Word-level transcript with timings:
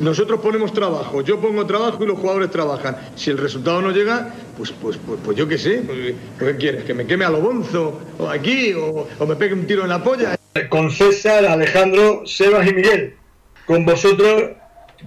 Nosotros 0.00 0.40
ponemos 0.40 0.74
trabajo, 0.74 1.22
yo 1.22 1.40
pongo 1.40 1.64
trabajo 1.64 2.04
y 2.04 2.06
los 2.06 2.18
jugadores 2.18 2.50
trabajan. 2.50 2.98
Si 3.16 3.30
el 3.30 3.38
resultado 3.38 3.80
no 3.80 3.90
llega, 3.92 4.34
pues, 4.58 4.72
pues, 4.72 4.98
pues, 4.98 5.18
pues 5.24 5.38
yo 5.38 5.48
qué 5.48 5.56
sé. 5.56 5.82
Pues, 5.86 6.14
¿Qué 6.38 6.56
quieres? 6.58 6.84
¿Que 6.84 6.92
me 6.92 7.06
queme 7.06 7.24
a 7.24 7.30
lo 7.30 7.40
bonzo? 7.40 7.98
¿O 8.18 8.28
aquí? 8.28 8.74
O, 8.74 9.08
¿O 9.18 9.26
me 9.26 9.36
pegue 9.36 9.54
un 9.54 9.66
tiro 9.66 9.84
en 9.84 9.88
la 9.88 10.02
polla? 10.04 10.36
Con 10.68 10.90
César, 10.90 11.46
Alejandro, 11.46 12.26
Sebas 12.26 12.68
y 12.68 12.74
Miguel. 12.74 13.14
Con 13.66 13.86
vosotros 13.86 14.50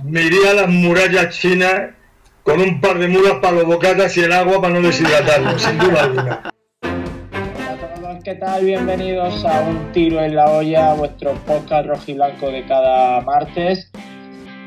me 0.03 0.23
iría 0.23 0.51
a 0.51 0.53
las 0.55 0.69
murallas 0.69 1.37
chinas 1.37 1.91
con 2.41 2.59
un 2.59 2.81
par 2.81 2.97
de 2.97 3.07
mulas 3.07 3.33
para 3.41 3.57
los 3.57 3.65
bocatas 3.65 4.17
y 4.17 4.21
el 4.21 4.33
agua 4.33 4.59
para 4.59 4.73
no 4.73 4.81
deshidratarlo, 4.81 5.59
sin 5.59 5.77
duda 5.77 6.03
alguna. 6.03 6.51
Hola 6.81 7.71
a 7.71 7.95
todos, 7.95 8.23
¿qué 8.23 8.35
tal? 8.35 8.65
Bienvenidos 8.65 9.45
a 9.45 9.61
Un 9.61 9.91
Tiro 9.91 10.19
en 10.19 10.35
la 10.35 10.49
Olla, 10.49 10.95
vuestro 10.95 11.33
podcast 11.45 11.87
rojiblanco 11.87 12.49
de 12.49 12.65
cada 12.65 13.21
martes. 13.21 13.91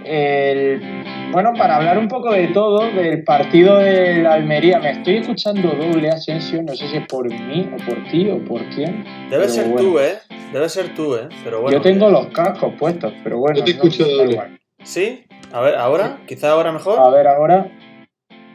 El- 0.06 1.04
bueno, 1.32 1.52
para 1.58 1.76
hablar 1.76 1.98
un 1.98 2.06
poco 2.08 2.32
de 2.32 2.48
todo, 2.48 2.86
del 2.92 3.24
partido 3.24 3.78
de 3.78 4.22
la 4.22 4.34
Almería, 4.34 4.78
me 4.78 4.90
estoy 4.92 5.16
escuchando 5.16 5.68
doble, 5.70 6.08
Asensio, 6.10 6.62
no 6.62 6.74
sé 6.74 6.88
si 6.88 6.96
es 6.98 7.06
por 7.06 7.28
mí 7.28 7.68
o 7.74 7.76
por 7.84 8.04
ti 8.10 8.28
o 8.30 8.38
por 8.44 8.62
quién. 8.70 9.04
Debe 9.28 9.48
ser 9.48 9.66
bueno. 9.66 9.80
tú, 9.90 9.98
¿eh? 9.98 10.18
Debe 10.52 10.68
ser 10.68 10.94
tú, 10.94 11.16
¿eh? 11.16 11.28
Pero 11.44 11.62
bueno. 11.62 11.76
Yo 11.76 11.82
tengo 11.82 12.08
los 12.08 12.28
cascos 12.28 12.72
puestos, 12.78 13.12
pero 13.24 13.38
bueno. 13.38 13.58
Yo 13.58 13.64
te 13.64 13.72
no, 13.74 13.76
escucho 13.76 14.04
da 14.06 14.12
doble. 14.16 14.32
igual. 14.32 14.58
¿Sí? 14.84 15.24
A 15.52 15.60
ver, 15.60 15.74
¿ahora? 15.74 16.18
¿Quizá 16.26 16.50
ahora 16.52 16.70
mejor? 16.70 17.00
A 17.00 17.10
ver, 17.10 17.26
ahora. 17.26 17.66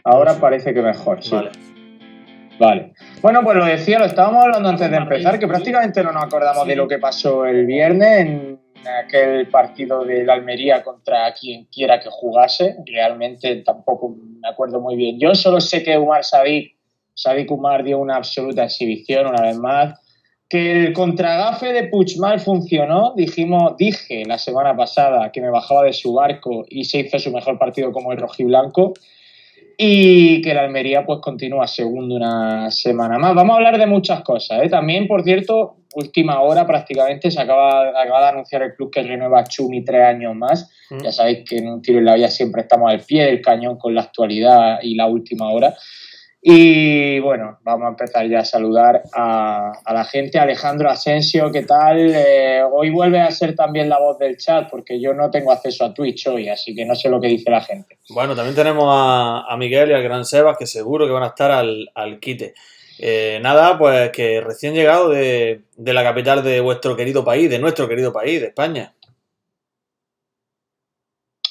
Ahora 0.03 0.33
parece 0.35 0.73
que 0.73 0.81
mejor, 0.81 1.21
sí. 1.21 1.35
Vale. 1.35 1.51
Vale. 2.59 2.93
Bueno, 3.21 3.41
pues 3.43 3.57
lo 3.57 3.65
decía, 3.65 3.99
lo 3.99 4.05
estábamos 4.05 4.43
hablando 4.45 4.69
antes 4.69 4.89
de 4.89 4.97
empezar, 4.97 5.37
que 5.39 5.47
prácticamente 5.47 6.03
no 6.03 6.11
nos 6.11 6.23
acordamos 6.23 6.65
de 6.67 6.75
lo 6.75 6.87
que 6.87 6.99
pasó 6.99 7.45
el 7.45 7.65
viernes 7.65 8.19
en 8.19 8.60
aquel 8.87 9.47
partido 9.47 10.03
de 10.03 10.23
la 10.23 10.33
Almería 10.33 10.83
contra 10.83 11.33
quien 11.33 11.65
quiera 11.65 11.99
que 11.99 12.09
jugase. 12.09 12.75
Realmente 12.85 13.57
tampoco 13.57 14.15
me 14.41 14.47
acuerdo 14.47 14.79
muy 14.79 14.95
bien. 14.95 15.19
Yo 15.19 15.35
solo 15.35 15.61
sé 15.61 15.83
que 15.83 15.97
Umar 15.97 16.23
Sadik, 16.23 16.75
Sadik 17.13 17.51
Umar 17.51 17.83
dio 17.83 17.99
una 17.99 18.15
absoluta 18.15 18.63
exhibición 18.63 19.27
una 19.27 19.41
vez 19.41 19.57
más. 19.57 19.99
Que 20.49 20.71
el 20.71 20.93
contragafe 20.93 21.71
de 21.71 21.85
Puigmal 21.85 22.41
funcionó, 22.41 23.13
dijimos, 23.15 23.77
dije 23.77 24.25
la 24.25 24.37
semana 24.37 24.75
pasada 24.75 25.31
que 25.31 25.39
me 25.39 25.49
bajaba 25.49 25.83
de 25.83 25.93
su 25.93 26.13
barco 26.13 26.65
y 26.67 26.83
se 26.83 26.99
hizo 26.99 27.19
su 27.19 27.31
mejor 27.31 27.57
partido 27.57 27.93
como 27.93 28.11
el 28.11 28.17
rojiblanco 28.17 28.93
y 29.77 30.41
que 30.41 30.53
la 30.53 30.61
Almería 30.61 31.05
pues 31.05 31.19
continúa 31.21 31.67
segundo 31.67 32.15
una 32.15 32.69
semana 32.69 33.17
más. 33.17 33.33
Vamos 33.33 33.53
a 33.53 33.57
hablar 33.57 33.79
de 33.79 33.87
muchas 33.87 34.21
cosas. 34.21 34.61
¿eh? 34.63 34.69
También, 34.69 35.07
por 35.07 35.23
cierto, 35.23 35.77
última 35.93 36.41
hora 36.41 36.65
prácticamente 36.65 37.31
se 37.31 37.41
acaba, 37.41 37.89
acaba 37.89 38.21
de 38.21 38.29
anunciar 38.29 38.63
el 38.63 38.75
club 38.75 38.91
que 38.91 39.03
renueva 39.03 39.39
a 39.39 39.43
Chumi 39.43 39.83
tres 39.83 40.03
años 40.03 40.35
más. 40.35 40.69
Mm. 40.89 41.03
Ya 41.03 41.11
sabéis 41.11 41.47
que 41.47 41.57
en 41.57 41.67
un 41.67 41.81
tiro 41.81 41.99
en 41.99 42.05
la 42.05 42.13
olla 42.13 42.29
siempre 42.29 42.61
estamos 42.61 42.91
al 42.91 43.01
pie 43.01 43.25
del 43.25 43.41
cañón 43.41 43.77
con 43.77 43.93
la 43.95 44.01
actualidad 44.01 44.79
y 44.81 44.95
la 44.95 45.07
última 45.07 45.49
hora. 45.51 45.75
Y 46.43 47.19
bueno, 47.19 47.59
vamos 47.61 47.85
a 47.85 47.89
empezar 47.89 48.27
ya 48.27 48.39
a 48.39 48.45
saludar 48.45 49.03
a, 49.13 49.73
a 49.85 49.93
la 49.93 50.03
gente. 50.05 50.39
Alejandro 50.39 50.89
Asensio, 50.89 51.51
¿qué 51.51 51.61
tal? 51.61 51.99
Eh, 51.99 52.63
hoy 52.63 52.89
vuelve 52.89 53.21
a 53.21 53.29
ser 53.29 53.55
también 53.55 53.87
la 53.87 53.99
voz 53.99 54.17
del 54.17 54.37
chat 54.37 54.67
porque 54.67 54.99
yo 54.99 55.13
no 55.13 55.29
tengo 55.29 55.51
acceso 55.51 55.85
a 55.85 55.93
Twitch 55.93 56.25
hoy, 56.25 56.49
así 56.49 56.73
que 56.73 56.83
no 56.83 56.95
sé 56.95 57.09
lo 57.09 57.21
que 57.21 57.27
dice 57.27 57.51
la 57.51 57.61
gente. 57.61 57.99
Bueno, 58.09 58.35
también 58.35 58.55
tenemos 58.55 58.85
a, 58.87 59.45
a 59.47 59.55
Miguel 59.55 59.91
y 59.91 59.93
al 59.93 60.01
Gran 60.01 60.25
Sebas 60.25 60.57
que 60.57 60.65
seguro 60.65 61.05
que 61.05 61.13
van 61.13 61.23
a 61.23 61.27
estar 61.27 61.51
al, 61.51 61.91
al 61.93 62.19
quite. 62.19 62.55
Eh, 62.97 63.39
nada, 63.43 63.77
pues 63.77 64.09
que 64.09 64.41
recién 64.41 64.73
llegado 64.73 65.09
de, 65.09 65.61
de 65.77 65.93
la 65.93 66.03
capital 66.03 66.43
de 66.43 66.59
vuestro 66.59 66.95
querido 66.95 67.23
país, 67.23 67.51
de 67.51 67.59
nuestro 67.59 67.87
querido 67.87 68.11
país, 68.11 68.41
de 68.41 68.47
España. 68.47 68.95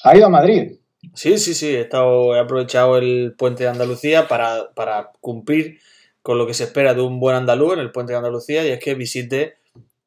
¿Ha 0.03 0.17
ido 0.17 0.25
a 0.25 0.29
Madrid? 0.29 0.80
Sí, 1.13 1.37
sí, 1.37 1.53
sí, 1.53 1.75
he, 1.75 1.81
estado, 1.81 2.35
he 2.35 2.39
aprovechado 2.39 2.97
el 2.97 3.33
puente 3.37 3.63
de 3.63 3.69
Andalucía 3.69 4.27
para, 4.27 4.71
para 4.75 5.11
cumplir 5.19 5.79
con 6.21 6.37
lo 6.37 6.45
que 6.45 6.53
se 6.53 6.65
espera 6.65 6.93
de 6.93 7.01
un 7.01 7.19
buen 7.19 7.35
andaluz 7.35 7.73
en 7.73 7.79
el 7.79 7.91
puente 7.91 8.13
de 8.13 8.17
Andalucía 8.17 8.65
y 8.65 8.69
es 8.69 8.79
que 8.79 8.93
visite 8.93 9.57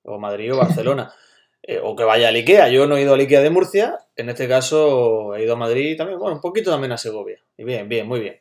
o 0.05 0.19
Madrid 0.19 0.55
o 0.55 0.59
Barcelona. 0.59 1.13
Eh, 1.67 1.81
o 1.83 1.97
que 1.97 2.05
vaya 2.05 2.29
al 2.29 2.35
Ikea. 2.35 2.69
Yo 2.69 2.87
no 2.87 2.99
he 2.99 3.01
ido 3.01 3.15
al 3.15 3.21
Ikea 3.21 3.41
de 3.41 3.49
Murcia, 3.49 3.99
en 4.17 4.29
este 4.29 4.47
caso 4.47 5.35
he 5.35 5.45
ido 5.45 5.55
a 5.55 5.57
Madrid 5.57 5.93
y 5.93 5.97
también, 5.97 6.19
bueno, 6.19 6.35
un 6.35 6.43
poquito 6.43 6.71
también 6.71 6.93
a 6.93 6.99
Segovia. 6.99 7.39
Y 7.57 7.65
bien, 7.65 7.89
bien, 7.89 8.07
muy 8.07 8.21
bien. 8.21 8.39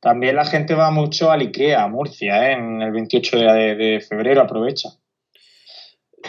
También 0.00 0.36
la 0.36 0.44
gente 0.44 0.74
va 0.74 0.90
mucho 0.90 1.30
al 1.30 1.40
IKEA, 1.40 1.82
a 1.82 1.88
Murcia, 1.88 2.50
¿eh? 2.50 2.52
en 2.52 2.82
el 2.82 2.92
28 2.92 3.38
de, 3.38 3.74
de 3.74 4.00
febrero, 4.00 4.42
aprovecha. 4.42 4.90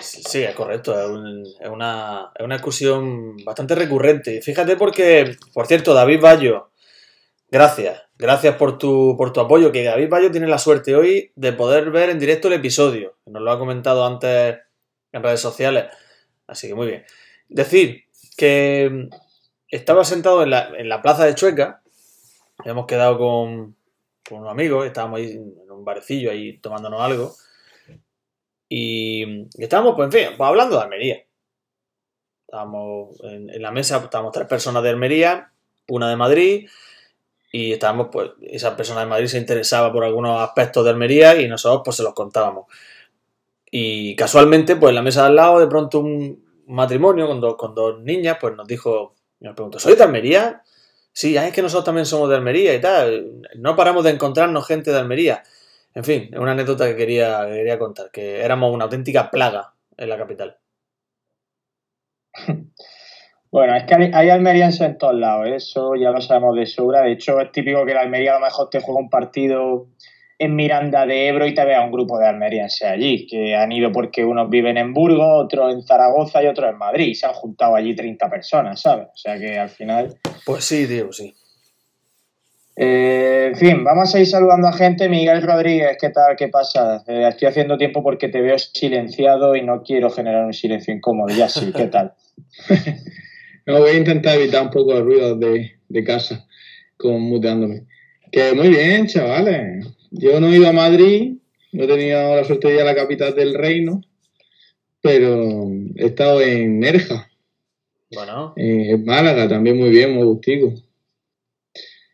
Sí, 0.01 0.43
es 0.43 0.53
correcto, 0.53 0.99
es, 0.99 1.07
un- 1.09 1.43
es 1.59 1.69
una, 1.69 2.31
es 2.35 2.45
una 2.45 2.55
excursión 2.55 3.37
bastante 3.43 3.73
recurrente. 3.75 4.35
Y 4.35 4.41
fíjate 4.41 4.75
porque, 4.75 5.35
por 5.53 5.65
cierto, 5.65 5.93
David 5.93 6.21
Bayo, 6.21 6.69
gracias, 7.49 8.03
gracias 8.17 8.55
por 8.55 8.77
tu, 8.77 9.15
por 9.17 9.33
tu 9.33 9.39
apoyo, 9.39 9.71
que 9.71 9.83
David 9.83 10.09
Bayo 10.09 10.31
tiene 10.31 10.47
la 10.47 10.59
suerte 10.59 10.95
hoy 10.95 11.31
de 11.35 11.53
poder 11.53 11.89
ver 11.91 12.09
en 12.09 12.19
directo 12.19 12.47
el 12.47 12.55
episodio, 12.55 13.17
nos 13.25 13.41
lo 13.41 13.51
ha 13.51 13.57
comentado 13.59 14.05
antes 14.05 14.57
en 15.11 15.23
redes 15.23 15.39
sociales, 15.39 15.85
así 16.47 16.67
que 16.67 16.75
muy 16.75 16.87
bien. 16.87 17.05
Decir 17.49 18.03
que 18.35 19.09
estaba 19.69 20.03
sentado 20.03 20.43
en 20.43 20.51
la, 20.51 20.69
en 20.77 20.89
la 20.89 21.01
plaza 21.01 21.25
de 21.25 21.33
Chueca, 21.33 21.81
hemos 22.65 22.85
quedado 22.85 23.17
con, 23.17 23.75
con 24.27 24.39
unos 24.39 24.51
amigos, 24.51 24.85
estábamos 24.85 25.19
ahí 25.19 25.31
en 25.31 25.71
un 25.71 25.85
barecillo 25.85 26.29
ahí 26.29 26.59
tomándonos 26.59 27.01
algo. 27.01 27.33
Y, 28.69 29.23
y 29.23 29.63
estábamos, 29.63 29.95
pues, 29.95 30.05
en 30.07 30.11
fin, 30.11 30.37
pues 30.37 30.47
hablando 30.47 30.77
de 30.77 30.83
Almería. 30.83 31.23
Estábamos 32.47 33.19
en, 33.23 33.61
la 33.61 33.71
mesa, 33.71 33.97
estábamos 33.97 34.31
tres 34.31 34.47
personas 34.47 34.81
de 34.83 34.89
Almería, 34.89 35.51
una 35.89 36.09
de 36.09 36.15
Madrid, 36.15 36.69
y 37.51 37.73
estábamos, 37.73 38.07
pues, 38.11 38.31
esa 38.41 38.75
persona 38.75 39.01
de 39.01 39.05
Madrid 39.05 39.27
se 39.27 39.37
interesaba 39.37 39.91
por 39.91 40.03
algunos 40.03 40.41
aspectos 40.41 40.83
de 40.83 40.91
Almería 40.91 41.39
y 41.39 41.47
nosotros, 41.47 41.81
pues, 41.83 41.97
se 41.97 42.03
los 42.03 42.13
contábamos. 42.13 42.65
Y 43.69 44.15
casualmente, 44.15 44.75
pues, 44.75 44.89
en 44.91 44.95
la 44.95 45.01
mesa 45.01 45.21
de 45.21 45.27
al 45.27 45.35
lado, 45.35 45.59
de 45.59 45.67
pronto 45.67 45.99
un 45.99 46.63
matrimonio 46.67 47.27
con 47.27 47.41
dos, 47.41 47.55
con 47.55 47.75
dos 47.75 48.01
niñas, 48.01 48.37
pues, 48.39 48.55
nos 48.55 48.67
dijo, 48.67 49.15
nos 49.39 49.55
preguntó, 49.55 49.79
¿sois 49.79 49.97
de 49.97 50.03
Almería? 50.03 50.63
Sí, 51.11 51.35
es 51.35 51.51
que 51.51 51.61
nosotros 51.61 51.85
también 51.85 52.05
somos 52.05 52.29
de 52.29 52.35
Almería 52.35 52.75
y 52.75 52.79
tal. 52.79 53.41
No 53.55 53.75
paramos 53.75 54.03
de 54.03 54.11
encontrarnos 54.11 54.67
gente 54.67 54.91
de 54.91 54.99
Almería. 54.99 55.43
En 55.97 56.03
fin, 56.03 56.29
es 56.31 56.37
una 56.37 56.51
anécdota 56.51 56.85
que 56.85 56.95
quería, 56.95 57.47
que 57.47 57.55
quería 57.55 57.79
contar, 57.79 58.11
que 58.11 58.41
éramos 58.41 58.71
una 58.71 58.83
auténtica 58.83 59.31
plaga 59.31 59.73
en 59.97 60.09
la 60.09 60.17
capital. 60.17 60.57
Bueno, 63.49 63.75
es 63.75 63.85
que 63.85 63.95
hay, 63.95 64.29
almerienses 64.29 64.81
en 64.81 64.97
todos 64.97 65.15
lados, 65.15 65.47
¿eh? 65.47 65.55
eso 65.55 65.95
ya 65.95 66.11
lo 66.11 66.19
sabemos 66.19 66.57
de 66.57 66.65
sobra. 66.65 67.03
De 67.03 67.13
hecho, 67.13 67.39
es 67.39 67.49
típico 67.53 67.85
que 67.85 67.93
la 67.93 68.01
Almería 68.01 68.35
a 68.35 68.39
lo 68.39 68.45
mejor 68.45 68.69
te 68.69 68.81
juega 68.81 68.99
un 68.99 69.09
partido 69.09 69.87
en 70.37 70.53
Miranda 70.53 71.05
de 71.05 71.29
Ebro 71.29 71.47
y 71.47 71.53
te 71.53 71.63
vea 71.63 71.81
un 71.81 71.91
grupo 71.91 72.19
de 72.19 72.27
almerienses 72.27 72.87
allí, 72.87 73.25
que 73.25 73.55
han 73.55 73.71
ido 73.71 73.93
porque 73.93 74.25
unos 74.25 74.49
viven 74.49 74.77
en 74.77 74.93
Burgos, 74.93 75.45
otros 75.45 75.73
en 75.73 75.81
Zaragoza 75.81 76.43
y 76.43 76.47
otros 76.47 76.69
en 76.69 76.77
Madrid. 76.77 77.07
Y 77.07 77.15
se 77.15 77.25
han 77.25 77.33
juntado 77.33 77.73
allí 77.73 77.95
30 77.95 78.29
personas, 78.29 78.81
¿sabes? 78.81 79.07
O 79.07 79.17
sea 79.17 79.39
que 79.39 79.57
al 79.57 79.69
final 79.69 80.19
Pues 80.45 80.65
sí, 80.65 80.85
tío, 80.85 81.13
sí. 81.13 81.33
Eh, 82.79 83.47
en 83.47 83.55
fin, 83.55 83.83
vamos 83.83 84.13
a 84.13 84.19
ir 84.19 84.27
saludando 84.27 84.67
a 84.67 84.73
gente. 84.73 85.09
Miguel 85.09 85.41
Rodríguez, 85.41 85.97
¿qué 85.99 86.09
tal? 86.09 86.35
¿Qué 86.37 86.47
pasa? 86.47 87.03
Eh, 87.07 87.27
estoy 87.27 87.47
haciendo 87.47 87.75
tiempo 87.75 88.03
porque 88.03 88.29
te 88.29 88.39
veo 88.39 88.57
silenciado 88.59 89.55
y 89.55 89.63
no 89.63 89.81
quiero 89.81 90.11
generar 90.11 90.45
un 90.45 90.53
silencio 90.53 90.93
incómodo. 90.93 91.35
Ya 91.35 91.49
sí, 91.49 91.73
¿qué 91.75 91.87
tal? 91.87 92.13
No, 93.65 93.79
voy 93.81 93.89
a 93.89 93.97
intentar 93.97 94.39
evitar 94.39 94.63
un 94.63 94.69
poco 94.69 94.93
de 94.93 95.01
ruido 95.01 95.35
de, 95.35 95.73
de 95.89 96.03
casa, 96.05 96.47
con 96.95 97.19
muteándome. 97.19 97.85
Que 98.31 98.53
muy 98.53 98.69
bien, 98.69 99.07
chavales. 99.07 99.85
Yo 100.09 100.39
no 100.39 100.47
he 100.47 100.55
ido 100.55 100.69
a 100.69 100.71
Madrid, 100.71 101.33
no 101.73 101.83
he 101.83 101.87
tenido 101.87 102.33
la 102.33 102.45
suerte 102.45 102.69
de 102.69 102.75
ir 102.75 102.79
a 102.79 102.85
la 102.85 102.95
capital 102.95 103.35
del 103.35 103.53
reino, 103.55 103.99
pero 105.01 105.69
he 105.97 106.05
estado 106.05 106.39
en 106.39 106.79
Nerja, 106.79 107.29
Bueno, 108.13 108.53
eh, 108.55 108.91
en 108.91 109.03
Málaga, 109.03 109.49
también 109.49 109.77
muy 109.77 109.89
bien, 109.89 110.13
muy 110.13 110.23
gustico. 110.23 110.73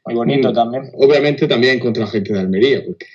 Muy 0.06 0.16
bonito 0.16 0.52
Mm. 0.52 0.54
también. 0.54 0.90
Obviamente 0.96 1.48
también 1.48 1.80
contra 1.80 2.08
gente 2.08 2.34
de 2.34 2.40
Almería, 2.40 2.84
porque 2.86 3.06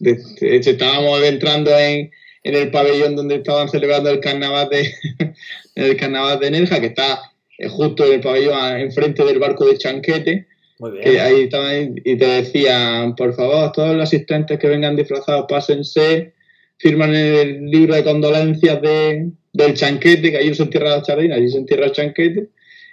de, 0.00 0.18
de 0.40 0.56
hecho 0.56 0.70
estábamos 0.70 1.22
entrando 1.22 1.70
en, 1.78 2.10
en 2.42 2.54
el 2.54 2.70
pabellón 2.70 3.14
donde 3.16 3.36
estaban 3.36 3.68
celebrando 3.68 4.10
el 4.10 4.20
carnaval 4.20 4.68
de 4.70 4.90
el 5.76 5.96
carnaval 5.96 6.40
de 6.40 6.50
Nerja, 6.50 6.80
que 6.80 6.86
está 6.86 7.20
eh, 7.58 7.68
justo 7.68 8.04
en 8.06 8.14
el 8.14 8.20
pabellón 8.20 8.80
enfrente 8.80 9.24
del 9.24 9.38
barco 9.38 9.66
de 9.66 9.78
Chanquete, 9.78 10.46
muy 10.80 10.98
que 11.00 11.10
bien. 11.10 11.22
ahí 11.22 11.40
estaban 11.42 11.94
y 12.04 12.16
te 12.16 12.26
decían, 12.26 13.14
por 13.14 13.34
favor, 13.34 13.70
todos 13.72 13.94
los 13.94 14.02
asistentes 14.02 14.58
que 14.58 14.66
vengan 14.68 14.96
disfrazados, 14.96 15.46
pásense, 15.48 16.32
firman 16.78 17.14
el 17.14 17.66
libro 17.70 17.94
de 17.94 18.02
condolencias 18.02 18.82
de, 18.82 19.30
del 19.52 19.74
Chanquete, 19.74 20.32
que 20.32 20.38
allí 20.38 20.48
no 20.48 20.54
se 20.56 20.64
entierra 20.64 20.96
la 20.96 21.02
chardina, 21.02 21.36
allí 21.36 21.48
se 21.48 21.58
entierra 21.58 21.84
el 21.86 21.92
Chanquete, 21.92 22.48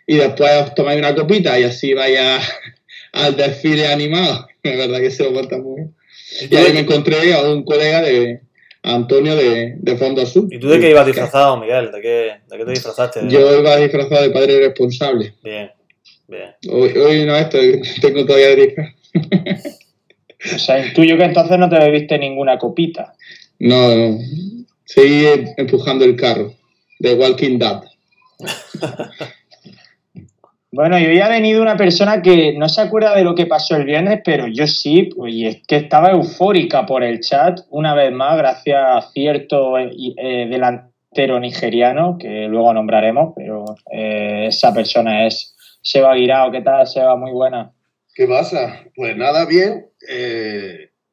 y 0.05 0.15
después 0.17 0.51
os 0.61 0.75
tomáis 0.75 0.99
una 0.99 1.15
copita 1.15 1.59
y 1.59 1.63
así 1.63 1.93
vaya 1.95 2.39
al 3.13 3.35
desfile 3.35 3.87
animado. 3.87 4.47
Es 4.61 4.77
verdad 4.77 4.99
que 4.99 5.09
se 5.09 5.23
lo 5.23 5.31
cuentan 5.31 5.63
muy 5.63 5.75
bien. 5.75 5.95
Y 6.51 6.55
ahí 6.57 6.73
me 6.73 6.81
encontré 6.81 7.33
a 7.33 7.49
un 7.49 7.63
colega 7.63 8.01
de, 8.01 8.41
Antonio 8.83 9.35
de, 9.35 9.75
de 9.77 9.97
Fondo 9.97 10.21
Azul. 10.21 10.47
¿Y 10.51 10.59
tú 10.59 10.69
de 10.69 10.79
qué 10.79 10.91
ibas 10.91 11.05
disfrazado, 11.05 11.57
Miguel? 11.57 11.91
¿De 11.91 12.01
qué, 12.01 12.31
de 12.47 12.57
qué 12.57 12.65
te 12.65 12.71
disfrazaste? 12.71 13.21
Yo 13.27 13.59
iba 13.59 13.75
disfrazado 13.77 14.21
de 14.21 14.29
padre 14.29 14.59
responsable. 14.59 15.33
Bien, 15.43 15.71
bien. 16.27 16.55
Hoy, 16.69 16.89
hoy 16.97 17.25
no 17.25 17.35
estoy, 17.35 17.81
tengo 18.01 18.25
todavía 18.25 18.55
disfraz. 18.55 18.95
O 20.55 20.57
sea, 20.57 20.87
intuyo 20.87 21.17
que 21.17 21.25
entonces 21.25 21.59
no 21.59 21.67
te 21.67 21.77
bebiste 21.77 22.17
ninguna 22.17 22.57
copita. 22.57 23.13
No, 23.59 23.93
no. 23.93 24.19
Seguí 24.85 25.25
empujando 25.57 26.05
el 26.05 26.15
carro 26.15 26.53
de 26.97 27.13
Walking 27.15 27.59
Dead. 27.59 27.81
Bueno, 30.71 30.99
yo 30.99 31.11
ya 31.11 31.25
ha 31.25 31.29
venido 31.29 31.63
una 31.63 31.75
persona 31.75 32.21
que 32.21 32.53
no 32.55 32.69
se 32.69 32.81
acuerda 32.81 33.15
de 33.15 33.23
lo 33.23 33.33
que 33.33 33.47
pasó 33.47 33.75
el 33.75 33.85
viernes, 33.85 34.21
pero 34.23 34.47
yo 34.47 34.67
sí, 34.67 35.09
pues, 35.15 35.33
y 35.33 35.47
es 35.47 35.61
que 35.67 35.77
estaba 35.77 36.11
eufórica 36.11 36.85
por 36.85 37.03
el 37.03 37.21
chat, 37.21 37.61
una 37.71 37.95
vez 37.95 38.11
más, 38.11 38.37
gracias 38.37 38.77
a 38.79 39.01
cierto 39.11 39.79
eh, 39.79 39.89
eh, 40.17 40.47
delantero 40.47 41.39
nigeriano, 41.39 42.17
que 42.19 42.47
luego 42.47 42.71
nombraremos, 42.71 43.33
pero 43.35 43.65
eh, 43.91 44.45
esa 44.49 44.71
persona 44.71 45.25
es 45.25 45.55
Seba 45.81 46.13
Guirao. 46.13 46.51
¿Qué 46.51 46.61
tal, 46.61 46.85
Seba? 46.85 47.15
Muy 47.15 47.31
buena. 47.31 47.71
¿Qué 48.13 48.27
pasa? 48.27 48.83
Pues 48.95 49.17
nada, 49.17 49.45
bien. 49.45 49.87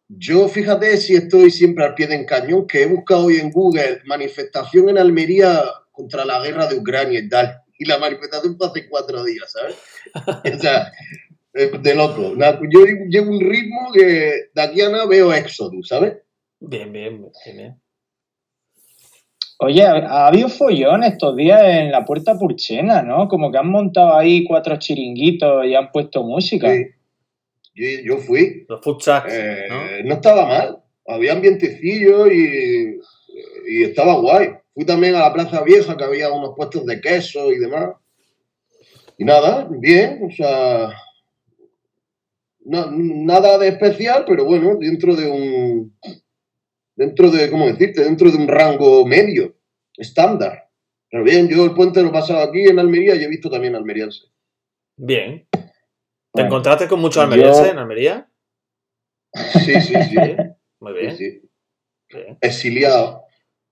Yo 0.09 0.49
fíjate 0.49 0.99
si 0.99 1.15
estoy 1.15 1.51
siempre 1.51 1.85
al 1.85 1.95
pie 1.95 2.09
de 2.09 2.27
cañón, 2.27 2.67
que 2.67 2.83
he 2.83 2.87
buscado 2.87 3.25
hoy 3.25 3.37
en 3.37 3.51
Google 3.51 4.03
manifestación 4.05 4.91
en 4.91 4.99
Almería 4.99 5.63
contra 5.93 6.27
la 6.27 6.41
guerra 6.41 6.67
de 6.67 6.77
Ucrania 6.77 7.21
y 7.21 7.29
tal. 7.29 7.63
Y 7.79 7.85
la 7.85 7.99
manifestación 7.99 8.57
fue 8.57 8.67
hace 8.69 8.89
cuatro 8.89 9.25
días, 9.25 9.53
¿sabes? 9.53 9.77
o 10.55 10.59
sea, 10.59 10.91
de 11.53 11.95
loco. 11.95 12.35
Yo 12.71 12.85
llevo 13.09 13.31
un 13.31 13.41
ritmo 13.41 13.91
que 13.93 14.49
de 14.55 14.63
aquí 14.63 14.81
a 14.81 14.89
nada 14.89 15.07
veo 15.07 15.33
éxodo, 15.33 15.83
¿sabes? 15.83 16.15
Bien, 16.61 16.93
bien, 16.93 17.21
bien, 17.21 17.57
bien. 17.57 17.81
Oye, 19.59 19.83
ha, 19.83 19.93
ha 19.95 20.27
habido 20.29 20.49
follón 20.51 21.03
estos 21.03 21.35
días 21.35 21.63
en 21.65 21.91
la 21.91 22.05
Puerta 22.05 22.39
Purchena, 22.39 23.03
¿no? 23.03 23.27
Como 23.27 23.51
que 23.51 23.57
han 23.59 23.69
montado 23.71 24.15
ahí 24.17 24.45
cuatro 24.45 24.77
chiringuitos 24.79 25.65
y 25.65 25.75
han 25.75 25.91
puesto 25.93 26.23
música. 26.23 26.71
Sí. 26.75 26.87
Yo, 27.75 27.87
yo 28.05 28.19
fui. 28.19 28.67
Los 28.69 28.81
trucks, 28.81 29.33
Eh, 29.33 29.67
¿no? 29.71 30.09
¿no? 30.09 30.15
estaba 30.15 30.47
mal. 30.47 30.83
Había 31.07 31.33
ambientecillo 31.33 32.27
y, 32.31 33.01
y 33.69 33.83
estaba 33.85 34.15
guay. 34.19 34.51
Fui 34.77 34.85
también 34.85 35.15
a 35.15 35.21
la 35.21 35.33
Plaza 35.33 35.63
Vieja, 35.63 35.97
que 35.97 36.05
había 36.05 36.31
unos 36.31 36.55
puestos 36.55 36.85
de 36.85 37.01
queso 37.01 37.51
y 37.51 37.59
demás. 37.59 37.95
Y 39.17 39.25
nada, 39.25 39.67
bien, 39.71 40.21
o 40.23 40.31
sea, 40.31 40.91
no- 42.67 42.91
nada 42.91 43.57
de 43.57 43.69
especial, 43.69 44.25
pero 44.29 44.45
bueno, 44.45 44.77
dentro 44.79 45.17
de 45.17 45.27
un, 45.31 45.99
dentro 46.95 47.31
de, 47.31 47.51
¿cómo 47.51 47.65
decirte? 47.67 48.05
Dentro 48.05 48.31
de 48.31 48.37
un 48.37 48.47
rango 48.49 49.07
medio, 49.07 49.57
estándar. 49.97 50.69
Pero 51.11 51.25
bien, 51.25 51.49
yo 51.49 51.65
el 51.65 51.73
puente 51.73 52.03
lo 52.03 52.09
he 52.09 52.13
pasado 52.13 52.41
aquí 52.43 52.65
en 52.65 52.79
Almería 52.79 53.15
y 53.15 53.25
he 53.25 53.29
visto 53.29 53.49
también 53.49 53.75
almeriense. 53.77 54.27
Bien. 54.97 55.49
¿Te 55.51 55.61
Bueno, 56.35 56.49
encontraste 56.49 56.87
con 56.87 57.01
muchos 57.01 57.17
yo- 57.17 57.23
almerienses 57.23 57.67
en 57.73 57.79
Almería? 57.79 58.31
Sí, 59.65 59.81
sí, 59.81 59.95
sí. 60.11 60.19
Muy 60.81 60.93
sí, 60.93 60.99
bien. 61.01 61.17
sí. 61.17 61.43
bien. 62.13 62.39
Exiliado. 62.43 63.23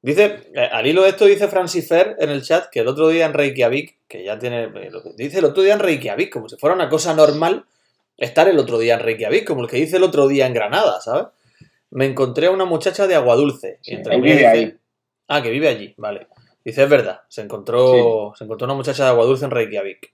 Dice, 0.05 0.51
eh, 0.53 0.69
al 0.71 0.87
hilo 0.87 1.03
de 1.03 1.09
esto 1.09 1.25
dice 1.25 1.49
Francis 1.49 1.89
Fer 1.89 2.17
en 2.19 2.29
el 2.29 2.43
chat 2.43 2.69
que 2.71 2.81
el 2.81 2.89
otro 2.89 3.09
día 3.09 3.25
en 3.25 3.33
Reykjavik, 3.33 4.01
que 4.07 4.23
ya 4.23 4.39
tiene, 4.39 4.65
eh, 4.65 4.91
dice 5.17 5.39
el 5.39 5.47
otro 5.47 5.63
día 5.63 5.73
en 5.73 5.79
Reykjavik, 5.81 6.31
como 6.31 6.47
si 6.47 6.59
fuera 6.59 6.77
una 6.77 6.91
cosa 6.91 7.15
normal 7.15 7.65
estar 8.19 8.47
el 8.47 8.59
otro 8.59 8.79
día 8.79 8.97
en 8.97 9.01
Reykjavik, 9.01 9.47
como 9.47 9.63
el 9.63 9.69
que 9.71 9.79
dice 9.79 9.97
el 9.97 10.03
otro 10.03 10.29
día 10.29 10.47
en 10.47 10.53
Granada, 10.53 11.01
¿sabes? 11.01 11.29
Me 11.89 12.05
encontré 12.05 12.49
a 12.49 12.51
una 12.51 12.67
muchacha 12.67 13.07
de 13.07 13.15
Aguadulce. 13.15 13.79
Sí, 13.81 13.95
entre 13.95 14.17
vive 14.17 14.33
dice- 14.33 14.47
ahí. 14.47 14.79
Ah, 15.27 15.43
que 15.43 15.49
vive 15.49 15.69
allí, 15.69 15.95
vale. 15.97 16.29
Dice, 16.63 16.83
es 16.83 16.91
verdad, 16.91 17.23
se 17.29 17.41
encontró, 17.41 18.35
se 18.37 18.45
encontró 18.45 18.67
una 18.67 18.75
muchacha 18.75 19.05
de 19.05 19.09
Aguadulce 19.09 19.47
en 19.47 19.53
Reykjavik. 19.53 20.13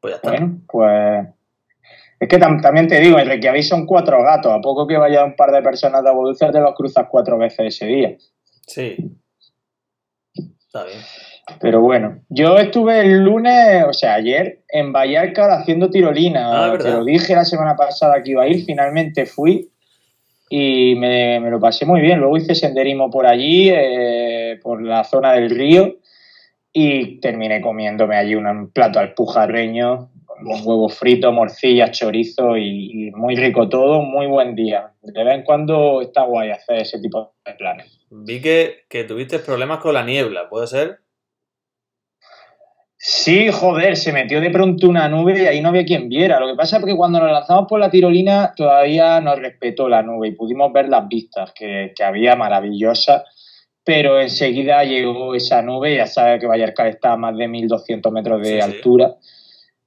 Pues 0.00 0.12
ya 0.12 0.16
está. 0.16 0.30
Bueno, 0.30 0.60
pues. 0.66 1.37
Es 2.20 2.28
que 2.28 2.38
tam- 2.38 2.60
también 2.60 2.88
te 2.88 2.98
digo, 3.00 3.18
en 3.18 3.28
Reykjavik 3.28 3.62
son 3.62 3.86
cuatro 3.86 4.22
gatos. 4.22 4.52
A 4.52 4.60
poco 4.60 4.86
que 4.86 4.96
vaya 4.96 5.24
un 5.24 5.36
par 5.36 5.52
de 5.52 5.62
personas 5.62 6.02
de 6.02 6.08
Aguadulce, 6.08 6.50
te 6.50 6.60
los 6.60 6.74
cruzas 6.74 7.06
cuatro 7.10 7.38
veces 7.38 7.74
ese 7.74 7.86
día. 7.86 8.16
Sí. 8.66 8.96
Está 10.34 10.84
bien. 10.84 10.98
Pero 11.60 11.80
bueno, 11.80 12.20
yo 12.28 12.58
estuve 12.58 13.00
el 13.00 13.24
lunes, 13.24 13.84
o 13.88 13.92
sea, 13.92 14.14
ayer, 14.14 14.60
en 14.68 14.92
Vallarca 14.92 15.54
haciendo 15.54 15.88
tirolina. 15.88 16.72
Ah. 16.72 16.76
Te 16.76 16.90
lo 16.90 17.04
dije 17.04 17.34
la 17.34 17.44
semana 17.44 17.74
pasada 17.76 18.22
que 18.22 18.32
iba 18.32 18.42
a 18.42 18.48
ir, 18.48 18.64
finalmente 18.64 19.24
fui 19.24 19.70
y 20.50 20.94
me, 20.96 21.40
me 21.40 21.50
lo 21.50 21.58
pasé 21.60 21.86
muy 21.86 22.00
bien. 22.00 22.18
Luego 22.18 22.36
hice 22.36 22.54
senderismo 22.54 23.10
por 23.10 23.26
allí, 23.26 23.70
eh, 23.72 24.58
por 24.62 24.82
la 24.82 25.04
zona 25.04 25.32
del 25.32 25.48
río, 25.50 25.96
y 26.72 27.18
terminé 27.20 27.62
comiéndome 27.62 28.16
allí 28.16 28.34
un 28.34 28.70
plato 28.70 28.98
alpujarreño, 28.98 30.10
con 30.44 30.66
huevos 30.66 30.98
fritos, 30.98 31.32
morcillas, 31.32 31.90
chorizo 31.92 32.56
y, 32.56 33.08
y 33.08 33.10
muy 33.12 33.36
rico 33.36 33.68
todo, 33.68 34.02
muy 34.02 34.26
buen 34.26 34.54
día. 34.54 34.92
De 35.02 35.24
vez 35.24 35.34
en 35.34 35.42
cuando 35.42 36.02
está 36.02 36.22
guay 36.22 36.50
hacer 36.50 36.80
ese 36.80 37.00
tipo 37.00 37.34
de 37.44 37.54
planes. 37.54 37.98
Vi 38.10 38.40
que, 38.40 38.84
que 38.88 39.04
tuviste 39.04 39.38
problemas 39.38 39.78
con 39.78 39.94
la 39.94 40.04
niebla, 40.04 40.48
¿puede 40.48 40.66
ser? 40.66 41.00
Sí, 43.00 43.50
joder, 43.52 43.96
se 43.96 44.12
metió 44.12 44.40
de 44.40 44.50
pronto 44.50 44.88
una 44.88 45.08
nube 45.08 45.40
y 45.40 45.46
ahí 45.46 45.60
no 45.60 45.68
había 45.68 45.84
quien 45.84 46.08
viera. 46.08 46.40
Lo 46.40 46.48
que 46.48 46.56
pasa 46.56 46.78
es 46.78 46.84
que 46.84 46.96
cuando 46.96 47.20
nos 47.20 47.30
lanzamos 47.30 47.66
por 47.68 47.78
la 47.78 47.90
tirolina 47.90 48.52
todavía 48.56 49.20
nos 49.20 49.38
respetó 49.38 49.88
la 49.88 50.02
nube 50.02 50.28
y 50.28 50.32
pudimos 50.32 50.72
ver 50.72 50.88
las 50.88 51.06
vistas 51.06 51.52
que, 51.54 51.92
que 51.94 52.02
había 52.02 52.34
maravillosas, 52.34 53.22
pero 53.84 54.20
enseguida 54.20 54.82
llegó 54.82 55.36
esa 55.36 55.62
nube, 55.62 55.94
ya 55.94 56.06
sabes 56.06 56.40
que 56.40 56.48
Vallarcal 56.48 56.88
está 56.88 57.12
a 57.12 57.16
más 57.16 57.36
de 57.36 57.46
1200 57.46 58.12
metros 58.12 58.42
de 58.42 58.60
Sí, 58.60 58.60
sí. 58.60 58.66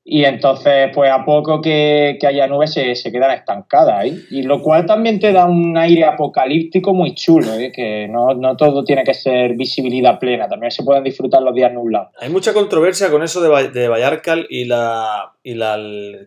Y 0.04 0.26
entonces, 0.26 0.90
pues 0.96 1.12
a 1.12 1.24
poco 1.24 1.62
que, 1.62 2.18
que 2.20 2.26
haya 2.26 2.48
nubes 2.48 2.74
se, 2.74 2.96
se 2.96 3.12
quedan 3.12 3.32
estancadas 3.32 4.00
ahí. 4.00 4.20
Y 4.32 4.42
lo 4.42 4.60
cual 4.62 4.88
también 4.88 5.20
te 5.20 5.32
da 5.32 5.46
un 5.46 5.78
aire 5.78 6.06
apocalíptico 6.06 6.94
muy 6.94 7.14
chulo, 7.14 7.54
¿eh? 7.54 7.72
que 7.72 8.08
no, 8.08 8.34
no 8.34 8.58
todo 8.58 8.84
tiene 8.84 9.04
que 9.04 9.14
ser 9.14 9.54
visibilidad 9.56 10.18
plena, 10.18 10.48
también 10.48 10.72
se 10.72 10.84
pueden 10.84 11.04
disfrutar 11.04 11.44
los 11.44 11.54
días 11.54 11.72
nublados. 11.72 12.10
Hay 12.20 12.30
mucha 12.30 12.52
controversia 12.52 13.12
con 13.12 13.22
eso 13.22 13.42
de, 13.42 13.70
de 13.70 13.88
Vallarcal 13.88 14.48
y 14.50 14.66
la. 14.66 15.34
Y 15.44 15.56
la 15.56 15.78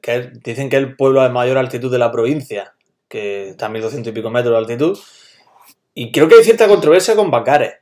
que 0.02 0.30
dicen 0.44 0.68
que 0.68 0.76
es 0.76 0.82
el 0.82 0.96
pueblo 0.96 1.22
de 1.22 1.28
mayor 1.28 1.58
altitud 1.58 1.90
de 1.90 1.98
la 1.98 2.10
provincia, 2.10 2.74
que 3.08 3.50
está 3.50 3.66
a 3.66 3.68
1200 3.68 4.10
y 4.10 4.14
pico 4.14 4.30
metros 4.30 4.52
de 4.52 4.58
altitud. 4.58 4.98
Y 5.94 6.10
creo 6.12 6.28
que 6.28 6.36
hay 6.36 6.44
cierta 6.44 6.68
controversia 6.68 7.14
con 7.14 7.30
Bacares. 7.30 7.74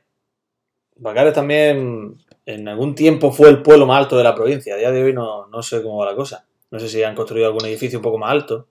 Bacares 0.95 1.33
también 1.33 2.15
en 2.45 2.67
algún 2.67 2.95
tiempo 2.95 3.31
fue 3.31 3.49
el 3.49 3.61
pueblo 3.61 3.85
más 3.85 3.99
alto 3.99 4.17
de 4.17 4.23
la 4.23 4.35
provincia. 4.35 4.75
A 4.75 4.77
día 4.77 4.91
de 4.91 5.03
hoy 5.03 5.13
no, 5.13 5.47
no 5.47 5.63
sé 5.63 5.81
cómo 5.81 5.97
va 5.97 6.07
la 6.07 6.15
cosa. 6.15 6.45
No 6.71 6.79
sé 6.79 6.89
si 6.89 7.03
han 7.03 7.15
construido 7.15 7.47
algún 7.47 7.65
edificio 7.65 7.99
un 7.99 8.03
poco 8.03 8.17
más 8.17 8.31
alto. 8.31 8.67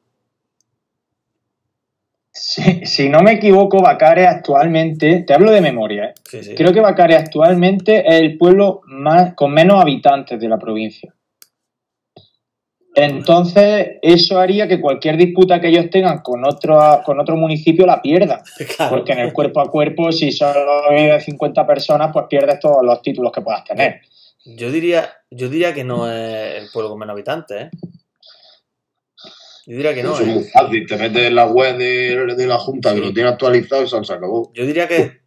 Si, 2.32 2.87
si 2.87 3.08
no 3.08 3.23
me 3.23 3.32
equivoco, 3.32 3.82
Bacare 3.82 4.26
actualmente, 4.26 5.23
te 5.26 5.35
hablo 5.35 5.50
de 5.50 5.61
memoria, 5.61 6.06
¿eh? 6.06 6.14
Sí, 6.25 6.42
sí. 6.42 6.54
creo 6.54 6.73
que 6.73 6.80
Bacare 6.80 7.14
actualmente 7.14 8.06
es 8.06 8.20
el 8.20 8.38
pueblo 8.38 8.80
más, 8.87 9.35
con 9.35 9.52
menos 9.52 9.80
habitantes 9.80 10.40
de 10.40 10.49
la 10.49 10.58
provincia. 10.58 11.14
Entonces, 12.94 13.96
eso 14.02 14.38
haría 14.38 14.68
que 14.68 14.80
cualquier 14.80 15.16
disputa 15.16 15.61
que 15.61 15.68
ellos 15.68 15.88
tengan 15.90 16.18
con 16.18 16.44
otro, 16.44 17.00
con 17.04 17.18
otro 17.18 17.37
municipio 17.37 17.87
la 17.87 18.02
pierdan. 18.02 18.40
Claro. 18.76 18.96
Porque 18.96 19.12
en 19.12 19.20
el 19.20 19.32
cuerpo 19.32 19.61
a 19.61 19.70
cuerpo, 19.70 20.12
si 20.12 20.30
solo 20.30 20.90
vive 20.90 21.20
50 21.20 21.66
personas, 21.66 22.11
pues 22.12 22.26
pierdes 22.28 22.61
todos 22.61 22.84
los 22.84 23.00
títulos 23.02 23.32
que 23.32 23.40
puedas 23.40 23.64
tener. 23.64 24.00
Yo 24.44 24.70
diría, 24.70 25.11
yo 25.30 25.49
diría 25.49 25.72
que 25.72 25.84
no 25.84 26.11
es 26.11 26.62
el 26.62 26.68
pueblo 26.72 26.90
con 26.90 26.99
menos 26.99 27.14
habitantes, 27.14 27.62
¿eh? 27.62 27.70
Yo 29.66 29.76
diría 29.76 29.94
que 29.94 30.02
no, 30.02 30.14
Eso 30.14 30.22
es 30.22 30.28
¿eh? 30.28 30.32
muy 30.32 30.44
fácil. 30.44 30.87
Te 30.87 30.96
metes 30.96 31.22
en 31.22 31.34
la 31.37 31.46
web 31.46 31.76
de, 31.78 32.34
de 32.34 32.46
la 32.46 32.58
Junta 32.58 32.92
que 32.94 33.00
lo 33.00 33.12
tiene 33.12 33.28
actualizado 33.28 33.82
y 33.82 33.88
se 33.88 34.04
se 34.04 34.12
acabó. 34.12 34.50
Yo 34.54 34.66
diría 34.66 34.88
que, 34.88 35.20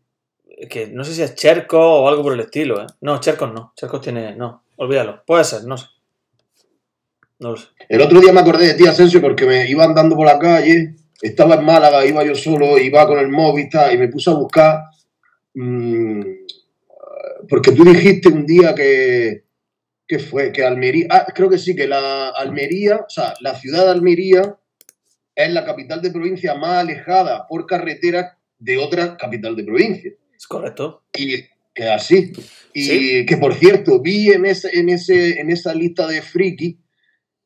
que 0.69 0.87
no 0.87 1.05
sé 1.05 1.13
si 1.13 1.21
es 1.21 1.35
Cherco 1.35 1.79
o 1.79 2.09
algo 2.09 2.21
por 2.23 2.33
el 2.33 2.41
estilo, 2.41 2.81
¿eh? 2.81 2.87
No, 3.01 3.19
Chercos 3.21 3.53
no. 3.53 3.73
Chercos 3.77 4.01
tiene. 4.01 4.35
No, 4.35 4.65
olvídalo. 4.75 5.23
Puede 5.25 5.45
ser, 5.45 5.63
no 5.63 5.77
sé. 5.77 5.85
No 7.39 7.51
lo 7.51 7.57
sé. 7.57 7.67
El 7.89 8.01
otro 8.01 8.19
día 8.21 8.31
me 8.33 8.39
acordé 8.39 8.67
de 8.67 8.73
ti, 8.75 8.87
Asensio, 8.87 9.21
porque 9.21 9.45
me 9.45 9.69
iba 9.69 9.83
andando 9.83 10.15
por 10.15 10.25
la 10.25 10.39
calle, 10.39 10.95
estaba 11.21 11.55
en 11.55 11.65
Málaga, 11.65 12.05
iba 12.05 12.23
yo 12.23 12.35
solo, 12.35 12.77
iba 12.79 13.05
con 13.07 13.19
el 13.19 13.29
móvil 13.29 13.67
tal, 13.69 13.93
y 13.93 13.97
me 13.97 14.07
puse 14.07 14.29
a 14.29 14.33
buscar. 14.33 14.79
mm, 15.53 16.21
porque 17.49 17.71
tú 17.71 17.83
dijiste 17.83 18.29
un 18.29 18.45
día 18.45 18.73
que. 18.75 19.43
¿Qué 20.07 20.19
fue? 20.19 20.51
Que 20.51 20.63
Almería. 20.63 21.07
Ah, 21.09 21.25
creo 21.33 21.49
que 21.49 21.57
sí, 21.57 21.75
que 21.75 21.87
la 21.87 22.29
Almería, 22.29 22.97
o 22.97 23.09
sea, 23.09 23.33
la 23.41 23.55
ciudad 23.55 23.85
de 23.85 23.91
Almería 23.91 24.55
es 25.35 25.51
la 25.51 25.65
capital 25.65 26.01
de 26.01 26.11
provincia 26.11 26.53
más 26.55 26.81
alejada 26.83 27.47
por 27.47 27.65
carretera 27.65 28.37
de 28.59 28.77
otra 28.77 29.17
capital 29.17 29.55
de 29.55 29.63
provincia. 29.63 30.11
Es 30.37 30.45
correcto. 30.47 31.03
Y 31.17 31.43
que 31.73 31.89
así. 31.89 32.33
Y 32.73 32.83
Sí. 32.83 33.25
que 33.25 33.37
por 33.37 33.55
cierto, 33.55 33.99
vi 33.99 34.31
en, 34.31 34.45
ese, 34.45 34.77
en, 34.77 34.89
ese, 34.89 35.39
en 35.39 35.49
esa 35.49 35.73
lista 35.73 36.07
de 36.07 36.21
friki 36.21 36.77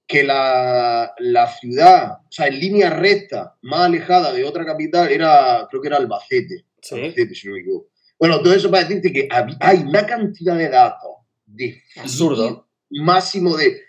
que 0.10 0.24
la, 0.24 1.14
la 1.20 1.48
ciudad, 1.60 2.14
o 2.28 2.32
sea, 2.32 2.48
en 2.48 2.60
línea 2.60 2.90
recta, 2.90 3.56
más 3.62 3.82
alejada 3.82 4.34
de 4.34 4.44
otra 4.44 4.66
capital, 4.66 5.10
era, 5.12 5.68
creo 5.70 5.82
que 5.84 5.88
era 5.88 5.98
Albacete. 5.98 6.66
Sí. 6.82 6.96
Albacete, 6.96 7.36
si 7.36 7.48
no 7.48 7.54
me 7.54 7.60
equivoco. 7.60 7.90
Bueno, 8.18 8.42
todo 8.42 8.54
eso 8.56 8.72
para 8.72 8.84
decirte 8.86 9.14
que 9.14 9.30
hay 9.60 9.78
una 9.78 10.06
cantidad 10.08 10.58
de 10.58 10.68
datos 10.70 11.12
de 11.46 11.82
Absurdo. 11.98 12.68
máximo 12.90 13.56
de. 13.56 13.82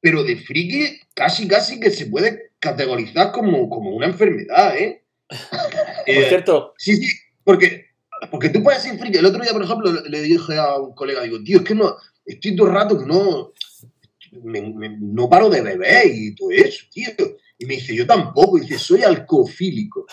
Pero 0.00 0.24
de 0.24 0.36
friki, 0.36 0.98
casi, 1.14 1.46
casi 1.46 1.78
que 1.78 1.90
se 1.90 2.06
puede 2.06 2.52
categorizar 2.58 3.30
como, 3.30 3.68
como 3.68 3.90
una 3.90 4.06
enfermedad, 4.06 4.74
¿eh? 4.78 5.04
Por 5.28 6.14
Eh, 6.14 6.28
cierto, 6.28 6.72
Sí, 6.78 6.96
sí, 6.96 7.14
porque, 7.44 7.84
porque 8.30 8.48
tú 8.48 8.62
puedes 8.62 8.82
ser 8.82 8.98
friki. 8.98 9.18
El 9.18 9.26
otro 9.26 9.42
día, 9.42 9.52
por 9.52 9.62
ejemplo, 9.62 9.92
le- 9.92 10.08
le 10.08 10.22
dije 10.22 10.56
a 10.56 10.76
un 10.78 10.94
colega, 10.94 11.20
digo, 11.22 11.38
tío, 11.44 11.58
es 11.58 11.64
que 11.64 11.74
no, 11.74 11.96
estoy 12.24 12.56
todo 12.56 12.68
el 12.68 12.72
rato 12.74 12.98
que 12.98 13.04
no, 13.04 13.52
me- 14.32 14.60
me- 14.62 14.96
no 15.00 15.28
paro 15.28 15.48
de 15.48 15.60
beber 15.62 16.06
y 16.06 16.34
todo 16.34 16.50
eso, 16.50 16.84
tío. 16.92 17.08
Y 17.58 17.66
me 17.66 17.74
dice, 17.74 17.94
yo 17.94 18.06
tampoco. 18.06 18.56
Y 18.56 18.62
dice, 18.62 18.78
soy 18.78 19.02
alcohólico. 19.02 20.06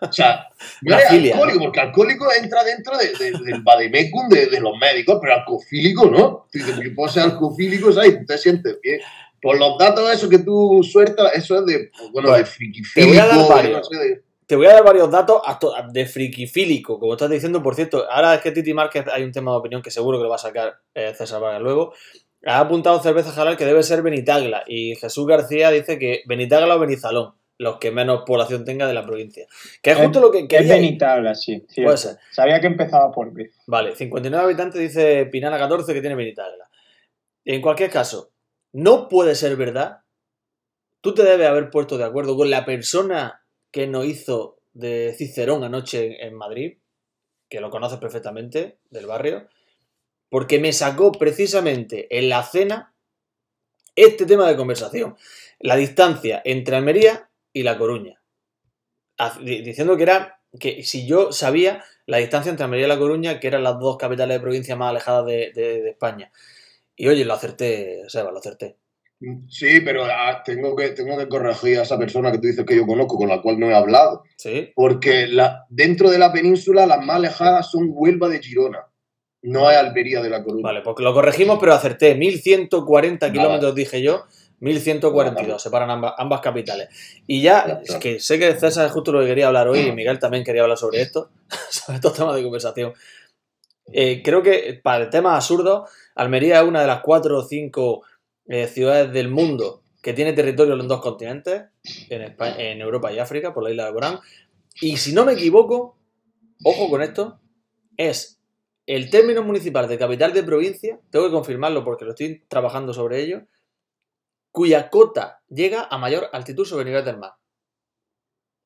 O 0.00 0.12
sea, 0.12 0.46
no 0.82 0.98
filia, 0.98 1.34
alcohólico, 1.34 1.64
porque 1.64 1.80
alcohólico 1.80 2.26
entra 2.32 2.64
dentro 2.64 2.96
de- 2.98 3.12
de- 3.12 3.38
del 3.44 3.62
vademecum 3.62 4.28
de, 4.28 4.46
de 4.46 4.60
los 4.60 4.76
médicos, 4.78 5.18
pero 5.20 5.34
alcohólico 5.34 6.06
no. 6.10 6.46
Tú 6.50 6.58
dices, 6.58 6.76
yo 6.82 6.94
puedo 6.94 7.08
ser 7.12 7.22
alcohólico, 7.24 7.92
¿sabes? 7.92 8.14
Y 8.14 8.18
tú 8.18 8.26
te 8.26 8.38
sientes 8.38 8.78
bien. 8.82 9.00
Por 9.40 9.58
los 9.58 9.76
datos 9.78 10.10
esos 10.12 10.28
que 10.30 10.38
tú 10.38 10.82
sueltas, 10.88 11.32
eso 11.34 11.58
es 11.60 11.66
de, 11.66 11.90
bueno, 12.12 12.28
Pues, 12.30 12.40
de 12.40 12.46
friki 12.46 12.82
te 12.94 13.04
voy 13.06 13.16
a 13.18 13.26
dar 13.26 13.48
varios. 13.48 13.78
no 13.78 13.84
sé, 13.84 13.96
de- 13.98 14.22
te 14.46 14.56
voy 14.56 14.66
a 14.66 14.72
dar 14.74 14.84
varios 14.84 15.10
datos 15.10 15.40
de 15.92 16.04
frikifílico, 16.06 16.98
como 16.98 17.12
estás 17.14 17.30
diciendo. 17.30 17.62
Por 17.62 17.74
cierto, 17.74 18.04
ahora 18.10 18.34
es 18.34 18.40
que 18.40 18.50
Titi 18.50 18.74
Márquez 18.74 19.04
hay 19.10 19.22
un 19.24 19.32
tema 19.32 19.50
de 19.52 19.56
opinión 19.58 19.80
que 19.82 19.90
seguro 19.90 20.18
que 20.18 20.24
lo 20.24 20.30
va 20.30 20.34
a 20.36 20.38
sacar 20.38 20.74
eh, 20.94 21.14
César 21.16 21.40
Vargas 21.40 21.62
luego. 21.62 21.94
Ha 22.44 22.58
apuntado 22.60 23.00
cerveza 23.02 23.40
halal 23.40 23.56
que 23.56 23.64
debe 23.64 23.82
ser 23.82 24.02
Benitagla 24.02 24.64
y 24.66 24.96
Jesús 24.96 25.26
García 25.26 25.70
dice 25.70 25.98
que 25.98 26.22
Benitagla 26.26 26.76
o 26.76 26.78
Benizalón, 26.80 27.34
los 27.58 27.78
que 27.78 27.90
menos 27.90 28.24
población 28.26 28.64
tenga 28.64 28.86
de 28.86 28.94
la 28.94 29.06
provincia. 29.06 29.46
Que 29.80 29.92
es 29.92 29.98
justo 29.98 30.20
lo 30.20 30.30
que 30.30 30.40
Es 30.40 30.48
quería. 30.48 30.74
Benitabla, 30.74 31.34
sí. 31.34 31.64
Puede 31.76 31.96
ser. 31.96 32.16
Sabía 32.30 32.60
que 32.60 32.66
empezaba 32.66 33.12
por 33.12 33.32
B. 33.32 33.50
Vale, 33.66 33.94
59 33.94 34.44
habitantes 34.44 34.80
dice 34.80 35.26
Pinana 35.26 35.58
14 35.58 35.94
que 35.94 36.00
tiene 36.00 36.16
Benitagla. 36.16 36.68
En 37.44 37.60
cualquier 37.60 37.90
caso, 37.90 38.30
no 38.72 39.08
puede 39.08 39.34
ser 39.34 39.56
verdad. 39.56 40.00
Tú 41.00 41.14
te 41.14 41.22
debes 41.22 41.48
haber 41.48 41.70
puesto 41.70 41.98
de 41.98 42.04
acuerdo 42.04 42.36
con 42.36 42.50
la 42.50 42.64
persona 42.64 43.42
que 43.70 43.86
nos 43.86 44.06
hizo 44.06 44.58
de 44.72 45.14
Cicerón 45.16 45.64
anoche 45.64 46.24
en 46.24 46.34
Madrid, 46.34 46.78
que 47.48 47.60
lo 47.60 47.70
conoces 47.70 47.98
perfectamente 47.98 48.78
del 48.90 49.06
barrio, 49.06 49.48
porque 50.32 50.58
me 50.58 50.72
sacó 50.72 51.12
precisamente 51.12 52.06
en 52.18 52.30
la 52.30 52.42
cena 52.42 52.94
este 53.94 54.24
tema 54.24 54.48
de 54.48 54.56
conversación. 54.56 55.14
La 55.60 55.76
distancia 55.76 56.40
entre 56.46 56.74
Almería 56.74 57.28
y 57.52 57.64
La 57.64 57.76
Coruña. 57.76 58.22
Diciendo 59.42 59.98
que 59.98 60.04
era 60.04 60.40
que 60.58 60.82
si 60.84 61.06
yo 61.06 61.32
sabía 61.32 61.84
la 62.06 62.16
distancia 62.16 62.48
entre 62.48 62.64
Almería 62.64 62.86
y 62.86 62.88
La 62.88 62.98
Coruña, 62.98 63.40
que 63.40 63.46
eran 63.46 63.62
las 63.62 63.78
dos 63.78 63.98
capitales 63.98 64.36
de 64.38 64.40
provincia 64.40 64.74
más 64.74 64.88
alejadas 64.88 65.26
de, 65.26 65.52
de- 65.54 65.82
de 65.82 65.90
España. 65.90 66.32
Y 66.96 67.08
oye, 67.08 67.26
lo 67.26 67.34
acerté, 67.34 68.02
Seba, 68.08 68.32
lo 68.32 68.38
acerté. 68.38 68.78
Sí, 69.50 69.80
pero 69.84 70.04
ah, 70.06 70.42
tengo, 70.44 70.74
que, 70.74 70.88
tengo 70.92 71.18
que 71.18 71.28
corregir 71.28 71.78
a 71.78 71.82
esa 71.82 71.98
persona 71.98 72.32
que 72.32 72.38
tú 72.38 72.46
dices 72.46 72.64
que 72.64 72.74
yo 72.76 72.86
conozco, 72.86 73.18
con 73.18 73.28
la 73.28 73.42
cual 73.42 73.60
no 73.60 73.70
he 73.70 73.74
hablado. 73.74 74.22
¿Sí? 74.38 74.72
Porque 74.74 75.26
la, 75.26 75.66
dentro 75.68 76.10
de 76.10 76.18
la 76.18 76.32
península 76.32 76.86
las 76.86 77.04
más 77.04 77.16
alejadas 77.16 77.70
son 77.70 77.90
Huelva 77.92 78.30
de 78.30 78.42
Girona. 78.42 78.86
No 79.42 79.66
hay 79.68 79.76
Almería 79.76 80.20
de 80.22 80.30
la 80.30 80.42
Coruña. 80.42 80.62
Vale, 80.62 80.80
pues 80.82 80.96
lo 81.00 81.12
corregimos, 81.12 81.58
pero 81.60 81.72
acerté. 81.74 82.14
1140 82.14 83.26
Nada. 83.26 83.32
kilómetros 83.38 83.74
dije 83.74 84.00
yo. 84.02 84.24
1142, 84.60 85.48
Nada. 85.48 85.58
separan 85.58 85.90
ambas, 85.90 86.14
ambas 86.18 86.40
capitales. 86.40 86.88
Y 87.26 87.42
ya, 87.42 87.80
es 87.82 87.88
está. 87.88 87.98
que 87.98 88.20
sé 88.20 88.38
que 88.38 88.54
César 88.54 88.86
es 88.86 88.92
justo 88.92 89.10
lo 89.10 89.18
que 89.20 89.26
quería 89.26 89.48
hablar 89.48 89.66
hoy, 89.66 89.80
y 89.80 89.90
Miguel 89.92 90.20
también 90.20 90.44
quería 90.44 90.62
hablar 90.62 90.78
sobre 90.78 91.02
esto, 91.02 91.30
sobre 91.70 91.96
estos 91.96 92.12
temas 92.14 92.36
de 92.36 92.42
conversación. 92.44 92.92
Eh, 93.92 94.22
creo 94.22 94.40
que 94.42 94.78
para 94.80 95.02
el 95.04 95.10
tema 95.10 95.34
absurdo, 95.34 95.86
Almería 96.14 96.60
es 96.60 96.64
una 96.68 96.80
de 96.80 96.86
las 96.86 97.00
cuatro 97.00 97.38
o 97.38 97.42
cinco 97.42 98.02
eh, 98.46 98.68
ciudades 98.68 99.12
del 99.12 99.28
mundo 99.28 99.82
que 100.00 100.12
tiene 100.12 100.32
territorio 100.32 100.74
en 100.74 100.86
dos 100.86 101.00
continentes, 101.00 101.64
en, 102.08 102.22
Espa- 102.22 102.54
en 102.56 102.80
Europa 102.80 103.12
y 103.12 103.18
África, 103.18 103.52
por 103.52 103.64
la 103.64 103.70
isla 103.70 103.86
de 103.86 103.92
Borán. 103.92 104.20
Y 104.80 104.96
si 104.96 105.12
no 105.12 105.24
me 105.24 105.32
equivoco, 105.32 105.96
ojo 106.62 106.88
con 106.88 107.02
esto, 107.02 107.40
es 107.96 108.40
el 108.86 109.10
término 109.10 109.42
municipal 109.42 109.88
de 109.88 109.98
capital 109.98 110.32
de 110.32 110.42
provincia, 110.42 110.98
tengo 111.10 111.26
que 111.26 111.32
confirmarlo 111.32 111.84
porque 111.84 112.04
lo 112.04 112.10
estoy 112.10 112.44
trabajando 112.48 112.92
sobre 112.92 113.20
ello, 113.20 113.42
cuya 114.50 114.90
cota 114.90 115.42
llega 115.48 115.86
a 115.90 115.98
mayor 115.98 116.28
altitud 116.32 116.64
sobre 116.64 116.82
el 116.82 116.88
nivel 116.88 117.04
del 117.04 117.18
mar. 117.18 117.32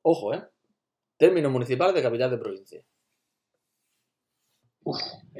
Ojo, 0.01 0.33
¿eh? 0.33 0.43
Término 1.17 1.49
municipal 1.49 1.93
de 1.93 2.01
capital 2.01 2.31
de 2.31 2.37
provincia. 2.37 2.83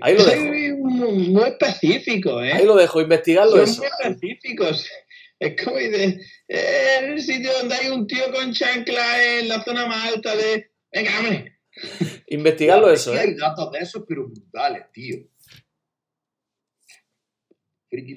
Ahí 0.02 0.18
lo 0.18 0.26
dejo. 0.26 0.44
Muy, 0.44 1.44
específico, 1.44 2.42
¿eh? 2.42 2.54
Ahí 2.54 2.66
lo 2.66 2.76
dejo, 2.76 3.02
investigarlo 3.02 3.52
Son 3.52 3.64
eso. 3.64 3.82
muy 3.82 3.88
específicos. 3.88 4.90
Es 5.40 5.64
como 5.64 5.78
dice, 5.78 6.20
eh, 6.48 7.00
el 7.02 7.22
sitio 7.22 7.54
donde 7.54 7.76
hay 7.76 7.90
un 7.90 8.08
tío 8.08 8.32
con 8.32 8.52
chancla 8.52 9.24
en 9.24 9.50
la 9.50 9.64
zona 9.64 9.86
más 9.86 10.14
alta 10.14 10.36
de. 10.36 10.72
Venga, 10.92 11.20
hombre. 11.20 11.57
Investigarlo 12.28 12.90
eso, 12.92 13.14
¿eh? 13.16 13.20
hay 13.20 13.36
datos 13.36 13.72
de 13.72 13.80
esos, 13.80 14.04
pero 14.08 14.28
brutales, 14.28 14.84
tío. 14.92 15.18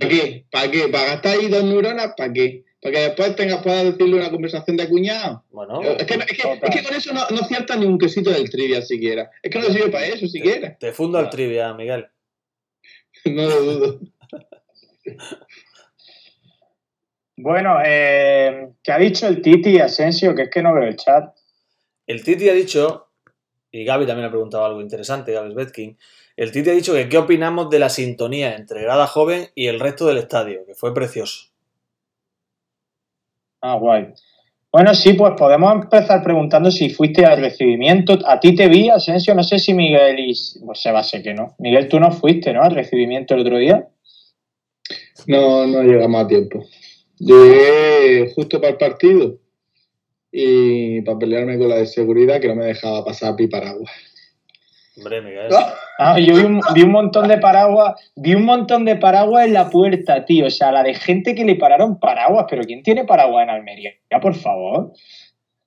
¿Para 0.01 0.09
qué? 0.11 0.47
¿Para 0.51 0.71
qué? 0.71 0.89
¿Para 0.89 1.05
gastar 1.07 1.39
ahí 1.39 1.49
dos 1.49 1.63
neuronas? 1.65 2.15
¿Para 2.17 2.33
qué? 2.33 2.65
¿Para 2.83 2.95
que 2.95 3.01
después 3.03 3.37
tengas, 3.37 3.63
puedas 3.63 3.85
decirle 3.85 4.17
una 4.17 4.31
conversación 4.31 4.77
de 4.77 4.89
cuñado? 4.89 5.45
Bueno, 5.51 5.81
Es 5.83 6.05
que, 6.07 6.15
es 6.15 6.25
que- 6.27 6.59
es 6.63 6.75
que 6.77 6.83
con 6.83 6.95
eso 6.97 7.13
no, 7.13 7.21
no 7.31 7.41
acierta 7.43 7.77
ni 7.77 7.87
un 7.87 7.99
quesito 7.99 8.31
del 8.31 8.51
trivia 8.51 8.83
siquiera. 8.83 9.31
Es 9.43 9.51
que 9.51 9.59
no 9.61 9.67
sirve 9.67 9.91
para 9.91 10.07
eso 10.07 10.27
siquiera. 10.27 10.77
te 10.79 10.93
fundo 10.93 11.19
al 11.19 11.31
trivia, 11.31 11.73
Miguel. 11.75 12.07
No 13.27 13.43
lo 13.47 13.61
dudo. 13.63 14.01
Bueno, 17.37 17.79
eh, 17.85 18.69
¿qué 18.83 18.93
ha 18.93 18.99
dicho 18.99 19.27
el 19.27 19.41
Titi 19.41 19.71
y 19.71 19.79
Asensio? 19.79 20.35
Que 20.35 20.43
es 20.43 20.51
que 20.51 20.63
no 20.63 20.75
veo 20.75 20.85
el 20.85 20.97
chat. 20.97 21.35
El 22.07 22.23
Titi 22.23 22.49
ha 22.51 22.53
dicho, 22.53 23.10
y 23.73 23.85
Gaby 23.85 24.07
también 24.07 24.27
ha 24.27 24.31
preguntado 24.31 24.65
algo 24.65 24.81
interesante, 24.81 25.33
Gaby 25.33 25.53
Svetkin, 25.53 25.99
el 26.37 26.53
Titi 26.53 26.71
ha 26.71 26.73
dicho 26.73 26.95
que 26.95 27.09
qué 27.09 27.19
opinamos 27.19 27.71
de 27.71 27.79
la 27.79 27.89
sintonía 27.89 28.57
entre 28.57 28.83
Grada 28.83 29.07
Joven 29.07 29.49
y 29.55 29.67
el 29.67 29.79
resto 29.79 30.07
del 30.07 30.19
estadio, 30.19 30.65
que 30.67 30.75
fue 30.75 30.95
precioso. 30.95 31.51
Ah, 33.61 33.75
guay. 33.75 34.15
Bueno, 34.73 34.95
sí, 34.95 35.15
pues 35.15 35.35
podemos 35.37 35.73
empezar 35.73 36.23
preguntando 36.23 36.71
si 36.71 36.91
fuiste 36.91 37.27
al 37.27 37.41
recibimiento. 37.41 38.17
A 38.25 38.39
ti 38.39 38.55
te 38.55 38.69
vi, 38.69 38.89
Asensio, 38.89 39.35
no 39.35 39.43
sé 39.43 39.59
si 39.59 39.75
Miguel 39.75 40.19
y... 40.19 40.33
Pues 40.65 40.81
se 40.81 40.93
va 40.93 41.01
a 41.01 41.05
ser 41.05 41.23
que 41.23 41.35
no. 41.35 41.57
Miguel, 41.59 41.89
tú 41.89 41.99
no 41.99 42.13
fuiste, 42.13 42.53
¿no? 42.53 42.63
Al 42.63 42.75
recibimiento 42.75 43.35
el 43.35 43.41
otro 43.41 43.59
día. 43.59 43.89
No, 45.27 45.67
no 45.67 45.83
llegamos 45.83 46.25
a 46.25 46.29
tiempo. 46.29 46.65
Llegué 47.19 48.33
justo 48.35 48.61
para 48.61 48.73
el 48.73 48.79
partido 48.79 49.39
y 50.33 51.03
para 51.03 51.19
pelearme 51.19 51.59
con 51.59 51.69
la 51.69 51.77
de 51.77 51.87
seguridad 51.87 52.41
que 52.41 52.49
no 52.49 52.55
me 52.55 52.67
dejaba 52.67 53.05
pasar 53.05 53.37
Piparagua. 53.37 53.91
Hombre, 54.97 55.23
Miguel. 55.23 55.49
Ah, 55.99 56.19
yo 56.19 56.35
vi 56.35 56.43
un, 56.43 56.61
vi 56.75 56.83
un 56.83 56.91
montón 56.91 57.29
de 57.29 57.39
paraguas, 57.39 57.95
vi 58.17 58.35
un 58.35 58.45
montón 58.45 58.85
de 58.85 58.97
paraguas 58.97 59.47
en 59.47 59.55
la 59.55 59.71
puerta, 59.71 60.25
tío. 60.25 60.47
O 60.47 60.51
sea, 60.51 60.73
la 60.73 60.83
de 60.83 60.95
gente 60.95 61.35
que 61.35 61.45
le 61.45 61.57
pararon 61.57 61.99
paraguas, 61.99 62.47
pero 62.51 62.63
¿quién 62.65 62.83
tiene 62.83 63.05
paraguas 63.05 63.45
en 63.45 63.51
Almería? 63.51 63.93
Ya, 64.11 64.21
por 64.21 64.35
favor. 64.35 64.93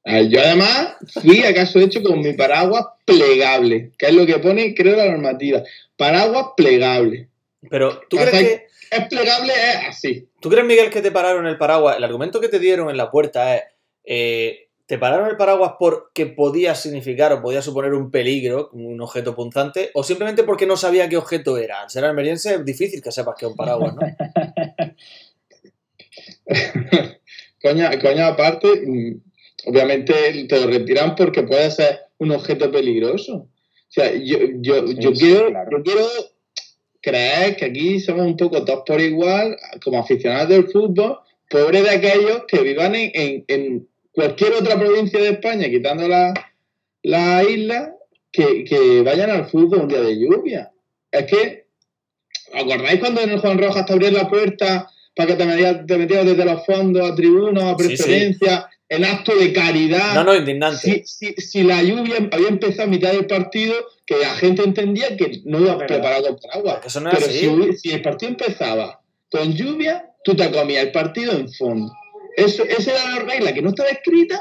Ah, 0.05 0.21
Yo 0.21 0.39
además 0.39 0.97
fui 1.21 1.43
acaso 1.43 1.79
hecho 1.79 2.03
con 2.03 2.19
mi 2.19 2.33
paraguas 2.33 2.85
plegable, 3.05 3.91
que 3.97 4.07
es 4.07 4.13
lo 4.13 4.25
que 4.25 4.37
pone, 4.37 4.75
creo, 4.75 4.97
la 4.97 5.09
normativa. 5.09 5.63
Paraguas 5.95 6.47
plegable. 6.55 7.29
Pero, 7.69 8.01
¿tú 8.09 8.19
Hasta 8.19 8.31
crees 8.31 8.47
que... 8.49 8.73
Es 8.91 9.07
plegable, 9.07 9.53
es 9.53 9.87
así. 9.87 10.27
¿Tú 10.39 10.49
crees, 10.49 10.65
Miguel, 10.65 10.91
que 10.91 11.01
te 11.01 11.11
pararon 11.11 11.47
el 11.47 11.57
paraguas? 11.57 11.97
El 11.97 12.03
argumento 12.03 12.39
que 12.39 12.49
te 12.49 12.59
dieron 12.59 12.91
en 12.91 12.97
la 12.97 13.09
puerta 13.09 13.55
es, 13.55 13.63
eh, 14.03 14.67
¿te 14.85 14.97
pararon 14.97 15.29
el 15.29 15.37
paraguas 15.37 15.73
porque 15.79 16.25
podía 16.25 16.75
significar 16.75 17.31
o 17.33 17.41
podía 17.41 17.61
suponer 17.61 17.93
un 17.93 18.11
peligro, 18.11 18.69
un 18.73 18.99
objeto 19.01 19.35
punzante, 19.35 19.89
o 19.93 20.03
simplemente 20.03 20.43
porque 20.43 20.65
no 20.65 20.75
sabía 20.77 21.07
qué 21.09 21.17
objeto 21.17 21.57
era? 21.57 21.81
Al 21.83 21.89
ser 21.89 22.05
almeriense 22.05 22.55
es 22.55 22.65
difícil 22.65 23.01
que 23.01 23.11
sepas 23.11 23.35
que 23.37 23.45
es 23.45 23.51
un 23.51 23.57
paraguas, 23.57 23.95
¿no? 23.95 24.01
coña, 27.61 27.99
coña 27.99 28.27
aparte, 28.27 28.67
mm, 28.85 29.21
obviamente 29.67 30.13
te 30.47 30.59
lo 30.61 30.67
retiran 30.67 31.15
porque 31.15 31.43
puede 31.43 31.71
ser 31.71 31.99
un 32.19 32.31
objeto 32.31 32.71
peligroso. 32.71 33.35
O 33.35 33.49
sea, 33.87 34.11
yo, 34.13 34.37
yo, 34.59 34.85
yo, 34.91 35.13
sí, 35.15 35.25
quiero, 35.25 35.47
claro. 35.49 35.69
yo 35.77 35.83
quiero 35.83 36.05
creer 37.01 37.55
que 37.55 37.65
aquí 37.65 37.99
somos 37.99 38.25
un 38.25 38.37
poco 38.37 38.63
todos 38.65 38.83
por 38.85 38.99
igual, 38.99 39.55
como 39.83 39.99
aficionados 39.99 40.49
del 40.49 40.67
fútbol, 40.69 41.19
pobres 41.49 41.83
de 41.83 41.89
aquellos 41.91 42.43
que 42.47 42.61
vivan 42.61 42.95
en, 42.95 43.11
en- 43.13 43.45
en 43.47 43.87
cualquier 44.13 44.53
otra 44.53 44.79
provincia 44.79 45.19
de 45.19 45.29
España, 45.31 45.67
quitando 45.69 46.07
la, 46.07 46.33
la 47.03 47.43
isla, 47.43 47.93
que, 48.31 48.63
que 48.63 49.01
vayan 49.01 49.29
al 49.29 49.45
fútbol 49.49 49.81
un 49.81 49.87
día 49.89 50.01
de 50.01 50.17
lluvia. 50.19 50.71
Es 51.11 51.25
que, 51.25 51.65
¿os 52.53 52.61
¿acordáis 52.61 52.99
cuando 52.99 53.21
en 53.21 53.29
el 53.31 53.39
Juan 53.39 53.57
Rojas 53.59 53.85
te 53.85 53.93
abrían 53.93 54.13
la 54.13 54.29
puerta 54.29 54.89
para 55.15 55.27
que 55.27 55.35
te 55.35 55.45
metieras, 55.45 55.85
te 55.85 55.97
metieras 55.97 56.25
desde 56.25 56.45
los 56.45 56.65
fondos 56.65 57.11
a 57.11 57.15
tribunas, 57.15 57.63
a 57.63 57.75
Sí, 57.77 57.83
sí. 57.83 57.87
preferencia, 58.03 58.69
en 58.89 59.05
acto 59.05 59.35
de 59.35 59.53
caridad. 59.53 60.13
No, 60.15 60.23
no, 60.23 60.35
indignante. 60.35 60.77
Si, 60.77 61.03
si, 61.05 61.33
si 61.41 61.63
la 61.63 61.81
lluvia 61.83 62.15
había 62.31 62.47
empezado 62.47 62.83
a 62.83 62.91
mitad 62.91 63.11
del 63.11 63.25
partido, 63.27 63.73
que 64.05 64.17
la 64.17 64.29
gente 64.35 64.63
entendía 64.63 65.15
que 65.17 65.41
no 65.45 65.59
iba 65.59 65.77
Pero- 65.77 65.87
preparado 65.87 66.37
paraguas. 66.37 66.73
Porque 66.75 66.87
eso 66.89 66.99
no 67.01 67.09
es 67.11 67.15
Pero 67.19 67.29
así. 67.29 67.71
si, 67.73 67.77
si 67.89 67.91
el 67.95 68.01
partido 68.01 68.31
empezaba 68.31 69.01
con 69.31 69.53
lluvia, 69.53 70.11
tú 70.23 70.35
te 70.35 70.51
comías 70.51 70.83
el 70.85 70.91
partido 70.91 71.31
en 71.33 71.51
fondo. 71.53 71.91
Eso, 72.35 72.63
esa 72.63 72.91
era 72.91 73.11
la 73.11 73.19
regla 73.25 73.53
que 73.53 73.61
no 73.61 73.69
estaba 73.69 73.89
escrita, 73.89 74.39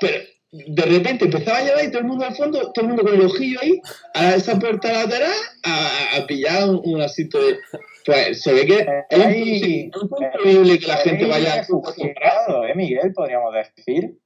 pero 0.00 0.22
de 0.50 0.82
repente 0.82 1.26
empezaba 1.26 1.58
a 1.58 1.62
llover 1.64 1.84
y 1.84 1.88
todo 1.90 2.00
el 2.00 2.06
mundo 2.06 2.24
al 2.24 2.34
fondo, 2.34 2.72
todo 2.72 2.82
el 2.82 2.88
mundo 2.88 3.02
con 3.02 3.14
el 3.14 3.26
ojillo 3.26 3.58
ahí, 3.62 3.80
a 4.14 4.34
esa 4.34 4.58
puerta 4.58 4.90
lateral, 4.92 5.30
a, 5.64 6.16
a 6.16 6.26
pillar 6.26 6.68
un, 6.70 6.80
un 6.84 7.02
asito 7.02 7.38
de. 7.44 7.58
Pues 8.06 8.40
se 8.40 8.52
ve 8.54 8.64
que 8.66 8.86
es 9.10 9.18
Ahí- 9.26 9.90
imposible- 9.92 10.26
es 10.26 10.44
imposible 10.44 10.78
que 10.78 10.86
la 10.86 10.96
gente 10.96 11.26
vaya 11.26 11.52
a 11.52 11.56
refugiados, 11.58 12.66
¿eh, 12.70 12.74
Miguel? 12.74 13.12
Podríamos 13.12 13.52
decir. 13.54 14.18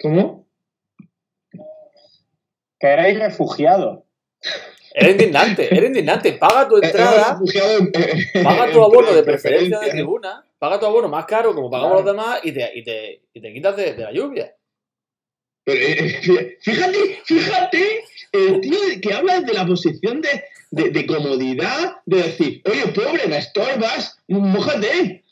¿Cómo? 0.00 0.46
Que 2.80 2.86
erais 2.86 3.18
refugiados. 3.18 4.00
Era 4.94 5.10
indignante, 5.10 5.68
era 5.76 5.86
indignante. 5.86 6.32
Paga 6.32 6.68
tu 6.68 6.76
Eh, 6.76 6.80
entrada, 6.82 7.32
refugiado 7.32 7.78
en- 7.78 7.92
en- 8.34 8.44
paga 8.44 8.72
tu 8.72 8.82
abono 8.82 9.12
de 9.12 9.22
preferencia. 9.22 9.78
preferencia 9.78 9.80
de 9.80 9.90
tribuna, 9.90 10.44
paga 10.58 10.78
tu 10.80 10.86
abono 10.86 11.08
más 11.08 11.24
caro 11.26 11.54
como 11.54 11.70
pagamos 11.70 12.02
Claro. 12.02 12.04
los 12.06 12.16
demás 12.16 12.40
y 12.42 12.52
te, 12.52 12.70
y 12.74 12.82
te, 12.84 13.22
y 13.32 13.40
te 13.40 13.52
quitas 13.52 13.76
de, 13.76 13.94
de 13.94 14.02
la 14.04 14.12
lluvia. 14.12 14.54
Pero, 15.64 15.80
eh, 15.80 16.58
fíjate, 16.62 17.20
fíjate, 17.24 18.04
el 18.32 18.60
tío 18.60 18.78
que 19.02 19.12
habla 19.12 19.40
de 19.40 19.52
la 19.52 19.66
posición 19.66 20.20
de, 20.22 20.44
de, 20.70 20.90
de 20.90 21.06
comodidad, 21.06 21.98
de 22.06 22.22
decir, 22.22 22.62
oye, 22.64 22.88
pobre, 22.88 23.26
me 23.28 23.38
estorbas, 23.38 24.18
mójate. 24.28 25.24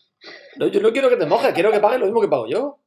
No, 0.56 0.66
yo 0.68 0.80
no 0.80 0.92
quiero 0.92 1.09
que 1.09 1.16
te 1.16 1.26
mojes, 1.26 1.52
quiero 1.54 1.73
que 1.73 1.80
pagues 1.80 2.00
lo 2.00 2.06
mismo 2.06 2.21
que 2.21 2.28
pago 2.28 2.47
yo. 2.49 2.78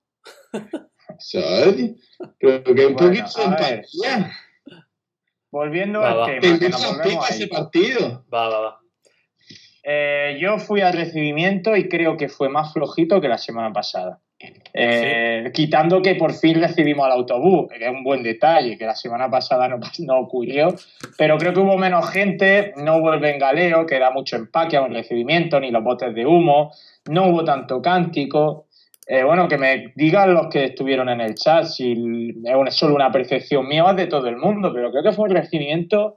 ¿Sabes? 1.18 1.92
Pero 2.40 2.64
que 2.64 2.86
un 2.86 2.94
Bueno, 2.94 2.98
poquito 2.98 3.40
de 3.40 3.44
empatía. 3.46 4.32
Volviendo 5.52 6.00
Va, 6.02 6.14
va. 6.14 6.26
al 6.28 6.40
Te 6.40 6.40
tema, 6.42 6.60
que 6.60 6.70
nos 6.70 7.30
ese 7.32 7.48
partido. 7.48 8.26
Va, 8.32 8.50
va, 8.50 8.60
va. 8.60 8.82
Eh, 9.92 10.38
yo 10.40 10.60
fui 10.60 10.82
al 10.82 10.94
recibimiento 10.94 11.76
y 11.76 11.90
creo 11.90 12.16
que 12.16 12.30
fue 12.30 12.48
más 12.48 12.72
flojito 12.74 13.20
que 13.20 13.28
la 13.28 13.40
semana 13.40 13.74
pasada. 13.74 14.20
Eh, 14.72 15.50
Quitando 15.52 16.04
que 16.04 16.14
por 16.14 16.32
fin 16.34 16.62
recibimos 16.62 17.08
al 17.08 17.14
autobús, 17.14 17.68
que 17.70 17.84
es 17.84 17.90
un 17.90 18.04
buen 18.04 18.22
detalle, 18.22 18.78
que 18.78 18.86
la 18.86 18.94
semana 18.94 19.32
pasada 19.32 19.68
no, 19.68 20.20
ocurrió, 20.20 20.76
pero 21.18 21.40
creo 21.40 21.54
que 21.56 21.60
hubo 21.62 21.76
menos 21.76 22.08
gente, 22.12 22.72
no 22.78 22.98
hubo 22.98 23.16
el 23.16 23.20
bengaleo, 23.20 23.88
que 23.88 23.98
da 23.98 24.12
mucho 24.12 24.36
empaque 24.36 24.78
a 24.78 24.84
un 24.84 24.94
recibimiento, 24.94 25.60
ni 25.60 25.72
los 25.72 25.84
botes 25.84 26.14
de 26.14 26.24
humo, 26.24 26.72
no 27.10 27.26
hubo 27.26 27.44
tanto 27.44 27.82
cántico. 27.82 28.68
Eh, 29.08 29.24
bueno, 29.24 29.48
que 29.48 29.58
me 29.58 29.92
digan 29.96 30.36
los 30.36 30.50
que 30.50 30.66
estuvieron 30.66 31.10
en 31.10 31.22
el 31.22 31.34
chat 31.34 31.66
si 31.66 32.36
es 32.46 32.76
solo 32.76 32.94
una 32.94 33.12
percepción 33.12 33.68
mía 33.68 33.84
o 33.86 33.90
es 33.90 33.96
de 33.96 34.06
todo 34.06 34.28
el 34.28 34.38
mundo, 34.38 34.72
pero 34.72 34.92
creo 34.92 35.02
que 35.02 35.14
fue 35.14 35.30
un 35.30 35.36
recibimiento 35.36 36.16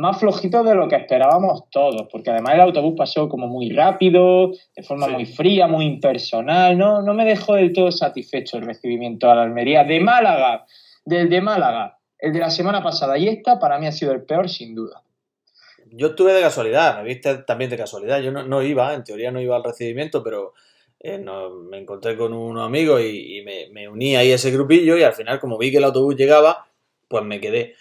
más 0.00 0.18
flojito 0.18 0.62
de 0.64 0.74
lo 0.74 0.88
que 0.88 0.96
esperábamos 0.96 1.68
todos, 1.70 2.08
porque 2.10 2.30
además 2.30 2.54
el 2.54 2.60
autobús 2.62 2.94
pasó 2.96 3.28
como 3.28 3.46
muy 3.46 3.70
rápido, 3.70 4.50
de 4.74 4.82
forma 4.82 5.06
Sí. 5.06 5.12
muy 5.12 5.26
fría, 5.26 5.66
muy 5.66 5.84
impersonal, 5.84 6.76
no, 6.76 7.02
no 7.02 7.14
me 7.14 7.24
dejó 7.24 7.54
del 7.54 7.72
todo 7.72 7.92
satisfecho 7.92 8.56
el 8.56 8.64
recibimiento 8.66 9.30
a 9.30 9.34
la 9.34 9.42
Almería 9.42 9.84
de 9.84 10.00
Málaga, 10.00 10.64
del 11.04 11.28
de 11.28 11.40
Málaga, 11.40 11.98
el 12.18 12.32
de 12.32 12.38
la 12.40 12.50
semana 12.50 12.82
pasada 12.82 13.16
y 13.18 13.28
esta 13.28 13.58
para 13.58 13.78
mí 13.78 13.86
ha 13.86 13.92
sido 13.92 14.12
el 14.12 14.22
peor 14.22 14.48
sin 14.48 14.74
duda. 14.74 15.02
Yo 15.92 16.08
estuve 16.08 16.32
de 16.32 16.40
casualidad, 16.40 16.96
me 16.98 17.04
viste 17.04 17.34
también 17.38 17.68
de 17.70 17.76
casualidad. 17.76 18.20
Yo 18.20 18.30
no, 18.30 18.44
no 18.44 18.62
iba, 18.62 18.94
en 18.94 19.02
teoría 19.02 19.30
no 19.32 19.40
iba 19.40 19.56
al 19.56 19.64
recibimiento, 19.64 20.22
pero 20.22 20.52
eh, 21.00 21.18
no- 21.18 21.50
me 21.50 21.78
encontré 21.78 22.16
con 22.16 22.32
unos 22.32 22.64
amigos 22.64 23.00
y, 23.02 23.38
y 23.38 23.42
me, 23.42 23.68
me 23.72 23.88
uní 23.88 24.14
ahí 24.16 24.30
a 24.30 24.36
ese 24.36 24.50
grupillo 24.50 24.96
y 24.96 25.02
al 25.02 25.14
final, 25.14 25.40
como 25.40 25.58
vi 25.58 25.70
que 25.70 25.78
el 25.78 25.84
autobús 25.84 26.14
llegaba, 26.16 26.66
pues 27.08 27.24
me 27.24 27.40
quedé. 27.40 27.74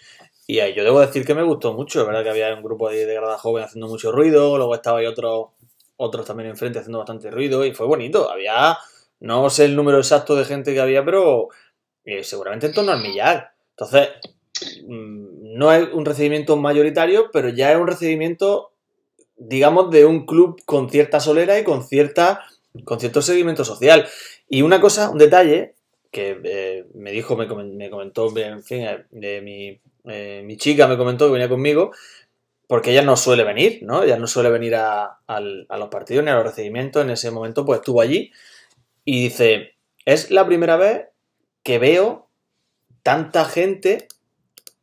Y 0.50 0.62
ahí 0.62 0.74
yo 0.74 0.84
debo 0.84 1.00
decir 1.00 1.28
que 1.28 1.36
me 1.36 1.44
gustó 1.44 1.74
mucho, 1.74 2.08
verdad 2.08 2.24
que 2.24 2.32
había 2.32 2.52
un 2.56 2.64
grupo 2.64 2.90
de, 2.90 3.06
de 3.06 3.14
grada 3.14 3.38
joven 3.38 3.66
haciendo 3.66 3.88
mucho 3.88 4.12
ruido, 4.12 4.58
luego 4.58 4.74
estaba 4.74 4.98
ahí 4.98 5.06
otros 5.06 6.26
también 6.26 6.50
enfrente 6.50 6.80
haciendo 6.80 6.98
bastante 6.98 7.30
ruido 7.30 7.64
y 7.64 7.72
fue 7.72 7.86
bonito. 7.86 8.32
Había, 8.32 8.76
no 9.20 9.48
sé 9.52 9.66
el 9.66 9.76
número 9.76 10.00
exacto 10.00 10.36
de 10.36 10.46
gente 10.46 10.74
que 10.74 10.80
había, 10.80 11.06
pero 11.06 11.50
eh, 12.04 12.24
seguramente 12.24 12.66
en 12.66 12.74
torno 12.74 12.92
al 12.92 13.00
millar. 13.00 13.52
Entonces, 13.78 14.10
mm, 14.88 15.56
no 15.56 15.72
es 15.72 15.88
un 15.94 16.04
recibimiento 16.04 16.58
mayoritario, 16.58 17.30
pero 17.32 17.50
ya 17.50 17.72
es 17.72 17.78
un 17.78 17.86
recibimiento, 17.86 18.72
digamos, 19.38 19.92
de 19.92 20.06
un 20.06 20.26
club 20.26 20.64
con 20.66 20.90
cierta 20.90 21.20
solera 21.20 21.60
y 21.60 21.64
con 21.64 21.84
cierta 21.84 22.44
con 22.86 23.00
cierto 23.00 23.22
seguimiento 23.22 23.64
social. 23.64 24.08
Y 24.48 24.64
una 24.64 24.82
cosa, 24.82 25.12
un 25.12 25.20
detalle 25.20 25.76
que 26.10 26.42
eh, 26.44 26.86
me 26.96 27.12
dijo, 27.12 27.38
me 27.38 27.48
comentó, 27.48 28.36
en 28.36 28.64
fin, 28.64 28.82
eh, 28.82 29.06
de 29.12 29.42
mi, 29.42 29.80
eh, 30.06 30.42
mi 30.46 30.58
chica 30.58 30.88
me 30.88 30.98
comentó 30.98 31.26
que 31.26 31.34
venía 31.34 31.50
conmigo, 31.50 31.92
porque 32.68 32.92
ella 32.92 33.02
no 33.02 33.18
suele 33.18 33.44
venir, 33.44 33.80
¿no? 33.82 34.04
Ella 34.04 34.18
no 34.18 34.28
suele 34.28 34.50
venir 34.50 34.76
a, 34.76 35.18
los 35.28 35.90
partidos 35.90 36.24
ni 36.24 36.30
a 36.30 36.36
los 36.36 36.44
recibimientos. 36.44 37.04
En 37.04 37.10
ese 37.10 37.32
momento, 37.32 37.66
pues 37.66 37.80
estuvo 37.80 38.02
allí 38.02 38.32
y 39.06 39.24
dice: 39.24 39.76
Es 40.06 40.30
la 40.30 40.46
primera 40.46 40.78
vez 40.78 41.08
que 41.64 41.80
veo 41.80 42.30
tanta 43.02 43.46
gente 43.46 44.08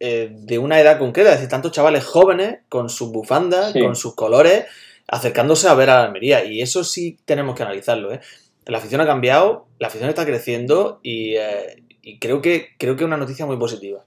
eh, 0.01 0.31
de 0.33 0.59
una 0.59 0.81
edad 0.81 0.99
concreta, 0.99 1.31
es 1.31 1.37
decir, 1.37 1.49
tantos 1.49 1.73
chavales 1.73 2.05
jóvenes 2.05 2.59
con 2.69 2.91
sus 2.91 3.13
bufandas, 3.13 3.73
Sí. 3.73 3.81
con 3.81 3.95
sus 3.95 4.15
colores, 4.15 4.65
acercándose 5.07 5.69
a 5.69 5.75
ver 5.75 5.91
a 5.91 5.99
la 6.01 6.05
Almería. 6.07 6.45
Y 6.45 6.61
eso 6.63 6.83
sí 6.83 7.19
tenemos 7.25 7.55
que 7.55 7.63
analizarlo, 7.63 8.13
¿eh? 8.13 8.21
La 8.67 8.79
afición 8.79 9.01
ha 9.01 9.07
cambiado, 9.07 9.69
la 9.79 9.87
afición 9.87 10.11
está 10.11 10.27
creciendo 10.27 10.99
y, 11.05 11.37
eh, 11.37 11.85
y 12.03 12.19
creo 12.19 12.43
que 12.43 12.71
creo 12.79 12.97
que 12.97 13.05
es 13.05 13.07
una 13.07 13.17
noticia 13.17 13.47
muy 13.47 13.57
positiva. 13.59 14.05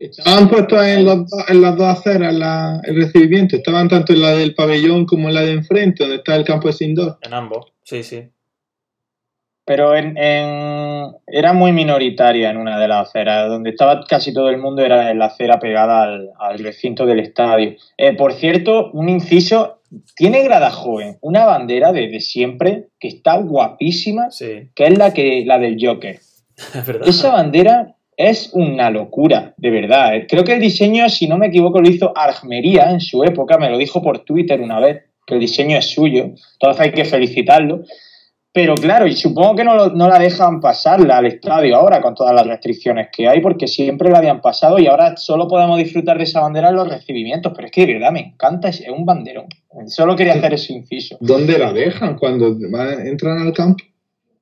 Estaban 0.00 0.48
puestos 0.48 0.82
en, 0.84 1.04
los 1.04 1.30
en 1.48 1.60
las 1.60 1.76
dos 1.76 1.86
aceras 1.98 2.32
la- 2.34 2.80
el 2.84 2.96
recibimiento. 2.96 3.56
Estaban 3.56 3.88
tanto 3.88 4.12
en 4.14 4.22
la 4.22 4.30
del 4.32 4.54
pabellón 4.54 5.04
como 5.04 5.28
en 5.28 5.34
la 5.34 5.42
de 5.42 5.52
enfrente, 5.52 6.02
donde 6.04 6.16
está 6.16 6.34
el 6.36 6.44
campo 6.44 6.68
de 6.68 6.72
Sindor. 6.74 7.18
En 7.22 7.34
ambos, 7.34 7.66
sí, 7.84 8.02
sí. 8.02 8.24
Pero 9.66 9.94
en, 9.94 10.16
en- 10.16 11.12
era 11.26 11.52
muy 11.52 11.72
minoritaria 11.72 12.50
en 12.50 12.56
una 12.56 12.78
de 12.80 12.88
las 12.88 13.08
aceras, 13.08 13.48
donde 13.48 13.70
estaba 13.70 14.02
casi 14.08 14.32
todo 14.32 14.48
el 14.48 14.58
mundo 14.58 14.82
era 14.82 15.10
en 15.10 15.18
la 15.18 15.26
acera 15.26 15.60
pegada 15.60 16.02
al, 16.02 16.30
al 16.40 16.58
recinto 16.58 17.06
del 17.06 17.20
estadio. 17.20 17.76
Eh, 17.96 18.14
por 18.16 18.32
cierto, 18.32 18.90
un 18.92 19.08
inciso, 19.08 19.82
tiene 20.16 20.42
Grada 20.42 20.70
Joven 20.70 21.18
una 21.20 21.44
bandera 21.44 21.92
desde 21.92 22.20
siempre 22.20 22.88
que 22.98 23.08
está 23.08 23.36
guapísima, 23.36 24.30
Sí, 24.30 24.70
que 24.74 24.86
es 24.86 24.98
la, 24.98 25.12
que, 25.12 25.44
la 25.44 25.58
del 25.58 25.76
Joker. 25.80 26.18
es 26.74 26.86
verdad. 26.86 27.06
Esa 27.06 27.30
bandera 27.32 27.94
es 28.28 28.50
una 28.52 28.90
locura, 28.90 29.54
de 29.56 29.70
verdad. 29.70 30.14
eh. 30.14 30.26
Creo 30.28 30.44
que 30.44 30.52
el 30.54 30.60
diseño, 30.60 31.08
si 31.08 31.26
no 31.26 31.38
me 31.38 31.46
equivoco, 31.46 31.80
lo 31.80 31.88
hizo 31.88 32.12
Armería 32.16 32.90
en 32.90 33.00
su 33.00 33.24
época, 33.24 33.56
me 33.58 33.70
lo 33.70 33.78
dijo 33.78 34.02
por 34.02 34.18
Twitter 34.24 34.60
una 34.60 34.78
vez, 34.78 35.04
que 35.26 35.34
el 35.34 35.40
diseño 35.40 35.78
es 35.78 35.86
suyo, 35.90 36.24
entonces 36.52 36.80
hay 36.80 36.92
que 36.92 37.04
felicitarlo. 37.04 37.82
Pero 38.52 38.74
claro, 38.74 39.06
y 39.06 39.12
supongo 39.14 39.54
que 39.54 39.62
no, 39.62 39.76
lo- 39.76 39.90
no 39.90 40.08
la 40.08 40.18
dejan 40.18 40.60
pasarla 40.60 41.18
al 41.18 41.26
estadio 41.26 41.76
ahora 41.76 42.00
con 42.02 42.16
todas 42.16 42.34
las 42.34 42.44
restricciones 42.46 43.06
que 43.16 43.28
hay, 43.28 43.40
porque 43.40 43.68
siempre 43.68 44.10
la 44.10 44.18
habían 44.18 44.40
pasado 44.40 44.80
y 44.80 44.88
ahora 44.88 45.16
solo 45.16 45.46
podemos 45.46 45.78
disfrutar 45.78 46.18
de 46.18 46.24
esa 46.24 46.40
bandera 46.40 46.70
en 46.70 46.74
los 46.74 46.88
recibimientos. 46.88 47.52
Pero 47.54 47.66
es 47.66 47.72
que 47.72 47.86
de 47.86 47.92
verdad 47.94 48.10
me 48.10 48.20
encanta, 48.20 48.68
es 48.68 48.82
un 48.88 49.06
banderón. 49.06 49.46
Solo 49.86 50.16
quería 50.16 50.32
hacer 50.34 50.52
ese 50.54 50.72
inciso. 50.72 51.16
¿Dónde 51.20 51.58
la 51.58 51.72
dejan 51.72 52.16
cuando 52.18 52.56
van- 52.72 53.06
entran 53.06 53.38
al 53.38 53.52
campo? 53.52 53.84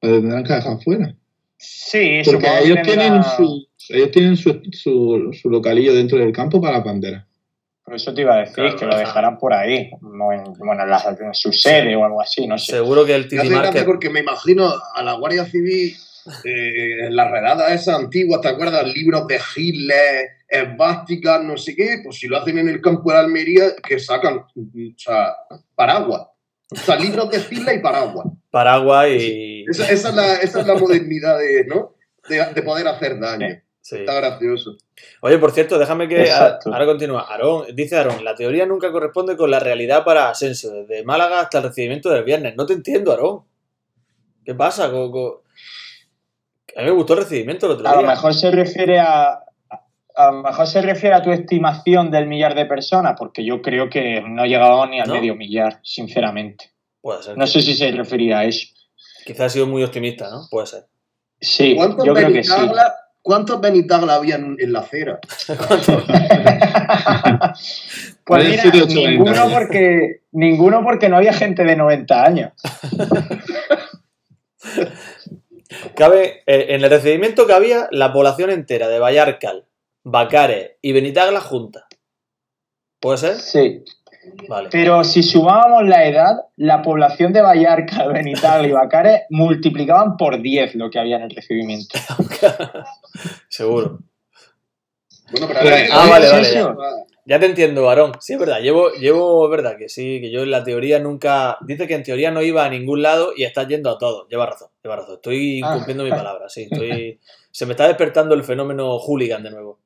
La 0.00 0.10
tendrán 0.10 0.42
que 0.42 0.52
dejar 0.54 0.82
fuera. 0.82 1.14
Sí, 1.58 2.22
Porque 2.24 2.46
ellos 2.64 2.78
tendrá- 2.82 2.84
tienen, 2.94 3.22
su, 3.36 3.67
ellos 3.88 4.10
tienen 4.10 4.36
su, 4.36 4.60
su, 4.72 5.30
su 5.40 5.50
localillo 5.50 5.94
dentro 5.94 6.18
del 6.18 6.32
campo 6.32 6.60
para 6.60 6.78
la 6.78 6.84
bandera. 6.84 7.24
Por 7.84 7.94
eso 7.94 8.12
te 8.12 8.20
iba 8.20 8.34
a 8.34 8.38
decir 8.40 8.54
Claro, 8.56 8.76
que 8.76 8.84
lo 8.86 8.96
dejarán 8.98 9.38
por 9.38 9.54
ahí, 9.54 9.90
no 10.02 10.30
en, 10.32 10.44
bueno, 10.58 10.82
en, 10.82 10.90
la- 10.90 11.16
en 11.18 11.32
su 11.32 11.52
sede 11.52 11.96
o 11.96 12.04
algo 12.04 12.20
así, 12.20 12.46
no 12.46 12.58
sé. 12.58 12.72
Seguro 12.72 13.06
que 13.06 13.14
el 13.14 13.28
Titi 13.28 13.48
Market. 13.48 13.86
porque 13.86 14.10
me 14.10 14.20
imagino 14.20 14.70
a 14.94 15.02
la 15.02 15.14
Guardia 15.14 15.46
Civil 15.46 15.94
eh, 16.44 17.06
en 17.06 17.16
las 17.16 17.30
redadas 17.30 17.72
esas 17.72 17.98
antiguas, 17.98 18.42
¿te 18.42 18.48
acuerdas? 18.48 18.86
Libros 18.94 19.26
de 19.26 19.40
Hitler, 19.56 20.28
esvásticas, 20.46 21.42
no 21.42 21.56
sé 21.56 21.74
qué, 21.74 22.00
pues 22.04 22.16
si 22.18 22.26
lo 22.28 22.36
hacen 22.36 22.58
en 22.58 22.68
el 22.68 22.82
campo 22.82 23.10
de 23.10 23.18
Almería, 23.18 23.64
que 23.76 23.98
sacan, 23.98 24.36
o 24.38 24.44
sea, 24.98 25.34
paraguas. 25.74 26.26
O 26.70 26.76
sea, 26.76 26.96
libros 26.96 27.30
de 27.30 27.38
Hitler 27.38 27.76
y 27.76 27.78
paraguas. 27.82 28.26
Paraguay 28.50 29.16
y. 29.16 29.70
Esa, 29.70 29.90
esa 29.90 30.08
es, 30.10 30.14
la, 30.14 30.34
esa 30.36 30.60
es 30.60 30.66
la 30.66 30.74
modernidad 30.74 31.38
de, 31.38 31.64
¿no? 31.64 31.94
De, 32.28 32.44
de 32.54 32.62
poder 32.62 32.86
hacer 32.88 33.18
daño. 33.18 33.46
Sí. 33.48 33.56
Está 33.96 34.14
gracioso. 34.14 34.76
Oye, 35.22 35.38
por 35.38 35.52
cierto, 35.52 35.78
déjame 35.78 36.08
que. 36.08 36.20
Exacto. 36.22 36.72
Ahora 36.72 36.86
continúa. 36.86 37.22
Aarón, 37.22 37.66
dice 37.74 37.96
Aarón, 37.96 38.24
la 38.24 38.34
teoría 38.34 38.66
nunca 38.66 38.90
corresponde 38.92 39.36
con 39.36 39.50
la 39.50 39.58
realidad 39.60 40.04
para 40.04 40.28
Asensio, 40.30 40.70
desde 40.70 41.04
Málaga 41.04 41.40
hasta 41.40 41.58
el 41.58 41.64
recibimiento 41.64 42.10
del 42.10 42.24
viernes. 42.24 42.54
No 42.56 42.66
te 42.66 42.72
entiendo, 42.74 43.10
Aarón. 43.12 43.42
¿Qué 44.44 44.54
pasa? 44.54 44.90
con- 44.90 45.10
con- 45.12 45.32
A 46.76 46.80
mí 46.80 46.86
me 46.86 46.90
gustó 46.92 47.14
el 47.14 47.20
recibimiento 47.20 47.66
el 47.66 47.72
otro 47.72 47.88
A 47.88 47.92
día. 47.92 48.00
lo 48.02 48.06
mejor 48.06 48.34
se 48.34 48.50
refiere 48.50 48.98
a, 49.00 49.40
a 50.14 50.30
lo 50.32 50.42
mejor 50.42 50.66
se 50.66 50.80
refiere 50.82 51.14
a 51.16 51.22
tu 51.22 51.30
estimación 51.32 52.10
del 52.10 52.26
millar 52.26 52.54
de 52.54 52.66
personas, 52.66 53.14
porque 53.18 53.44
yo 53.44 53.60
creo 53.62 53.88
que 53.90 54.20
no 54.22 54.44
llegado 54.46 54.86
ni 54.86 55.00
al 55.00 55.08
¿No? 55.08 55.14
medio 55.14 55.34
millar, 55.34 55.80
sinceramente. 55.82 56.72
Puede 57.00 57.22
ser. 57.22 57.36
No 57.38 57.44
que- 57.44 57.50
sé 57.50 57.62
si 57.62 57.74
se 57.74 57.90
refería 57.92 58.40
a 58.40 58.44
eso. 58.44 58.66
Quizás 59.24 59.40
ha 59.46 59.48
sido 59.50 59.66
muy 59.66 59.82
optimista, 59.84 60.30
¿no? 60.30 60.46
Puede 60.50 60.66
ser. 60.66 60.84
Sí, 61.40 61.74
¿Cuántos 61.76 62.04
yo 62.04 62.14
creo 62.14 62.32
que 62.32 62.42
sí. 62.42 62.52
¿Cuántos 63.22 63.60
Benitagla 63.60 64.14
había 64.14 64.36
en, 64.36 64.56
en 64.58 64.72
la 64.72 64.80
acera? 64.80 65.20
pues 68.24 68.48
mira, 68.48 68.64
ninguno 68.86 69.50
porque, 69.52 70.22
ninguno 70.32 70.82
porque 70.82 71.08
no 71.08 71.16
había 71.16 71.32
gente 71.32 71.64
de 71.64 71.76
90 71.76 72.24
años. 72.24 72.52
Cabe, 75.94 76.42
eh, 76.46 76.66
en 76.70 76.84
el 76.84 76.90
recibimiento 76.90 77.46
que 77.46 77.52
había 77.52 77.88
la 77.90 78.12
población 78.12 78.50
entera 78.50 78.88
de 78.88 78.98
Vallarcal, 78.98 79.66
Bacares 80.04 80.72
y 80.80 80.92
Benitagla 80.92 81.40
junta. 81.40 81.86
¿Puede 83.00 83.18
ser? 83.18 83.36
Sí. 83.36 83.84
Vale. 84.48 84.68
Pero 84.70 85.04
si 85.04 85.22
sumábamos 85.22 85.84
la 85.86 86.06
edad, 86.06 86.36
la 86.56 86.82
población 86.82 87.32
de 87.32 87.40
Vallarca, 87.42 88.06
Benital 88.12 88.66
y 88.66 88.72
Bacares 88.72 89.22
multiplicaban 89.30 90.16
por 90.16 90.40
10 90.40 90.74
lo 90.76 90.90
que 90.90 90.98
había 90.98 91.16
en 91.16 91.22
el 91.22 91.30
recibimiento. 91.30 91.98
Seguro. 93.48 93.98
Bueno, 95.30 95.46
pero 95.48 95.60
Pero, 95.60 95.76
ver, 95.76 95.88
ah, 95.92 96.06
vale, 96.08 96.28
vale, 96.30 96.52
ya. 97.26 97.38
te 97.38 97.44
entiendo, 97.46 97.84
varón. 97.84 98.12
Sí, 98.20 98.32
es 98.32 98.38
verdad. 98.38 98.60
Llevo, 98.60 98.90
llevo, 98.92 99.44
es 99.44 99.50
verdad 99.50 99.76
que 99.76 99.90
sí, 99.90 100.20
que 100.22 100.30
yo 100.30 100.42
en 100.42 100.50
la 100.50 100.64
teoría 100.64 100.98
nunca. 100.98 101.58
Dice 101.66 101.86
que 101.86 101.94
en 101.94 102.02
teoría 102.02 102.30
no 102.30 102.40
iba 102.42 102.64
a 102.64 102.70
ningún 102.70 103.02
lado 103.02 103.32
y 103.36 103.44
estás 103.44 103.68
yendo 103.68 103.90
a 103.90 103.98
todo. 103.98 104.26
Lleva 104.28 104.46
razón, 104.46 104.68
lleva 104.82 104.96
razón. 104.96 105.16
Estoy 105.16 105.60
Ah. 105.62 105.74
cumpliendo 105.74 106.04
mi 106.04 106.10
palabra, 106.10 106.48
sí. 106.48 106.66
Estoy. 106.70 107.20
Se 107.50 107.66
me 107.66 107.72
está 107.72 107.86
despertando 107.86 108.34
el 108.34 108.44
fenómeno 108.44 108.96
hooligan 108.98 109.42
de 109.42 109.50
nuevo. 109.50 109.78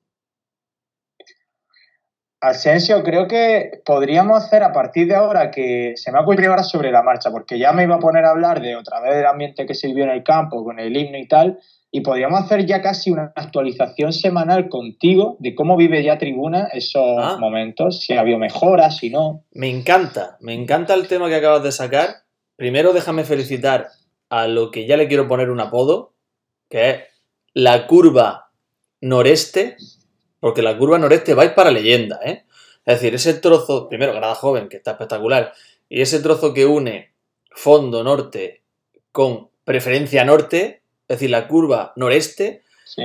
Asensio, 2.43 3.05
creo 3.05 3.29
que 3.29 3.83
podríamos 3.85 4.43
hacer 4.43 4.65
a 4.65 4.73
partir 4.73 5.07
de 5.07 5.15
ahora 5.15 5.53
que 5.53 5.93
se 5.95 6.11
me 6.11 6.19
ha 6.19 6.23
ocurrido 6.23 6.51
ahora 6.51 6.65
sobre 6.65 6.91
la 6.91 7.01
marcha, 7.05 7.31
porque 7.31 7.57
ya 7.57 7.73
me 7.73 7.85
iba 7.85 7.95
a 7.95 8.01
poner 8.01 8.25
a 8.25 8.31
hablar 8.31 8.61
de 8.61 8.75
otra 8.75 9.01
vez 9.01 9.15
del 9.15 9.27
ambiente 9.27 9.65
que 9.65 9.75
se 9.75 9.87
vivió 9.87 10.03
en 10.05 10.11
el 10.11 10.25
campo, 10.25 10.65
con 10.65 10.81
el 10.81 10.97
himno 10.97 11.19
y 11.19 11.29
tal, 11.29 11.61
y 11.93 12.01
podríamos 12.01 12.43
hacer 12.43 12.67
ya 12.67 12.83
casi 12.83 13.13
una 13.13 13.33
actualización 13.37 14.13
semanal 14.13 14.69
contigo 14.69 15.37
de 15.39 15.55
cómo 15.55 15.77
vive 15.77 16.03
ya 16.03 16.19
Tribuna 16.19 16.67
esos 16.73 17.17
Ah. 17.17 17.37
momentos, 17.39 18.01
si 18.01 18.13
ha 18.15 18.21
habido 18.21 18.39
mejoras, 18.39 18.97
si 18.97 19.09
no. 19.09 19.45
Me 19.53 19.69
encanta, 19.71 20.37
me 20.41 20.53
encanta 20.55 20.95
el 20.95 21.07
tema 21.07 21.29
que 21.29 21.37
acabas 21.37 21.63
de 21.63 21.71
sacar. 21.71 22.09
Primero 22.57 22.93
déjame 22.93 23.23
felicitar 23.23 23.87
a 24.31 24.49
lo 24.49 24.73
que 24.73 24.85
ya 24.89 24.97
le 24.97 25.07
quiero 25.07 25.29
poner 25.29 25.49
un 25.49 25.61
apodo, 25.61 26.15
que 26.69 26.91
es 26.91 26.97
la 27.55 27.87
curva 27.87 28.51
noreste, 29.01 29.77
porque 30.43 30.61
la 30.61 30.77
curva 30.77 30.99
noreste 30.99 31.35
vais 31.35 31.53
para 31.53 31.71
leyenda, 31.71 32.19
¿eh? 32.25 32.47
Es 32.85 32.97
decir, 32.97 33.15
ese 33.15 33.35
trozo, 33.35 33.89
primero 33.89 34.13
Grada 34.13 34.35
Joven, 34.35 34.69
que 34.69 34.77
está 34.79 34.91
espectacular, 34.93 35.53
y 35.89 36.01
ese 36.01 36.19
trozo 36.19 36.53
que 36.53 36.67
une 36.67 37.13
fondo 37.53 38.03
norte 38.03 38.63
con 39.13 39.51
preferencia 39.63 40.25
norte, 40.25 40.83
es 41.07 41.17
decir, 41.17 41.31
la 41.31 41.47
curva 41.47 41.93
noreste, 41.95 42.65
Sí. 42.85 43.05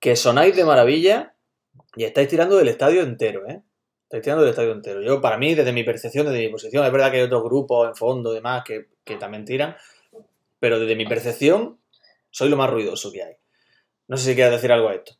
que 0.00 0.16
sonáis 0.16 0.56
de 0.56 0.64
maravilla 0.64 1.34
y 1.94 2.02
estáis 2.04 2.26
tirando 2.28 2.56
del 2.56 2.66
estadio 2.68 3.02
entero, 3.02 3.46
¿eh? 3.48 3.62
Estáis 4.02 4.24
tirando 4.24 4.42
del 4.42 4.50
estadio 4.50 4.72
entero. 4.72 5.00
Yo, 5.00 5.20
para 5.20 5.38
mí, 5.38 5.54
desde 5.54 5.72
mi 5.72 5.84
percepción, 5.84 6.26
desde 6.26 6.40
mi 6.40 6.48
posición, 6.48 6.84
es 6.84 6.90
verdad 6.90 7.12
que 7.12 7.18
hay 7.18 7.22
otros 7.22 7.44
grupos 7.44 7.86
en 7.86 7.94
fondo 7.94 8.32
y 8.32 8.36
demás 8.36 8.64
que, 8.64 8.88
que 9.04 9.14
también 9.14 9.44
tiran, 9.44 9.76
pero 10.58 10.80
desde 10.80 10.96
mi 10.96 11.06
percepción, 11.06 11.78
soy 12.30 12.48
lo 12.48 12.56
más 12.56 12.68
ruidoso 12.68 13.12
que 13.12 13.22
hay. 13.22 13.34
No 14.08 14.16
sé 14.16 14.30
si 14.30 14.34
quieres 14.34 14.54
decir 14.54 14.72
algo 14.72 14.88
a 14.88 14.94
esto. 14.96 15.12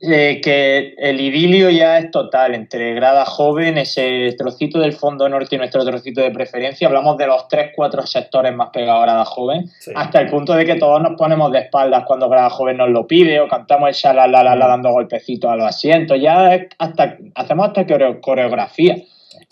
Eh, 0.00 0.40
que 0.42 0.94
el 0.98 1.20
idilio 1.20 1.70
ya 1.70 1.98
es 1.98 2.10
total 2.10 2.54
entre 2.54 2.92
grada 2.94 3.24
joven, 3.24 3.78
ese 3.78 4.34
trocito 4.36 4.78
del 4.78 4.92
fondo 4.92 5.28
norte 5.28 5.54
y 5.56 5.58
nuestro 5.58 5.84
trocito 5.84 6.20
de 6.20 6.30
preferencia. 6.30 6.86
Hablamos 6.88 7.16
de 7.16 7.26
los 7.26 7.48
tres, 7.48 7.70
cuatro 7.74 8.06
sectores 8.06 8.54
más 8.54 8.70
pegados 8.70 9.02
a 9.02 9.06
grada 9.06 9.24
joven, 9.24 9.66
Sí. 9.80 9.92
hasta 9.94 10.20
el 10.20 10.28
punto 10.28 10.52
de 10.54 10.66
que 10.66 10.74
todos 10.74 11.00
nos 11.00 11.16
ponemos 11.16 11.50
de 11.50 11.60
espaldas 11.60 12.04
cuando 12.06 12.28
grada 12.28 12.50
joven 12.50 12.76
nos 12.76 12.90
lo 12.90 13.06
pide 13.06 13.40
o 13.40 13.48
cantamos 13.48 13.88
el 13.88 13.94
shalalala 13.94 14.54
dando 14.66 14.90
golpecitos 14.90 15.50
a 15.50 15.56
los 15.56 15.66
asientos. 15.66 16.20
Ya 16.20 16.54
es 16.54 16.66
hasta 16.78 17.16
hacemos 17.34 17.68
hasta 17.68 17.86
coreo- 17.86 18.20
coreografía. 18.20 18.96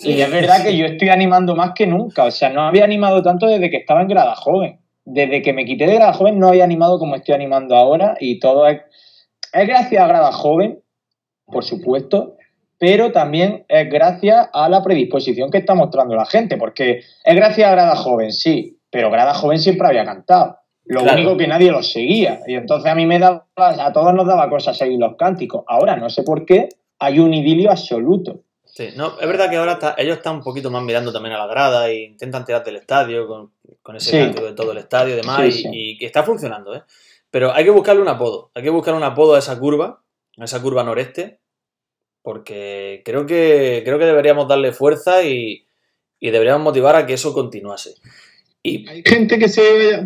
Y 0.00 0.20
es 0.20 0.30
verdad 0.30 0.62
que 0.62 0.76
yo 0.76 0.86
estoy 0.86 1.08
animando 1.08 1.54
más 1.54 1.72
que 1.74 1.86
nunca. 1.86 2.24
O 2.24 2.30
sea, 2.30 2.50
no 2.50 2.62
había 2.62 2.84
animado 2.84 3.22
tanto 3.22 3.46
desde 3.46 3.70
que 3.70 3.78
estaba 3.78 4.02
en 4.02 4.08
grada 4.08 4.34
joven. 4.34 4.78
Desde 5.06 5.42
que 5.42 5.52
me 5.52 5.64
quité 5.64 5.86
de 5.86 5.94
grada 5.94 6.12
joven 6.14 6.38
no 6.38 6.48
había 6.48 6.64
animado 6.64 6.98
como 6.98 7.14
estoy 7.16 7.34
animando 7.34 7.76
ahora 7.76 8.16
y 8.20 8.38
todo 8.40 8.66
es 8.66 8.80
es 9.54 9.66
gracias 9.68 10.02
a 10.02 10.06
Grada 10.06 10.32
Joven, 10.32 10.80
por 11.46 11.64
supuesto, 11.64 12.36
pero 12.78 13.12
también 13.12 13.64
es 13.68 13.88
gracias 13.90 14.48
a 14.52 14.68
la 14.68 14.82
predisposición 14.82 15.50
que 15.50 15.58
está 15.58 15.74
mostrando 15.74 16.14
la 16.14 16.26
gente, 16.26 16.56
porque 16.56 16.98
es 17.24 17.34
gracias 17.34 17.68
a 17.68 17.72
Grada 17.72 17.96
Joven, 17.96 18.32
sí, 18.32 18.78
pero 18.90 19.10
Grada 19.10 19.32
Joven 19.34 19.58
siempre 19.58 19.86
había 19.88 20.04
cantado. 20.04 20.58
Lo 20.86 21.00
Claro. 21.00 21.16
único 21.18 21.36
que 21.38 21.46
nadie 21.46 21.70
lo 21.70 21.82
seguía. 21.82 22.40
Y 22.46 22.54
entonces 22.56 22.90
a 22.92 22.94
mí 22.94 23.06
me 23.06 23.18
daba, 23.18 23.46
a 23.56 23.92
todos 23.94 24.12
nos 24.12 24.26
daba 24.26 24.50
cosa 24.50 24.74
seguir 24.74 24.98
los 24.98 25.16
cánticos. 25.16 25.64
Ahora 25.66 25.96
no 25.96 26.10
sé 26.10 26.22
por 26.24 26.44
qué 26.44 26.68
hay 26.98 27.20
un 27.20 27.32
idilio 27.32 27.70
absoluto. 27.70 28.40
Sí, 28.66 28.88
no, 28.96 29.18
es 29.18 29.26
verdad 29.26 29.48
que 29.48 29.56
ahora 29.56 29.72
está- 29.74 29.94
ellos 29.96 30.16
están 30.18 30.36
un 30.36 30.42
poquito 30.42 30.70
más 30.70 30.82
mirando 30.82 31.10
también 31.12 31.34
a 31.36 31.38
la 31.38 31.46
grada 31.46 31.88
e 31.88 32.02
intentan 32.02 32.44
tirar 32.44 32.64
del 32.64 32.76
estadio 32.76 33.26
con, 33.26 33.52
con 33.82 33.96
ese 33.96 34.10
Sí. 34.10 34.18
cántico 34.18 34.44
de 34.46 34.52
todo 34.52 34.72
el 34.72 34.78
estadio 34.78 35.14
y 35.14 35.16
demás, 35.16 35.40
Sí, 35.40 35.46
y, 35.48 35.52
sí. 35.52 35.68
y 35.72 35.98
que 35.98 36.06
está 36.06 36.22
funcionando, 36.22 36.74
¿eh? 36.74 36.82
Pero 37.34 37.52
hay 37.52 37.64
que 37.64 37.70
buscarle 37.70 38.00
un 38.00 38.06
apodo, 38.06 38.52
hay 38.54 38.62
que 38.62 38.70
buscar 38.70 38.94
un 38.94 39.02
apodo 39.02 39.34
a 39.34 39.40
esa 39.40 39.58
curva, 39.58 40.04
a 40.38 40.44
esa 40.44 40.62
curva 40.62 40.84
noreste, 40.84 41.40
porque 42.22 43.02
creo 43.04 43.26
que, 43.26 43.82
creo 43.84 43.98
que 43.98 44.04
deberíamos 44.04 44.46
darle 44.46 44.70
fuerza 44.70 45.24
y, 45.24 45.66
y 46.20 46.30
deberíamos 46.30 46.62
motivar 46.62 46.94
a 46.94 47.06
que 47.06 47.14
eso 47.14 47.34
continuase. 47.34 47.94
Y, 48.62 48.88
Hay 48.88 49.02
gente 49.04 49.36
que 49.40 49.48
se 49.48 50.04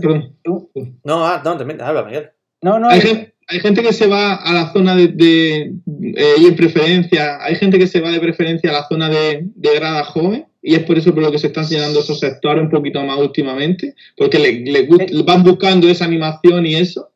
no, 1.05 1.27
ah, 1.27 1.43
no, 1.45 1.57
termina, 1.59 1.87
habla, 1.87 2.03
Miguel. 2.05 2.31
No, 2.63 2.79
no, 2.79 2.89
Hay 2.89 3.03
gente, 3.03 3.35
hay 3.47 3.61
gente 3.61 3.83
que 3.83 3.93
se 3.93 4.07
va 4.07 4.37
a 4.37 4.53
la 4.55 4.73
zona 4.73 4.97
de, 4.97 5.09
de 5.09 5.75
eh, 6.17 6.35
y 6.39 6.47
en 6.47 6.57
preferencia, 6.57 7.45
hay 7.45 7.57
gente 7.57 7.79
que 7.79 7.87
se 7.89 8.01
va 8.01 8.11
de 8.11 8.21
preferencia 8.21 8.71
a 8.71 8.73
la 8.73 8.89
zona 8.89 9.11
de, 9.11 9.43
de 9.55 9.75
grada 9.75 10.03
joven 10.05 10.47
y 10.63 10.75
es 10.77 10.83
por 10.85 10.97
eso 10.97 11.13
por 11.13 11.23
lo 11.23 11.31
que 11.31 11.39
se 11.39 11.49
están 11.49 11.67
llenando 11.67 12.01
esos 12.01 12.19
sectores 12.21 12.63
un 12.65 12.71
poquito 12.71 13.03
más 13.03 13.19
últimamente, 13.19 13.95
porque 14.17 14.39
le, 14.39 14.61
le 14.61 14.89
gust- 14.89 15.25
van 15.27 15.45
buscando 15.45 15.87
esa 15.89 16.07
animación 16.07 16.65
y 16.65 16.75
eso. 16.75 17.08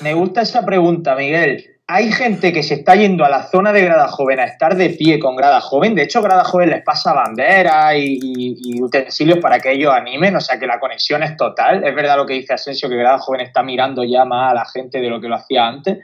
Me 0.00 0.14
gusta 0.14 0.42
esa 0.42 0.64
pregunta, 0.64 1.14
Miguel. 1.16 1.64
Hay 1.88 2.12
gente 2.12 2.52
que 2.52 2.62
se 2.62 2.74
está 2.74 2.94
yendo 2.94 3.24
a 3.24 3.28
la 3.28 3.42
zona 3.50 3.72
de 3.72 3.82
grada 3.82 4.08
joven 4.08 4.38
a 4.40 4.44
estar 4.44 4.76
de 4.76 4.90
pie 4.90 5.18
con 5.18 5.34
grada 5.36 5.60
joven. 5.60 5.94
De 5.94 6.02
hecho, 6.04 6.22
grada 6.22 6.44
joven 6.44 6.70
les 6.70 6.82
pasa 6.82 7.12
bandera 7.12 7.94
y, 7.96 8.18
y- 8.22 8.56
y 8.76 8.82
utensilios 8.82 9.38
para 9.40 9.58
que 9.58 9.72
ellos 9.72 9.92
animen, 9.92 10.36
o 10.36 10.40
sea 10.40 10.58
que 10.58 10.66
la 10.66 10.78
conexión 10.78 11.22
es 11.22 11.36
total. 11.36 11.84
Es 11.84 11.94
verdad 11.94 12.16
lo 12.16 12.24
que 12.24 12.34
dice 12.34 12.54
Asensio, 12.54 12.88
que 12.88 12.96
grada 12.96 13.18
joven 13.18 13.40
está 13.42 13.62
mirando 13.62 14.04
ya 14.04 14.24
más 14.24 14.52
a 14.52 14.54
la 14.54 14.64
gente 14.64 15.00
de 15.00 15.10
lo 15.10 15.20
que 15.20 15.28
lo 15.28 15.34
hacía 15.34 15.66
antes. 15.66 15.98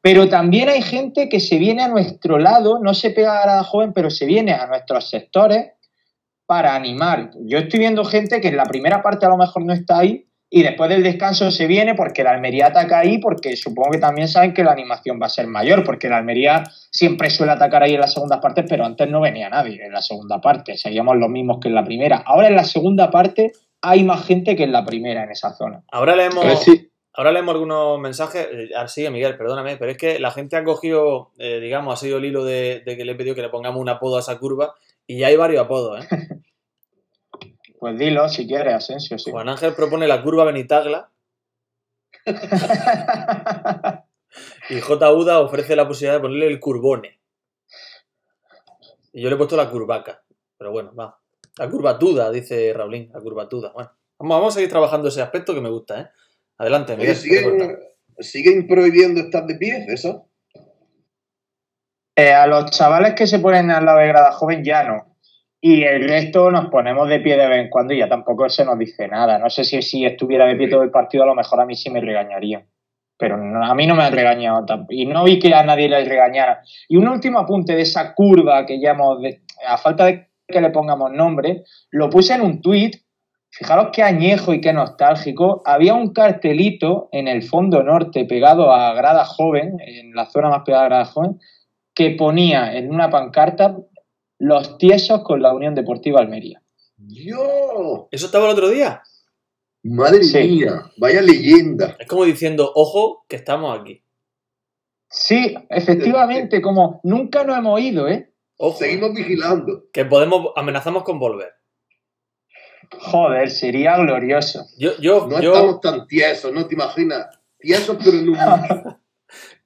Pero 0.00 0.28
también 0.28 0.68
hay 0.68 0.80
gente 0.82 1.28
que 1.28 1.40
se 1.40 1.58
viene 1.58 1.82
a 1.82 1.88
nuestro 1.88 2.38
lado, 2.38 2.78
no 2.78 2.94
se 2.94 3.10
pega 3.10 3.38
a 3.38 3.42
grada 3.42 3.64
joven, 3.64 3.92
pero 3.92 4.08
se 4.08 4.24
viene 4.24 4.52
a 4.52 4.66
nuestros 4.68 5.10
sectores 5.10 5.72
para 6.46 6.76
animar. 6.76 7.30
Yo 7.40 7.58
estoy 7.58 7.80
viendo 7.80 8.04
gente 8.04 8.40
que 8.40 8.48
en 8.48 8.56
la 8.56 8.64
primera 8.66 9.02
parte 9.02 9.26
a 9.26 9.30
lo 9.30 9.36
mejor 9.36 9.64
no 9.64 9.72
está 9.72 9.98
ahí 9.98 10.24
y 10.48 10.62
después 10.62 10.88
del 10.88 11.02
descanso 11.02 11.50
se 11.50 11.66
viene 11.66 11.94
porque 11.94 12.22
la 12.22 12.30
Almería 12.30 12.66
ataca 12.66 13.00
ahí, 13.00 13.18
porque 13.18 13.56
supongo 13.56 13.90
que 13.90 13.98
también 13.98 14.28
saben 14.28 14.54
que 14.54 14.62
la 14.62 14.72
animación 14.72 15.20
va 15.20 15.26
a 15.26 15.30
ser 15.30 15.48
mayor, 15.48 15.82
porque 15.82 16.08
la 16.08 16.18
Almería 16.18 16.64
siempre 16.90 17.30
suele 17.30 17.52
atacar 17.52 17.82
ahí 17.82 17.94
en 17.94 18.00
las 18.00 18.12
segundas 18.12 18.38
partes, 18.40 18.64
pero 18.68 18.84
antes 18.84 19.08
no 19.08 19.20
venía 19.20 19.50
nadie 19.50 19.84
en 19.84 19.92
la 19.92 20.02
segunda 20.02 20.40
parte, 20.40 20.76
seguíamos 20.76 21.16
los 21.16 21.28
mismos 21.28 21.58
que 21.60 21.68
en 21.68 21.74
la 21.74 21.84
primera. 21.84 22.22
Ahora 22.24 22.46
en 22.46 22.54
la 22.54 22.64
segunda 22.64 23.10
parte 23.10 23.52
hay 23.82 24.04
más 24.04 24.24
gente 24.24 24.54
que 24.54 24.62
en 24.62 24.72
la 24.72 24.84
primera 24.84 25.24
en 25.24 25.30
esa 25.30 25.52
zona. 25.52 25.82
Ahora 25.90 26.14
leemos, 26.14 26.62
si, 26.62 26.90
ahora 27.12 27.32
leemos 27.32 27.54
algunos 27.54 27.98
mensajes. 27.98 28.46
Eh, 28.52 28.70
ah, 28.76 28.86
sí, 28.86 29.08
Miguel, 29.10 29.36
perdóname, 29.36 29.76
pero 29.76 29.90
es 29.90 29.98
que 29.98 30.20
la 30.20 30.30
gente 30.30 30.56
ha 30.56 30.62
cogido, 30.62 31.32
eh, 31.38 31.58
digamos, 31.60 31.92
ha 31.92 31.96
sido 31.96 32.18
el 32.18 32.24
hilo 32.24 32.44
de, 32.44 32.82
de 32.86 32.96
que 32.96 33.04
le 33.04 33.12
he 33.12 33.16
pedido 33.16 33.34
que 33.34 33.42
le 33.42 33.48
pongamos 33.48 33.80
un 33.80 33.88
apodo 33.88 34.16
a 34.16 34.20
esa 34.20 34.38
curva 34.38 34.74
y 35.08 35.18
ya 35.18 35.26
hay 35.26 35.36
varios 35.36 35.64
apodos, 35.64 36.04
¿eh? 36.04 36.08
Pues 37.78 37.98
dilo 37.98 38.28
si 38.28 38.46
quieres, 38.46 38.74
Asensio, 38.74 39.18
sí. 39.18 39.30
Juan 39.30 39.48
Ángel 39.48 39.74
propone 39.74 40.06
la 40.08 40.22
curva 40.22 40.44
Benitagla 40.44 41.10
y 44.70 44.80
J. 44.80 45.12
Uda 45.12 45.40
ofrece 45.40 45.76
la 45.76 45.86
posibilidad 45.86 46.14
de 46.14 46.20
ponerle 46.20 46.46
el 46.48 46.58
curbone. 46.58 47.20
Y 49.12 49.22
yo 49.22 49.28
le 49.28 49.34
he 49.34 49.38
puesto 49.38 49.56
la 49.56 49.70
curvaca. 49.70 50.22
Pero 50.58 50.72
bueno, 50.72 50.94
va. 50.94 51.18
La 51.58 51.70
curvatuda, 51.70 52.30
dice 52.30 52.72
Raulín, 52.74 53.10
la 53.12 53.20
curvatuda. 53.20 53.72
Bueno, 53.72 53.90
vamos, 54.18 54.36
vamos 54.36 54.54
a 54.54 54.56
seguir 54.56 54.70
trabajando 54.70 55.08
ese 55.08 55.22
aspecto 55.22 55.54
que 55.54 55.60
me 55.60 55.70
gusta, 55.70 56.00
¿eh? 56.00 56.10
Adelante, 56.58 56.94
Oye, 56.94 57.00
Miguel. 57.02 57.16
¿siguen, 57.16 57.78
¿siguen 58.18 58.66
prohibiendo 58.66 59.20
estar 59.20 59.46
de 59.46 59.54
pie, 59.54 59.84
César? 59.86 60.22
Eh, 62.16 62.32
a 62.32 62.46
los 62.46 62.70
chavales 62.70 63.14
que 63.14 63.26
se 63.26 63.38
ponen 63.38 63.70
al 63.70 63.84
lado 63.84 63.98
de 63.98 64.08
grada 64.08 64.32
joven 64.32 64.64
ya 64.64 64.84
no. 64.84 65.15
Y 65.60 65.82
el 65.82 66.08
resto 66.08 66.50
nos 66.50 66.66
ponemos 66.68 67.08
de 67.08 67.20
pie 67.20 67.36
de 67.36 67.48
vez 67.48 67.58
en 67.64 67.70
cuando 67.70 67.94
y 67.94 67.98
ya 67.98 68.08
tampoco 68.08 68.48
se 68.48 68.64
nos 68.64 68.78
dice 68.78 69.08
nada. 69.08 69.38
No 69.38 69.48
sé 69.50 69.64
si 69.64 69.80
si 69.82 70.04
estuviera 70.04 70.46
de 70.46 70.54
pie 70.56 70.68
todo 70.68 70.82
el 70.82 70.90
partido, 70.90 71.24
a 71.24 71.26
lo 71.26 71.34
mejor 71.34 71.60
a 71.60 71.66
mí 71.66 71.74
sí 71.74 71.90
me 71.90 72.00
regañarían. 72.00 72.64
pero 73.18 73.38
no- 73.38 73.64
a 73.64 73.74
mí 73.74 73.86
no 73.86 73.94
me 73.94 74.02
han 74.02 74.12
regañado 74.12 74.66
tampoco. 74.66 74.92
Y 74.92 75.06
no 75.06 75.24
vi 75.24 75.38
que 75.38 75.54
a 75.54 75.62
nadie 75.62 75.88
le 75.88 76.04
regañara. 76.04 76.60
Y 76.86 76.98
un 76.98 77.08
último 77.08 77.38
apunte 77.38 77.74
de 77.74 77.80
esa 77.80 78.14
curva 78.14 78.66
que 78.66 78.76
llamo, 78.76 79.16
de- 79.16 79.40
a 79.66 79.78
falta 79.78 80.04
de 80.04 80.28
que 80.46 80.60
le 80.60 80.68
pongamos 80.68 81.10
nombre, 81.12 81.62
lo 81.92 82.10
puse 82.10 82.34
en 82.34 82.42
un 82.42 82.60
tuit. 82.60 82.94
Fijaros 83.50 83.88
qué 83.90 84.02
añejo 84.02 84.52
y 84.52 84.60
qué 84.60 84.74
nostálgico. 84.74 85.62
Había 85.64 85.94
un 85.94 86.12
cartelito 86.12 87.08
en 87.10 87.26
el 87.26 87.42
fondo 87.42 87.82
norte 87.82 88.26
pegado 88.26 88.70
a 88.70 88.92
Grada 88.92 89.24
Joven, 89.24 89.78
en 89.80 90.12
la 90.14 90.26
zona 90.26 90.50
más 90.50 90.62
pegada 90.66 90.84
a 90.84 90.88
Grada 90.88 91.04
Joven, 91.06 91.38
que 91.94 92.10
ponía 92.10 92.76
en 92.76 92.92
una 92.92 93.08
pancarta 93.08 93.78
los 94.38 94.78
tiesos 94.78 95.22
con 95.22 95.42
la 95.42 95.52
Unión 95.54 95.74
Deportiva 95.74 96.20
Almería. 96.20 96.62
¡Dios! 96.96 98.06
¿Eso 98.10 98.26
estaba 98.26 98.46
el 98.46 98.52
otro 98.52 98.68
día? 98.68 99.02
Madre 99.82 100.22
Sí. 100.24 100.38
mía, 100.38 100.90
vaya 100.96 101.22
leyenda. 101.22 101.96
Es 101.98 102.06
como 102.08 102.24
diciendo, 102.24 102.72
ojo, 102.74 103.24
que 103.28 103.36
estamos 103.36 103.78
aquí. 103.78 104.02
Sí, 105.08 105.54
efectivamente, 105.70 106.60
como 106.60 107.00
nunca 107.04 107.44
nos 107.44 107.58
hemos 107.58 107.80
ido, 107.80 108.08
¿eh? 108.08 108.32
Ojo. 108.58 108.78
Seguimos 108.78 109.14
vigilando. 109.14 109.84
Que 109.92 110.04
podemos, 110.04 110.48
amenazamos 110.56 111.04
con 111.04 111.18
volver. 111.18 111.52
Joder, 112.98 113.50
sería 113.50 113.96
glorioso. 113.98 114.64
Yo, 114.78 114.96
yo, 114.98 115.26
No 115.28 115.40
yo, 115.40 115.54
estamos 115.54 115.80
tan 115.80 116.06
tiesos, 116.06 116.52
¿no 116.52 116.66
te 116.66 116.74
imaginas? 116.74 117.26
Tiesos, 117.58 117.96
pero 118.02 118.16
no 118.18 118.32
mucho. 118.32 119.00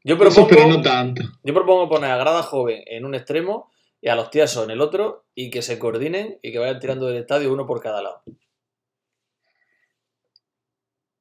yo 0.04 0.14
Eso, 0.24 0.46
pero 0.48 0.66
no 0.68 0.82
tanto. 0.82 1.22
yo 1.42 1.54
propongo 1.54 1.88
poner 1.88 2.10
a 2.10 2.16
Grada 2.16 2.42
Joven 2.42 2.82
en 2.86 3.04
un 3.04 3.14
extremo 3.14 3.70
y 4.00 4.08
a 4.08 4.16
los 4.16 4.30
tiesos 4.30 4.64
en 4.64 4.70
el 4.70 4.80
otro 4.80 5.26
y 5.34 5.50
que 5.50 5.62
se 5.62 5.78
coordinen 5.78 6.38
y 6.42 6.52
que 6.52 6.58
vayan 6.58 6.80
tirando 6.80 7.06
del 7.06 7.18
estadio 7.18 7.52
uno 7.52 7.66
por 7.66 7.82
cada 7.82 8.02
lado. 8.02 8.22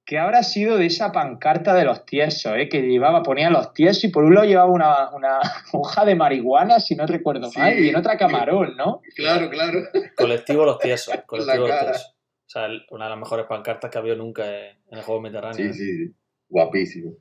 ¿Qué 0.06 0.18
habrá 0.18 0.42
sido 0.42 0.78
de 0.78 0.88
esa 0.88 1.12
pancarta 1.12 1.76
de 1.76 1.86
los 1.86 2.04
tiesos, 2.04 2.54
eh? 2.58 2.68
Que 2.68 2.82
llevaba, 2.82 3.22
ponía 3.22 3.52
los 3.52 3.74
tiesos 3.74 4.06
y 4.06 4.08
por 4.08 4.24
un 4.24 4.34
lado 4.34 4.48
llevaba 4.48 4.72
una, 4.72 5.12
una 5.12 5.40
hoja 5.74 6.04
de 6.04 6.16
marihuana, 6.16 6.80
si 6.80 6.96
no 6.96 7.06
recuerdo 7.06 7.52
Sí. 7.52 7.60
mal, 7.60 7.78
y 7.80 7.90
en 7.90 7.96
otra 7.96 8.18
camarón, 8.18 8.76
¿no? 8.76 9.02
Claro, 9.16 9.50
claro. 9.52 9.82
Colectivo 10.18 10.66
Los 10.66 10.80
Tiesos. 10.80 11.14
Colectivo 11.28 11.68
Los. 11.68 11.80
Tiesos. 11.80 12.16
O 12.48 12.50
sea, 12.50 12.68
una 12.90 13.06
de 13.06 13.10
las 13.12 13.20
mejores 13.20 13.46
pancartas 13.46 13.92
que 13.92 13.98
ha 14.00 14.02
habido 14.02 14.16
nunca 14.16 14.48
en 14.48 14.80
en 14.92 14.98
el 14.98 15.04
juego 15.04 15.22
mediterráneo. 15.22 15.72
Sí, 15.72 15.74
sí, 15.74 15.98
sí. 16.08 16.16
Guapísimo. 16.48 17.12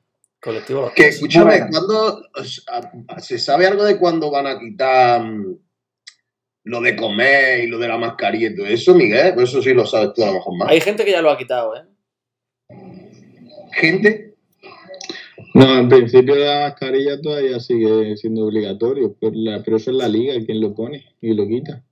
Colectivo 0.41 0.81
Los 0.81 0.93
Que 0.93 1.07
escúchame. 1.09 1.59
¿cuándo 1.69 2.21
se 3.19 3.37
sabe 3.37 3.67
algo 3.67 3.83
de 3.83 3.97
cuándo 3.97 4.31
van 4.31 4.47
a 4.47 4.57
quitar 4.59 5.21
mm, 5.21 5.57
lo 6.65 6.81
de 6.81 6.95
comer 6.95 7.63
y 7.63 7.67
lo 7.67 7.77
de 7.77 7.87
la 7.87 7.97
mascarilla 7.97 8.49
y 8.49 8.55
todo 8.55 8.65
eso, 8.67 8.95
Miguel? 8.95 9.33
Pues 9.33 9.49
eso 9.49 9.61
sí 9.61 9.73
lo 9.73 9.85
sabes 9.85 10.13
tú 10.13 10.23
a 10.23 10.27
lo 10.27 10.33
mejor 10.33 10.57
más. 10.57 10.69
Hay 10.69 10.81
gente 10.81 11.03
que 11.03 11.11
ya 11.11 11.21
lo 11.21 11.29
ha 11.31 11.37
quitado, 11.37 11.75
¿eh? 11.75 11.83
Gente, 13.73 14.35
No, 15.53 15.79
en 15.79 15.89
principio 15.89 16.35
la 16.35 16.61
mascarilla 16.69 17.19
todavía 17.21 17.59
sigue 17.59 18.15
siendo 18.17 18.45
obligatorio, 18.45 19.15
pero, 19.19 19.33
la- 19.35 19.63
pero 19.63 19.77
eso 19.77 19.91
es 19.91 19.97
la 19.97 20.07
liga 20.07 20.33
quien 20.45 20.61
lo 20.61 20.73
pone 20.75 21.05
y 21.21 21.33
lo 21.33 21.47
quita. 21.47 21.83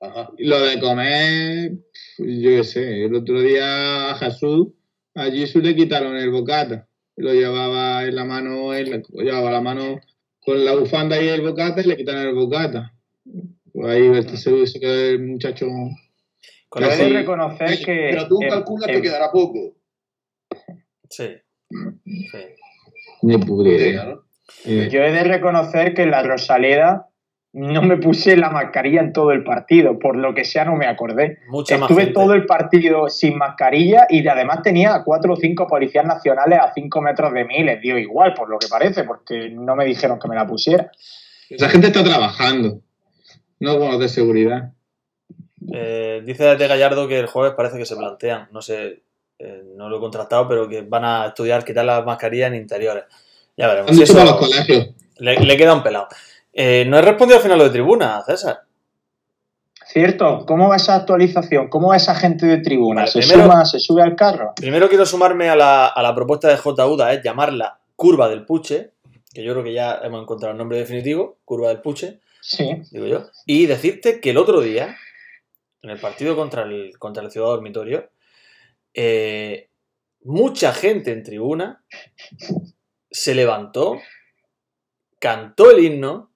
ajá. 0.00 0.30
Y 0.38 0.44
lo 0.46 0.60
de 0.60 0.78
comer, 0.80 1.72
yo 2.18 2.50
qué 2.50 2.64
sé, 2.64 3.04
el 3.04 3.14
otro 3.14 3.40
día 3.40 4.10
a 4.10 4.14
Jesús, 4.16 4.68
a 5.14 5.24
Jesús 5.24 5.62
le 5.62 5.74
quitaron 5.74 6.16
el 6.16 6.30
bocata. 6.30 6.88
Lo 7.16 7.32
llevaba 7.32 8.04
en 8.04 8.14
la 8.16 8.24
mano, 8.24 8.72
él 8.74 9.02
llevaba 9.12 9.50
la 9.50 9.60
mano 9.60 10.00
con 10.40 10.64
la 10.64 10.74
bufanda 10.74 11.20
y 11.22 11.28
el 11.28 11.42
bocata 11.42 11.80
y 11.80 11.84
le 11.84 11.96
quitaron 11.96 12.26
el 12.28 12.34
bocata. 12.34 12.92
Pues 13.72 13.86
ahí 13.94 14.06
este, 14.18 14.36
se, 14.36 14.66
se 14.66 14.80
quedó 14.80 14.94
el 14.94 15.22
muchacho. 15.26 15.66
Con 16.68 16.82
Yo 16.82 16.88
he 16.90 16.94
eso- 16.94 17.04
de 17.04 17.10
reconocer 17.10 17.78
que... 17.84 18.08
Pero 18.10 18.28
tú 18.28 18.38
calculas 18.48 18.88
en- 18.88 18.94
que 18.96 19.02
quedará 19.02 19.30
poco. 19.30 19.76
Sí. 21.10 21.28
sí. 21.70 22.38
Ni 23.22 23.38
puta 23.38 23.68
idea. 23.68 24.04
¿no? 24.06 24.22
Eh, 24.64 24.88
Yo 24.90 25.02
he 25.02 25.12
de 25.12 25.24
reconocer 25.24 25.94
que 25.94 26.02
en 26.02 26.10
la 26.10 26.22
Rosaleda 26.22 27.08
no 27.54 27.82
me 27.82 27.98
puse 27.98 28.36
la 28.36 28.48
mascarilla 28.50 29.00
en 29.00 29.12
todo 29.12 29.30
el 29.32 29.44
partido, 29.44 29.98
por 29.98 30.16
lo 30.16 30.32
que 30.34 30.44
sea 30.44 30.64
no 30.64 30.74
me 30.76 30.86
acordé. 30.86 31.38
Mucha 31.48 31.74
Estuve 31.76 32.06
todo 32.06 32.32
el 32.32 32.46
partido 32.46 33.08
sin 33.10 33.36
mascarilla 33.36 34.06
y 34.08 34.26
además 34.26 34.62
tenía 34.62 34.94
a 34.94 35.04
cuatro 35.04 35.34
o 35.34 35.36
cinco 35.36 35.66
policías 35.66 36.06
nacionales 36.06 36.58
a 36.60 36.72
cinco 36.74 37.00
metros 37.02 37.32
de 37.34 37.44
mí, 37.44 37.62
les 37.62 37.80
dio 37.82 37.98
igual, 37.98 38.32
por 38.34 38.48
lo 38.48 38.58
que 38.58 38.68
parece, 38.68 39.04
porque 39.04 39.50
no 39.50 39.76
me 39.76 39.84
dijeron 39.84 40.18
que 40.18 40.28
me 40.28 40.34
la 40.34 40.46
pusiera. 40.46 40.90
Esa 41.50 41.68
gente 41.68 41.88
está 41.88 42.02
trabajando, 42.02 42.80
no 43.60 43.78
con 43.78 43.90
los 43.90 44.00
de 44.00 44.08
seguridad. 44.08 44.72
Eh, 45.72 46.22
dice 46.24 46.56
de 46.56 46.66
Gallardo 46.68 47.06
que 47.06 47.18
el 47.20 47.26
jueves 47.26 47.54
parece 47.54 47.76
que 47.78 47.86
se 47.86 47.96
plantean, 47.96 48.48
no 48.50 48.62
sé, 48.62 49.02
eh, 49.38 49.62
no 49.76 49.88
lo 49.88 49.98
he 49.98 50.00
contrastado, 50.00 50.48
pero 50.48 50.68
que 50.68 50.80
van 50.82 51.04
a 51.04 51.26
estudiar 51.26 51.64
quitar 51.64 51.84
las 51.84 52.04
mascarillas 52.04 52.48
en 52.48 52.56
interiores. 52.56 53.04
Ya 53.56 53.68
veremos. 53.68 53.90
Han 53.90 53.96
Si 53.96 54.00
dicho 54.00 54.12
eso- 54.14 54.20
para 54.24 54.30
los 54.30 54.48
colegios. 54.48 54.88
le, 55.18 55.36
le 55.38 55.56
queda 55.56 55.74
un 55.74 55.82
pelado. 55.82 56.08
Eh, 56.52 56.84
no 56.86 56.98
he 56.98 57.02
respondido 57.02 57.36
al 57.38 57.42
final 57.42 57.58
lo 57.58 57.64
de 57.64 57.70
tribuna, 57.70 58.22
César. 58.26 58.62
¿Cierto? 59.86 60.44
¿Cómo 60.46 60.68
va 60.68 60.76
esa 60.76 60.96
actualización? 60.96 61.68
¿Cómo 61.68 61.88
va 61.88 61.96
esa 61.96 62.14
gente 62.14 62.46
de 62.46 62.58
tribuna? 62.58 63.02
Vale, 63.02 63.10
¿Se, 63.12 63.18
primero- 63.20 63.42
suma, 63.50 63.64
¿Se 63.64 63.78
sube 63.80 64.02
al 64.02 64.16
carro? 64.16 64.52
Primero 64.56 64.88
quiero 64.88 65.04
sumarme 65.04 65.48
a 65.50 65.56
la, 65.56 65.86
a 65.88 66.02
la 66.02 66.14
propuesta 66.14 66.48
de 66.48 66.56
J. 66.56 66.86
Uda, 66.86 67.12
es 67.12 67.22
llamarla 67.22 67.78
curva 67.96 68.28
del 68.28 68.44
puche, 68.46 68.92
que 69.34 69.42
yo 69.44 69.52
creo 69.52 69.64
que 69.64 69.72
ya 69.74 70.00
hemos 70.02 70.22
encontrado 70.22 70.52
el 70.52 70.58
nombre 70.58 70.78
definitivo, 70.78 71.38
curva 71.44 71.68
del 71.68 71.80
puche, 71.80 72.20
Sí. 72.40 72.82
digo 72.90 73.06
yo, 73.06 73.24
y 73.46 73.66
decirte 73.66 74.20
que 74.20 74.30
el 74.30 74.38
otro 74.38 74.60
día, 74.60 74.96
en 75.82 75.90
el 75.90 75.98
partido 76.00 76.34
contra 76.34 76.62
el, 76.62 76.98
contra 76.98 77.22
el 77.22 77.30
Ciudad 77.30 77.48
Dormitorio, 77.48 78.10
eh, 78.94 79.68
mucha 80.24 80.72
gente 80.72 81.12
en 81.12 81.22
tribuna 81.22 81.84
se 83.10 83.34
levantó, 83.34 83.98
cantó 85.20 85.70
el 85.70 85.84
himno 85.84 86.31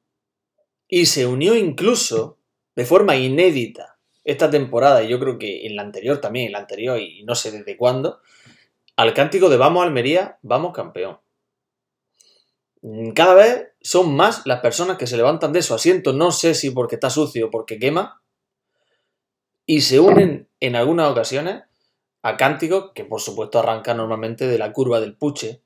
y 0.88 1.06
se 1.06 1.26
unió 1.26 1.54
incluso 1.54 2.38
de 2.74 2.84
forma 2.84 3.16
inédita 3.16 3.98
esta 4.24 4.50
temporada, 4.50 5.02
y 5.02 5.08
yo 5.08 5.20
creo 5.20 5.38
que 5.38 5.66
en 5.66 5.76
la 5.76 5.82
anterior 5.82 6.20
también, 6.20 6.46
en 6.46 6.52
la 6.52 6.58
anterior 6.58 6.98
y 6.98 7.22
no 7.24 7.34
sé 7.34 7.52
desde 7.52 7.76
cuándo, 7.76 8.20
al 8.96 9.14
cántico 9.14 9.48
de 9.48 9.56
Vamos 9.56 9.84
Almería, 9.84 10.38
vamos 10.42 10.74
campeón. 10.74 11.18
Cada 13.14 13.34
vez 13.34 13.68
son 13.80 14.14
más 14.14 14.46
las 14.46 14.60
personas 14.60 14.96
que 14.96 15.06
se 15.06 15.16
levantan 15.16 15.52
de 15.52 15.62
su 15.62 15.74
asiento, 15.74 16.12
no 16.12 16.30
sé 16.30 16.54
si 16.54 16.70
porque 16.70 16.96
está 16.96 17.10
sucio 17.10 17.46
o 17.46 17.50
porque 17.50 17.78
quema, 17.78 18.22
y 19.64 19.80
se 19.80 19.98
unen 20.00 20.48
en 20.60 20.76
algunas 20.76 21.10
ocasiones 21.10 21.64
a 22.22 22.36
cánticos 22.36 22.92
que 22.94 23.04
por 23.04 23.20
supuesto 23.20 23.58
arrancan 23.58 23.96
normalmente 23.96 24.46
de 24.46 24.58
la 24.58 24.72
curva 24.72 25.00
del 25.00 25.16
puche, 25.16 25.62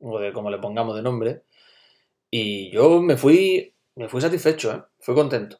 o 0.00 0.18
de 0.18 0.32
como 0.32 0.50
le 0.50 0.58
pongamos 0.58 0.94
de 0.96 1.02
nombre, 1.02 1.42
y 2.30 2.70
yo 2.70 3.00
me 3.00 3.16
fui, 3.16 3.74
me 3.98 4.08
fui 4.08 4.20
satisfecho, 4.20 4.72
¿eh? 4.72 4.82
fui 5.00 5.14
contento. 5.14 5.58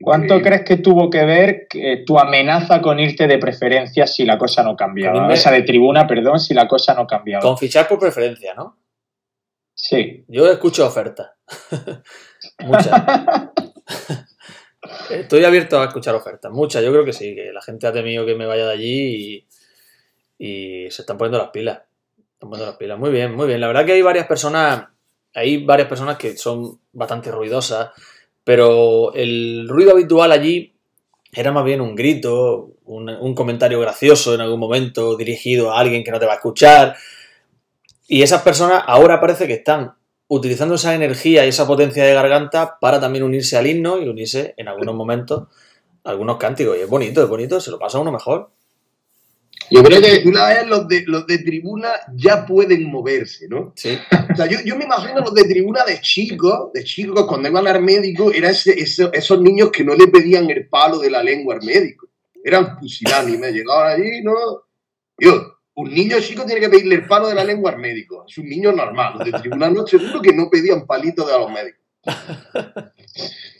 ¿Cuánto 0.00 0.40
crees 0.40 0.62
que 0.64 0.76
tuvo 0.76 1.10
que 1.10 1.24
ver 1.24 1.66
que 1.68 2.04
tu 2.06 2.18
amenaza 2.20 2.80
con 2.80 3.00
irte 3.00 3.26
de 3.26 3.38
preferencia 3.38 4.06
si 4.06 4.24
la 4.24 4.38
cosa 4.38 4.62
no 4.62 4.76
cambiaba? 4.76 5.26
me- 5.26 5.34
Esa 5.34 5.50
de 5.50 5.62
tribuna, 5.62 6.06
perdón, 6.06 6.38
si 6.38 6.54
la 6.54 6.68
cosa 6.68 6.94
no 6.94 7.04
cambiaba. 7.06 7.42
Con 7.42 7.58
fichar 7.58 7.88
por 7.88 7.98
preferencia, 7.98 8.54
¿no? 8.54 8.78
Sí. 9.74 10.24
Yo 10.28 10.48
escucho 10.50 10.86
ofertas. 10.86 11.30
Muchas. 12.64 12.92
Estoy 15.10 15.44
abierto 15.44 15.80
a 15.80 15.86
escuchar 15.86 16.14
ofertas. 16.14 16.52
Muchas, 16.52 16.82
yo 16.84 16.92
creo 16.92 17.04
que 17.04 17.12
sí, 17.12 17.34
que 17.34 17.52
la 17.52 17.60
gente 17.62 17.86
ha 17.86 17.92
temido 17.92 18.24
que 18.24 18.34
me 18.36 18.46
vaya 18.46 18.66
de 18.66 18.72
allí 18.72 19.46
y, 20.38 20.84
y 20.86 20.90
se 20.90 21.02
están 21.02 21.18
poniendo 21.18 21.38
las 21.38 21.48
pilas. 21.50 21.80
Están 22.34 22.50
poniendo 22.50 22.66
las 22.66 22.76
pilas. 22.76 22.98
Muy 22.98 23.10
bien, 23.10 23.34
muy 23.34 23.46
bien. 23.48 23.60
La 23.60 23.66
verdad 23.66 23.84
que 23.84 23.92
hay 23.92 24.02
varias 24.02 24.26
personas, 24.26 24.84
hay 25.34 25.64
varias 25.64 25.88
personas 25.88 26.16
que 26.16 26.36
son 26.36 26.80
bastante 26.92 27.30
ruidosas, 27.30 27.90
pero 28.44 29.12
el 29.14 29.68
ruido 29.68 29.92
habitual 29.92 30.32
allí 30.32 30.74
era 31.32 31.52
más 31.52 31.64
bien 31.64 31.80
un 31.80 31.94
grito, 31.94 32.70
un, 32.84 33.34
comentario 33.34 33.80
gracioso 33.80 34.34
en 34.34 34.40
algún 34.40 34.60
momento 34.60 35.16
dirigido 35.16 35.70
a 35.70 35.80
alguien 35.80 36.02
que 36.02 36.10
no 36.10 36.18
te 36.18 36.26
va 36.26 36.32
a 36.32 36.36
escuchar. 36.36 36.96
Y 38.06 38.22
esas 38.22 38.42
personas 38.42 38.82
ahora 38.86 39.20
parece 39.20 39.46
que 39.46 39.54
están 39.54 39.94
utilizando 40.28 40.76
esa 40.76 40.94
energía 40.94 41.44
y 41.44 41.50
esa 41.50 41.66
potencia 41.66 42.04
de 42.04 42.14
garganta 42.14 42.78
para 42.80 43.00
también 43.00 43.24
unirse 43.24 43.56
al 43.56 43.66
himno 43.66 44.00
y 44.00 44.08
unirse 44.08 44.54
en 44.56 44.68
algunos 44.68 44.94
momentos 44.94 45.48
a 46.04 46.10
algunos 46.10 46.38
cánticos. 46.38 46.76
Y 46.78 46.80
es 46.80 46.88
bonito, 46.88 47.22
es 47.22 47.28
bonito, 47.28 47.60
se 47.60 47.70
lo 47.70 47.78
pasa 47.78 47.98
a 47.98 48.00
uno 48.00 48.12
mejor. 48.12 48.50
Yo 49.70 49.82
creo 49.82 50.00
que 50.00 50.22
la 50.32 50.48
ves, 50.48 50.66
los 50.66 50.88
de, 50.88 51.04
los 51.06 51.26
de 51.26 51.38
tribuna 51.38 51.88
ya 52.14 52.46
pueden 52.46 52.90
moverse, 52.90 53.48
¿no? 53.48 53.72
Sí. 53.76 53.98
O 54.32 54.36
sea, 54.36 54.46
yo, 54.46 54.58
yo 54.64 54.76
me 54.76 54.84
imagino 54.84 55.20
los 55.20 55.34
de 55.34 55.44
tribuna 55.44 55.84
de 55.84 56.00
chicos, 56.00 56.72
de 56.72 56.84
chicos, 56.84 57.26
cuando 57.26 57.48
iban 57.48 57.66
al 57.66 57.82
médico, 57.82 58.32
eran 58.32 58.52
ese- 58.52 58.80
ese- 58.80 59.10
esos 59.12 59.40
niños 59.40 59.70
que 59.70 59.84
no 59.84 59.94
le 59.94 60.06
pedían 60.08 60.48
el 60.50 60.68
palo 60.68 60.98
de 60.98 61.10
la 61.10 61.22
lengua 61.22 61.54
al 61.56 61.62
médico. 61.62 62.08
Eran 62.42 62.76
pusilánimes, 62.78 63.52
llegaban 63.52 63.92
allí, 64.00 64.22
¿no? 64.22 64.34
Yo, 65.18 65.58
un 65.74 65.90
niño 65.92 66.18
chico 66.20 66.44
tiene 66.44 66.60
que 66.60 66.68
pedirle 66.70 66.94
el 66.96 67.06
palo 67.06 67.28
de 67.28 67.34
la 67.34 67.44
lengua 67.44 67.72
al 67.72 67.78
médico. 67.78 68.24
Es 68.28 68.38
un 68.38 68.48
niño 68.48 68.72
normal. 68.72 69.14
Los 69.18 69.30
de 69.30 69.38
tribuna 69.38 69.70
no, 69.70 69.86
seguro 69.86 70.20
que 70.22 70.32
no 70.32 70.48
pedían 70.50 70.86
palitos 70.86 71.26
de 71.26 71.34
a 71.34 71.38
los 71.38 71.50
médicos. 71.52 71.77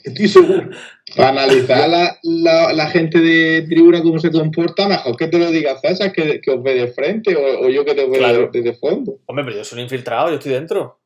Estoy 0.03 0.27
seguro. 0.27 0.69
Para 1.15 1.29
analizar 1.29 1.89
la, 1.89 2.17
la, 2.23 2.73
la 2.73 2.87
gente 2.87 3.19
de 3.19 3.63
tribuna 3.67 4.01
cómo 4.01 4.19
se 4.19 4.31
comporta, 4.31 4.87
mejor 4.87 5.15
que 5.17 5.27
te 5.27 5.37
lo 5.39 5.51
diga 5.51 5.77
César, 5.79 6.11
que, 6.11 6.39
que 6.41 6.51
os 6.51 6.61
ve 6.63 6.75
de 6.75 6.87
frente, 6.89 7.35
o, 7.35 7.65
o 7.65 7.69
yo 7.69 7.83
que 7.85 7.93
te 7.95 8.05
veo 8.05 8.19
Claro. 8.19 8.49
desde 8.51 8.73
fondo. 8.73 9.19
Hombre, 9.25 9.43
pero 9.45 9.57
yo 9.57 9.63
soy 9.63 9.79
un 9.79 9.83
infiltrado, 9.83 10.29
yo 10.29 10.35
estoy 10.35 10.53
dentro. 10.53 10.99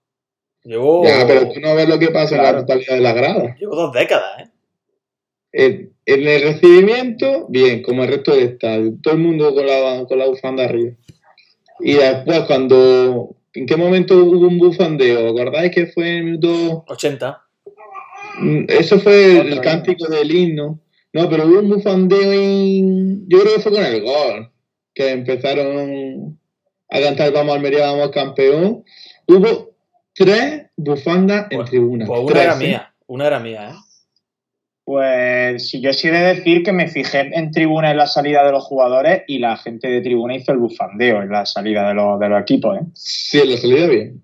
Llevo, 0.63 1.03
Ya, 1.05 1.25
pero 1.27 1.49
tú 1.51 1.59
no 1.59 1.75
ves 1.75 1.89
lo 1.89 1.99
que 1.99 2.09
pasa 2.09 2.35
en 2.37 2.43
la 2.43 2.57
totalidad 2.59 2.95
de 2.95 3.01
la 3.01 3.13
grada. 3.13 3.55
llevo 3.59 3.75
dos 3.75 3.93
décadas, 3.93 4.41
¿eh? 4.41 4.49
En, 5.55 5.93
en 6.05 6.27
el 6.27 6.41
recibimiento, 6.41 7.45
bien, 7.49 7.83
como 7.83 8.03
el 8.03 8.09
resto 8.09 8.33
del 8.33 8.43
estadio. 8.49 8.93
Todo 9.03 9.13
el 9.13 9.19
mundo 9.19 9.53
con 9.53 9.65
la, 9.67 10.05
con 10.07 10.17
la 10.17 10.25
bufanda 10.27 10.63
arriba. 10.65 10.93
Y 11.79 11.93
después, 11.93 12.39
cuando. 12.41 13.35
¿En 13.55 13.65
qué 13.65 13.75
momento 13.77 14.15
hubo 14.23 14.47
un 14.47 14.57
bufandeo? 14.57 15.29
¿Acordáis 15.29 15.71
que 15.71 15.87
fue 15.87 16.09
en 16.09 16.15
el 16.17 16.23
minuto 16.25 16.83
80. 16.87 17.41
Mm, 18.39 18.65
Eso 18.67 18.99
fue 18.99 19.31
Otra 19.39 19.41
el 19.43 19.49
vez. 19.51 19.59
cántico 19.61 20.07
del 20.07 20.31
himno. 20.31 20.79
No, 21.13 21.29
pero 21.29 21.45
hubo 21.47 21.59
un 21.59 21.69
bufandeo 21.69 22.31
en... 22.33 23.27
Yo 23.29 23.39
creo 23.41 23.55
que 23.55 23.61
fue 23.61 23.71
con 23.71 23.83
el 23.85 24.01
gol. 24.01 24.49
Que 24.95 25.11
empezaron 25.11 26.37
a 26.89 26.99
cantar 27.01 27.31
Vamos 27.31 27.55
Almería, 27.55 27.91
vamos 27.91 28.09
campeón. 28.11 28.83
Hubo 29.27 29.71
tres 30.13 30.67
bufandas 30.75 31.47
en 31.51 31.57
Pues- 31.57 31.69
tribuna. 31.69 32.05
Pues 32.05 32.19
una 32.21 32.31
Tres, 32.31 32.43
era 32.45 32.53
¿eh? 32.55 32.57
mía, 32.57 32.93
una 33.07 33.27
era 33.27 33.39
mía, 33.39 33.69
¿eh? 33.69 33.73
Pues 34.85 35.69
si 35.69 35.79
yo 35.79 35.93
sí 35.93 36.09
he 36.09 36.11
de 36.11 36.35
decir 36.35 36.61
que 36.63 36.73
me 36.73 36.87
fijé 36.89 37.31
en 37.37 37.51
tribuna 37.51 37.91
en 37.91 37.97
la 37.97 38.05
salida 38.07 38.43
de 38.43 38.51
los 38.51 38.65
jugadores 38.65 39.23
y 39.27 39.39
la 39.39 39.55
gente 39.55 39.87
de 39.87 40.01
tribuna 40.01 40.35
hizo 40.35 40.51
el 40.51 40.57
bufandeo 40.57 41.21
en 41.21 41.29
la 41.29 41.45
salida 41.45 41.87
de 41.87 41.93
los, 41.93 42.19
de 42.19 42.27
los 42.29 42.41
equipos. 42.41 42.77
¿eh? 42.77 42.81
Sí, 42.93 43.47
lo 43.49 43.55
salió 43.57 43.87
bien. 43.87 44.21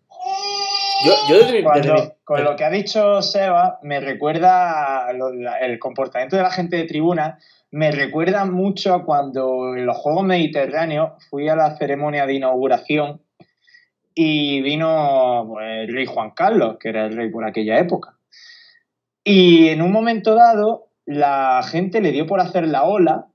Yo, 1.06 1.14
yo 1.30 1.40
desde 1.40 1.54
mi- 1.60 1.64
Cuando- 1.64 1.94
desde 1.94 2.08
mi- 2.08 2.14
con 2.26 2.44
lo 2.44 2.56
que 2.58 2.66
ha 2.66 2.70
dicho 2.70 3.22
Seba, 3.22 3.80
me 3.84 4.02
recuerda 4.02 5.14
lo- 5.14 5.34
la- 5.34 5.60
el 5.60 5.80
comportamiento 5.80 6.36
de 6.36 6.44
la 6.44 6.52
gente 6.52 6.76
de 6.76 6.84
tribuna, 6.84 7.40
me 7.72 7.92
recuerda 7.92 8.44
mucho 8.44 8.94
a 8.94 9.06
cuando 9.06 9.76
en 9.78 9.86
los 9.86 9.96
Juegos 9.96 10.26
Mediterráneos 10.26 11.12
fui 11.30 11.48
a 11.48 11.56
la 11.56 11.78
ceremonia 11.78 12.26
de 12.26 12.34
inauguración 12.34 13.22
y 14.14 14.60
vino 14.62 15.46
pues, 15.54 15.88
el 15.88 15.94
rey 15.94 16.06
Juan 16.06 16.32
Carlos, 16.32 16.76
que 16.80 16.90
era 16.90 17.06
el 17.06 17.16
rey 17.16 17.30
por 17.30 17.46
aquella 17.46 17.80
época. 17.80 18.16
Y 19.32 19.70
en 19.70 19.84
un 19.84 19.92
momento 19.92 20.34
dado, 20.34 20.90
la 21.06 21.62
gente 21.62 22.02
le 22.02 22.12
dio 22.12 22.26
por 22.26 22.40
hacer 22.40 22.68
la 22.68 22.86
ola 22.86 23.28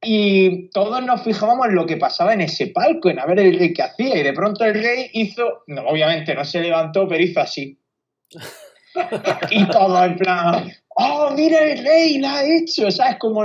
y 0.00 0.70
todos 0.70 1.02
nos 1.02 1.24
fijábamos 1.24 1.66
en 1.66 1.74
lo 1.74 1.86
que 1.86 1.96
pasaba 1.96 2.32
en 2.34 2.42
ese 2.42 2.68
palco, 2.68 3.10
en 3.10 3.18
a 3.18 3.26
ver 3.26 3.40
el 3.40 3.58
rey 3.58 3.72
qué 3.72 3.82
hacía. 3.82 4.16
Y 4.16 4.22
de 4.22 4.32
pronto 4.32 4.64
el 4.64 4.74
rey 4.74 5.10
hizo, 5.12 5.64
no, 5.66 5.82
obviamente 5.88 6.36
no 6.36 6.44
se 6.44 6.60
levantó, 6.60 7.08
pero 7.08 7.20
hizo 7.20 7.40
así. 7.40 7.76
y 9.50 9.66
todo 9.66 10.04
en 10.04 10.16
plan, 10.18 10.72
oh, 10.90 11.32
mira 11.36 11.64
el 11.64 11.84
rey, 11.84 12.18
lo 12.18 12.28
ha 12.28 12.44
hecho, 12.44 12.88
¿sabes? 12.92 13.16
Como, 13.18 13.42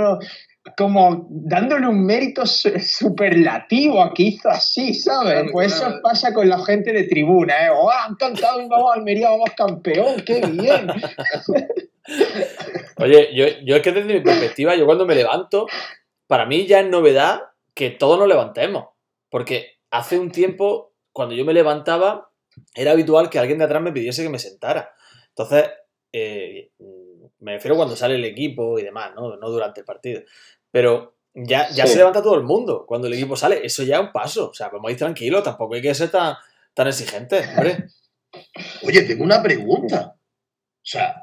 como 0.76 1.26
dándole 1.28 1.88
un 1.88 2.04
mérito 2.04 2.46
su- 2.46 2.78
superlativo 2.78 4.02
a 4.02 4.14
que 4.14 4.22
hizo 4.24 4.48
así, 4.48 4.94
¿sabes? 4.94 5.50
Pues 5.50 5.72
eso 5.72 6.00
pasa 6.02 6.32
con 6.32 6.48
la 6.48 6.64
gente 6.64 6.92
de 6.92 7.04
tribuna, 7.04 7.66
¿eh? 7.66 7.70
Oh, 7.70 7.90
han 7.90 8.14
cantado 8.14 8.58
vamos 8.68 8.92
Almería, 8.94 9.30
vamos 9.30 9.50
campeón, 9.56 10.22
qué 10.24 10.40
bien. 10.46 10.88
Oye, 12.98 13.30
yo, 13.34 13.46
yo 13.64 13.76
es 13.76 13.82
que 13.82 13.92
desde 13.92 14.14
mi 14.14 14.20
perspectiva, 14.20 14.74
yo 14.76 14.86
cuando 14.86 15.06
me 15.06 15.14
levanto, 15.14 15.66
para 16.26 16.46
mí 16.46 16.66
ya 16.66 16.80
es 16.80 16.88
novedad 16.88 17.42
que 17.74 17.90
todos 17.90 18.18
nos 18.18 18.28
levantemos. 18.28 18.88
Porque 19.30 19.78
hace 19.90 20.18
un 20.18 20.30
tiempo, 20.30 20.92
cuando 21.12 21.34
yo 21.34 21.44
me 21.44 21.54
levantaba, 21.54 22.30
era 22.74 22.92
habitual 22.92 23.30
que 23.30 23.38
alguien 23.38 23.58
de 23.58 23.64
atrás 23.64 23.82
me 23.82 23.92
pidiese 23.92 24.22
que 24.22 24.28
me 24.28 24.38
sentara. 24.38 24.92
Entonces, 25.28 25.70
eh, 26.12 26.70
me 27.42 27.52
refiero 27.54 27.76
cuando 27.76 27.96
sale 27.96 28.14
el 28.14 28.24
equipo 28.24 28.78
y 28.78 28.82
demás, 28.82 29.12
¿no? 29.14 29.36
No 29.36 29.50
durante 29.50 29.80
el 29.80 29.86
partido. 29.86 30.22
Pero 30.70 31.16
ya, 31.34 31.68
ya 31.70 31.86
Sí. 31.86 31.92
se 31.92 31.98
levanta 31.98 32.22
todo 32.22 32.34
el 32.36 32.42
mundo 32.44 32.84
cuando 32.86 33.06
el 33.08 33.14
equipo 33.14 33.36
sale. 33.36 33.64
Eso 33.64 33.82
ya 33.82 33.96
es 33.96 34.02
un 34.02 34.12
paso. 34.12 34.50
O 34.50 34.54
sea, 34.54 34.68
vamos 34.68 34.88
a 34.88 34.92
ir 34.92 34.98
tranquilos, 34.98 35.42
tampoco 35.42 35.74
hay 35.74 35.82
que 35.82 35.94
ser 35.94 36.10
tan, 36.10 36.36
tan 36.74 36.88
exigentes, 36.88 37.46
hombre. 37.48 37.88
Oye, 38.86 39.02
tengo 39.02 39.24
una 39.24 39.42
pregunta. 39.42 40.14
O 40.16 40.84
sea, 40.84 41.16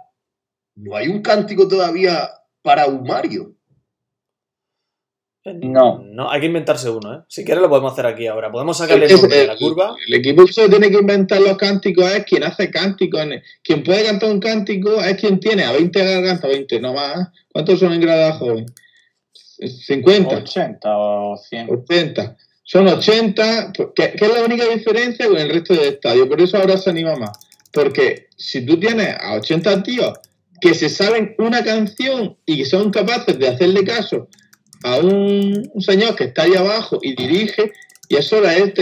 ¿no 0.76 0.96
hay 0.96 1.08
un 1.08 1.22
cántico 1.22 1.68
todavía 1.68 2.30
para 2.62 2.88
Humario? 2.88 3.56
No. 5.46 6.04
No, 6.06 6.30
hay 6.30 6.42
que 6.42 6.48
inventarse 6.48 6.90
uno, 6.90 7.14
¿eh? 7.14 7.18
Si 7.30 7.46
quieres 7.46 7.62
lo 7.62 7.70
podemos 7.70 7.94
hacer 7.94 8.06
aquí 8.06 8.28
ahora. 8.28 8.52
Podemos 8.52 8.78
sacarle 8.78 9.06
el 9.06 9.12
nombre 9.14 9.36
de 9.36 9.42
el, 9.44 9.48
la 9.48 9.58
curva. 9.58 9.96
el 10.08 10.14
equipo 10.16 10.46
que 10.46 10.54
se 10.54 10.68
tiene 10.70 10.90
que 10.92 10.98
inventar 11.00 11.40
los 11.42 11.58
cánticos 11.58 12.12
es 12.12 12.26
quien 12.26 12.44
hace 12.44 12.70
cánticos. 12.70 13.22
en- 13.22 13.42
Quien 13.64 13.84
puede 13.84 14.04
cantar 14.04 14.30
un 14.32 14.40
cántico 14.40 15.02
es 15.02 15.16
quien 15.18 15.40
tiene 15.40 15.64
a 15.64 15.72
20 15.72 16.04
gargantas, 16.04 16.50
20 16.50 16.80
no 16.82 16.94
más. 16.94 17.30
¿Cuántos 17.52 17.80
son 17.80 17.94
en 17.94 18.02
grada 18.02 18.34
joven? 18.34 18.66
50. 19.34 20.36
80 20.38 20.98
o 20.98 21.38
100. 21.38 21.70
80. 21.70 22.38
Son 22.64 22.88
80, 22.88 23.72
que, 23.74 24.12
que 24.12 24.26
es 24.26 24.34
la 24.34 24.44
única 24.44 24.66
diferencia 24.68 25.28
con 25.28 25.38
el 25.38 25.50
resto 25.50 25.74
del 25.74 25.94
estadio. 25.94 26.28
Por 26.30 26.40
eso 26.42 26.58
ahora 26.58 26.78
se 26.78 26.90
anima 26.92 27.16
más. 27.16 27.32
Porque 27.72 28.28
si 28.38 28.66
tú 28.66 28.80
tienes 28.80 29.16
a 29.20 29.34
80 29.36 29.84
tíos 29.84 30.14
que 30.62 30.74
se 30.76 30.90
saben 30.90 31.36
una 31.40 31.64
canción 31.64 32.38
y 32.46 32.58
que 32.58 32.66
son 32.66 32.92
capaces 32.92 33.40
de 33.40 33.48
hacerle 33.48 33.84
caso 33.86 34.28
a 34.84 34.98
un, 34.98 35.72
señor 35.80 36.16
que 36.16 36.26
está 36.26 36.44
ahí 36.44 36.56
abajo 36.56 37.00
y 37.02 37.16
dirige, 37.16 37.72
y 38.08 38.16
eso 38.16 38.44
es, 38.44 38.74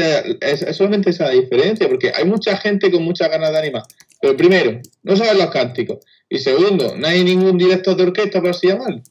es, 0.41 0.75
solamente 0.75 1.09
esa 1.09 1.29
diferencia, 1.29 1.87
porque 1.87 2.11
hay 2.15 2.25
mucha 2.25 2.57
gente 2.57 2.91
con 2.91 3.03
muchas 3.03 3.29
ganas 3.29 3.51
de 3.51 3.59
animar. 3.59 3.83
Pero 4.21 4.35
primero, 4.37 4.79
no 5.03 5.15
saben 5.15 5.37
los 5.37 5.49
cánticos. 5.49 5.99
Y 6.29 6.39
segundo, 6.39 6.95
no 6.97 7.07
hay 7.07 7.23
ningún 7.23 7.57
director 7.57 7.95
de 7.95 8.03
orquesta, 8.03 8.41
por 8.41 8.51
así 8.51 8.67
llamarlo. 8.67 9.01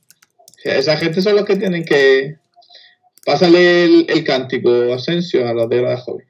Esa 0.64 0.96
gente 0.96 1.22
son 1.22 1.36
los 1.36 1.44
que 1.44 1.56
tienen 1.56 1.84
que, 1.84 2.36
Pásale 3.26 3.84
el, 3.84 4.06
el 4.08 4.22
cántico, 4.22 4.94
Asensio, 4.94 5.48
a 5.48 5.52
los 5.52 5.68
de 5.68 5.82
la 5.82 5.96
joven. 5.96 6.24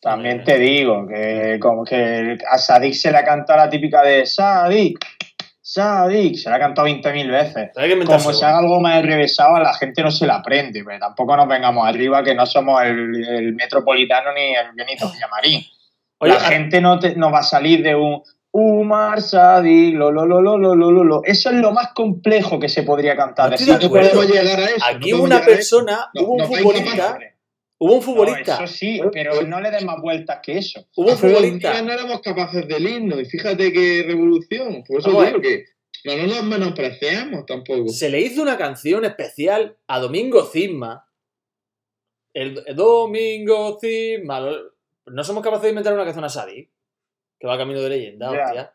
También 0.00 0.42
te 0.42 0.58
digo 0.58 1.06
que 1.06 1.58
como 1.60 1.84
que 1.84 2.36
a 2.50 2.58
Sadik 2.58 2.92
se 2.92 3.12
le 3.12 3.18
ha 3.18 3.24
cantado 3.24 3.60
la 3.60 3.70
típica 3.70 4.02
de 4.02 4.26
Sadik, 4.26 4.98
Sadik, 5.72 6.36
se 6.36 6.50
la 6.50 6.56
ha 6.56 6.58
cantado 6.58 6.86
20.000 6.86 7.30
veces. 7.30 7.70
Como 8.04 8.34
se 8.34 8.44
haga 8.44 8.58
algo 8.58 8.78
más 8.78 9.02
revesado, 9.02 9.56
a 9.56 9.60
la 9.60 9.72
gente 9.72 10.02
no 10.02 10.10
se 10.10 10.26
la 10.26 10.36
aprende, 10.36 10.84
tampoco 11.00 11.34
nos 11.34 11.48
vengamos 11.48 11.88
arriba 11.88 12.22
que 12.22 12.34
no 12.34 12.44
somos 12.44 12.82
el, 12.82 13.54
metropolitano 13.54 14.34
ni 14.34 14.54
el 14.54 14.72
Benito 14.74 15.10
Villamarín. 15.10 15.64
La 16.20 16.40
gente 16.40 16.82
no, 16.82 16.98
te, 16.98 17.16
no 17.16 17.32
va 17.32 17.38
a 17.38 17.42
salir 17.42 17.82
de 17.82 17.94
un 17.94 18.22
uh, 18.50 18.80
Umar 18.80 19.22
Sadik, 19.22 19.94
lo, 19.94 20.10
lo, 20.10 20.26
lo, 20.26 20.42
lo, 20.42 20.58
lo, 20.58 20.74
lo, 20.74 21.04
lo, 21.04 21.24
Eso 21.24 21.48
es 21.48 21.56
lo 21.56 21.72
más 21.72 21.94
complejo 21.94 22.60
que 22.60 22.68
se 22.68 22.82
podría 22.82 23.16
cantar. 23.16 23.54
Aquí 24.84 25.12
no 25.12 25.22
una 25.22 25.40
persona, 25.40 26.10
hubo 26.14 26.34
un 26.34 26.46
futbolista 26.46 27.18
hubo 27.82 27.94
un 27.94 27.98
no, 27.98 28.02
futbolista, 28.02 28.62
eso 28.62 28.72
sí, 28.72 29.00
pero 29.12 29.42
no 29.42 29.60
le 29.60 29.70
des 29.70 29.84
más 29.84 30.00
vueltas 30.00 30.38
que 30.42 30.58
eso. 30.58 30.86
hubo 30.96 31.10
un 31.10 31.18
futbolista. 31.18 31.82
no 31.82 31.92
éramos 31.92 32.20
capaces 32.20 32.66
del 32.68 32.86
himno 32.86 33.20
y 33.20 33.24
fíjate 33.24 33.72
qué 33.72 34.04
revolución. 34.06 34.84
Por 34.86 35.00
eso 35.00 35.10
Vamos 35.10 35.26
digo 35.26 35.40
que 35.40 35.64
no, 36.04 36.16
no 36.16 36.26
nos 36.26 36.44
menospreciamos 36.44 37.44
tampoco. 37.44 37.88
Se 37.88 38.08
le 38.08 38.20
hizo 38.20 38.40
una 38.42 38.56
canción 38.56 39.04
especial 39.04 39.76
a 39.88 39.98
Domingo 39.98 40.44
Cisma. 40.44 41.08
El, 42.32 42.62
el 42.66 42.76
Domingo 42.76 43.78
Cisma. 43.80 44.40
No 45.06 45.24
somos 45.24 45.42
capaces 45.42 45.64
de 45.64 45.68
inventar 45.70 45.92
una 45.92 46.04
canción 46.04 46.24
a 46.24 46.28
Sadi. 46.28 46.70
Que 47.38 47.46
va 47.48 47.58
camino 47.58 47.80
de 47.80 47.88
leyenda, 47.88 48.30
hostia. 48.30 48.74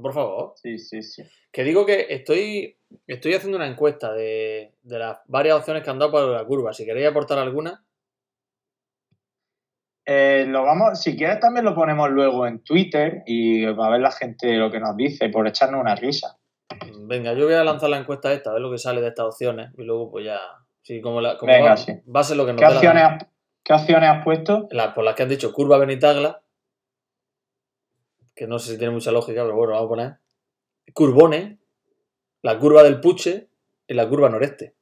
Por 0.00 0.12
favor. 0.12 0.52
Sí, 0.56 0.78
sí, 0.78 1.02
sí. 1.02 1.22
Que 1.52 1.64
digo 1.64 1.84
que 1.86 2.06
estoy, 2.10 2.78
estoy 3.06 3.34
haciendo 3.34 3.56
una 3.56 3.66
encuesta 3.66 4.12
de, 4.12 4.74
de 4.82 4.98
las 4.98 5.18
varias 5.26 5.56
opciones 5.56 5.82
que 5.82 5.90
han 5.90 5.98
dado 5.98 6.12
para 6.12 6.26
la 6.26 6.44
curva. 6.44 6.72
Si 6.72 6.84
queréis 6.84 7.08
aportar 7.08 7.38
alguna. 7.38 7.84
Eh, 10.06 10.46
lo 10.48 10.62
vamos, 10.64 11.02
si 11.02 11.16
quieres 11.16 11.38
también 11.38 11.66
lo 11.66 11.74
ponemos 11.74 12.08
luego 12.10 12.46
en 12.46 12.64
Twitter 12.64 13.22
y 13.26 13.66
va 13.66 13.88
a 13.88 13.90
ver 13.90 14.00
la 14.00 14.10
gente 14.10 14.54
lo 14.56 14.70
que 14.70 14.80
nos 14.80 14.96
dice 14.96 15.28
por 15.28 15.46
echarnos 15.46 15.80
una 15.82 15.94
risa. 15.94 16.38
Venga, 17.00 17.34
yo 17.34 17.44
voy 17.44 17.54
a 17.54 17.64
lanzar 17.64 17.90
la 17.90 17.98
encuesta 17.98 18.32
esta, 18.32 18.50
a 18.50 18.52
ver 18.54 18.62
lo 18.62 18.70
que 18.70 18.78
sale 18.78 19.02
de 19.02 19.08
estas 19.08 19.26
opciones. 19.26 19.70
Y 19.76 19.82
luego, 19.82 20.10
pues 20.10 20.24
ya. 20.24 20.40
Sí, 20.82 21.02
como, 21.02 21.20
la, 21.20 21.36
como 21.36 21.52
Venga, 21.52 21.70
va, 21.70 21.76
sí. 21.76 21.92
va 22.14 22.20
a 22.20 22.24
ser 22.24 22.38
lo 22.38 22.46
que 22.46 22.52
nos 22.54 22.60
¿Qué 22.60 22.68
la 22.68 22.74
opciones, 22.76 23.02
has, 23.02 23.26
¿Qué 23.62 23.72
opciones 23.74 24.08
has 24.08 24.24
puesto? 24.24 24.68
La- 24.70 24.94
por 24.94 25.04
las 25.04 25.14
que 25.14 25.24
han 25.24 25.28
dicho 25.28 25.52
curva 25.52 25.76
Benitagla, 25.76 26.40
que 28.38 28.46
no 28.46 28.58
sé 28.60 28.70
si 28.72 28.78
tiene 28.78 28.92
mucha 28.94 29.10
lógica, 29.10 29.42
pero 29.42 29.56
bueno, 29.56 29.72
vamos 29.72 29.86
a 29.86 29.88
poner. 29.88 30.16
Curvone, 30.94 31.58
la 32.42 32.56
curva 32.58 32.84
del 32.84 33.00
Puche 33.00 33.48
y 33.88 33.94
la 33.94 34.08
curva 34.08 34.28
noreste. 34.30 34.76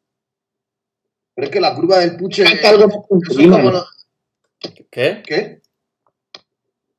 Pero 1.34 1.46
es 1.46 1.50
que 1.52 1.60
la 1.60 1.74
curva 1.74 1.98
del 2.00 2.16
puche. 2.16 2.44
Algo 2.64 2.88
más 2.88 3.84
¿Qué? 4.90 5.22
¿Qué? 5.26 5.60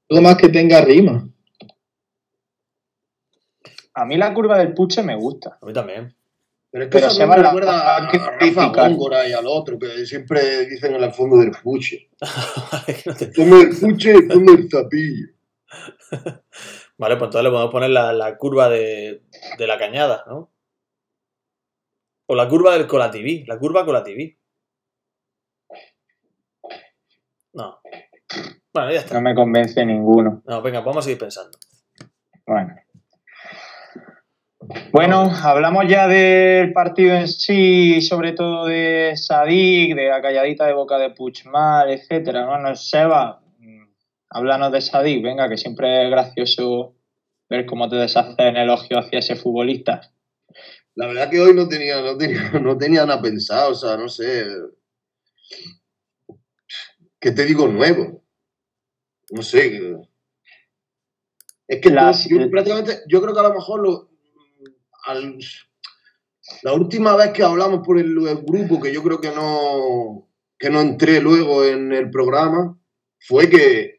Algo 0.10 0.22
más 0.24 0.38
que 0.38 0.50
tenga 0.50 0.82
rima. 0.82 1.28
A 3.96 4.06
mí 4.06 4.16
la 4.18 4.34
curva 4.34 4.60
del 4.60 4.74
puche 4.74 5.02
me 5.04 5.16
gusta. 5.16 5.58
A 5.62 5.66
mí 5.66 5.74
también. 5.74 6.16
Pero 6.70 6.84
es 6.84 6.90
que 6.90 6.98
Pero 6.98 7.08
eso 7.08 7.16
se 7.16 7.26
me 7.26 7.36
la- 7.38 7.44
recuerda 7.44 7.98
a, 7.98 7.98
a 7.98 8.12
Rafa. 8.40 8.68
Góngora 8.90 9.28
y 9.28 9.34
al 9.34 9.46
otro, 9.48 9.80
que 9.80 10.06
siempre 10.06 10.68
dicen 10.68 10.94
en 10.96 11.04
el 11.04 11.14
fondo 11.14 11.38
del 11.38 11.52
puche. 11.52 12.10
Que 12.86 13.14
te- 13.14 13.26
El 13.26 13.34
fondo 13.34 13.58
del 13.58 13.70
puche 13.80 14.12
y 14.12 14.16
el 14.18 14.32
fondo 14.32 14.56
del 14.56 14.70
zapillo. 14.70 15.28
vale, 16.98 17.16
pues 17.18 17.28
entonces 17.28 17.44
le 17.44 17.50
podemos 17.50 17.72
poner 17.72 17.90
la, 17.90 18.14
la 18.14 18.38
curva 18.38 18.70
de, 18.70 19.24
de 19.58 19.68
la 19.68 19.78
cañada, 19.78 20.24
¿no? 20.28 20.52
O 22.28 22.36
la 22.36 22.48
curva 22.48 22.74
del 22.74 22.88
colativí, 22.88 23.46
la 23.46 23.58
curva 23.58 23.86
colativí. 23.86 24.38
No. 27.54 27.80
Bueno, 28.74 28.92
ya 28.92 29.00
está. 29.00 29.16
No 29.16 29.22
me 29.22 29.34
convence 29.34 29.86
ninguno. 29.86 30.44
No, 30.46 30.62
venga, 30.62 30.82
vamos 30.82 30.98
a 30.98 31.02
seguir 31.04 31.18
pensando. 31.18 31.58
Bueno. 32.46 32.76
Bueno, 34.92 35.32
hablamos 35.42 35.86
ya 35.88 36.08
del 36.08 36.74
partido 36.74 37.16
en 37.16 37.28
sí, 37.28 38.02
sobre 38.02 38.34
todo 38.34 38.66
de 38.66 39.14
Sadik, 39.16 39.96
de 39.96 40.10
la 40.10 40.22
calladita 40.22 40.66
de 40.66 40.74
boca 40.74 40.98
de 40.98 41.12
Puchmal, 41.12 41.90
etcétera. 41.90 42.46
Bueno, 42.46 42.76
Seba, 42.76 43.42
háblanos 44.30 44.72
de 44.72 44.82
Sadik, 44.82 45.24
venga, 45.24 45.50
que 45.50 45.58
siempre 45.58 46.04
es 46.06 46.12
gracioso 46.12 46.96
ver 47.50 47.66
cómo 47.66 47.90
te 47.90 47.96
deshacen 47.96 48.58
elogio 48.58 49.00
hacia 49.00 49.20
ese 49.20 49.36
futbolista. 49.36 50.12
La 50.96 51.08
verdad 51.08 51.30
que 51.30 51.40
hoy 51.40 51.54
no 51.54 51.68
tenía, 51.68 52.02
no 52.02 52.18
tenía, 52.18 52.52
no 52.62 52.78
tenía 52.78 53.06
nada 53.06 53.22
pensado, 53.22 53.72
o 53.72 53.76
sea, 53.76 53.98
no 53.98 54.10
sé. 54.10 54.46
¿Qué 57.20 57.32
te 57.32 57.46
digo 57.46 57.68
nuevo? 57.68 58.24
No 59.32 59.42
sé. 59.42 59.98
Es 61.68 61.82
que 61.82 61.90
Las- 61.90 62.28
yo, 62.30 62.50
prácticamente, 62.50 63.00
yo 63.08 63.22
creo 63.22 63.34
que 63.34 63.40
a 63.40 63.44
lo 63.50 63.54
mejor 63.54 63.82
lo, 63.82 64.10
al- 65.06 65.38
la 66.64 66.74
última 66.74 67.16
vez 67.16 67.32
que 67.32 67.44
hablamos 67.44 67.86
por 67.86 68.00
el, 68.00 68.26
el 68.28 68.38
grupo, 68.38 68.80
que 68.82 68.94
yo 68.94 69.04
creo 69.04 69.20
que 69.20 69.32
no, 69.32 70.30
que 70.58 70.70
no 70.70 70.80
entré 70.82 71.20
luego 71.20 71.64
en 71.66 71.92
el 71.92 72.10
programa, 72.10 72.80
fue 73.20 73.50
que, 73.50 73.97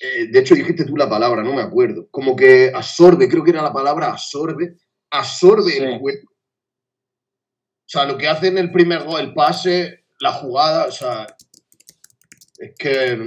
eh, 0.00 0.26
de 0.30 0.38
hecho 0.38 0.54
dijiste 0.54 0.84
tú 0.84 0.96
la 0.96 1.08
palabra, 1.08 1.42
no 1.42 1.54
me 1.54 1.62
acuerdo, 1.62 2.08
como 2.10 2.36
que 2.36 2.70
absorbe, 2.74 3.28
creo 3.28 3.42
que 3.44 3.50
era 3.50 3.62
la 3.62 3.72
palabra 3.72 4.10
absorbe, 4.10 4.76
absorbe 5.10 5.70
Sí. 5.72 5.82
el 5.82 5.98
juego. 5.98 6.30
O 6.30 7.88
sea, 7.88 8.04
lo 8.04 8.18
que 8.18 8.28
hace 8.28 8.48
en 8.48 8.58
el 8.58 8.72
primer 8.72 9.04
gol, 9.04 9.20
el 9.20 9.34
pase, 9.34 10.04
la 10.18 10.32
jugada, 10.32 10.86
o 10.86 10.90
sea, 10.90 11.26
es 12.58 12.74
que, 12.76 13.24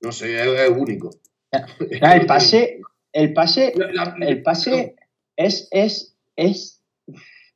no 0.00 0.10
sé, 0.12 0.40
es, 0.40 0.60
es 0.60 0.70
único. 0.70 1.10
El 1.88 2.26
pase, 2.26 2.80
el 3.12 3.32
pase, 3.32 3.72
el 4.20 4.42
pase 4.42 4.96
es, 5.36 5.68
es, 5.70 6.16
es, 6.34 6.82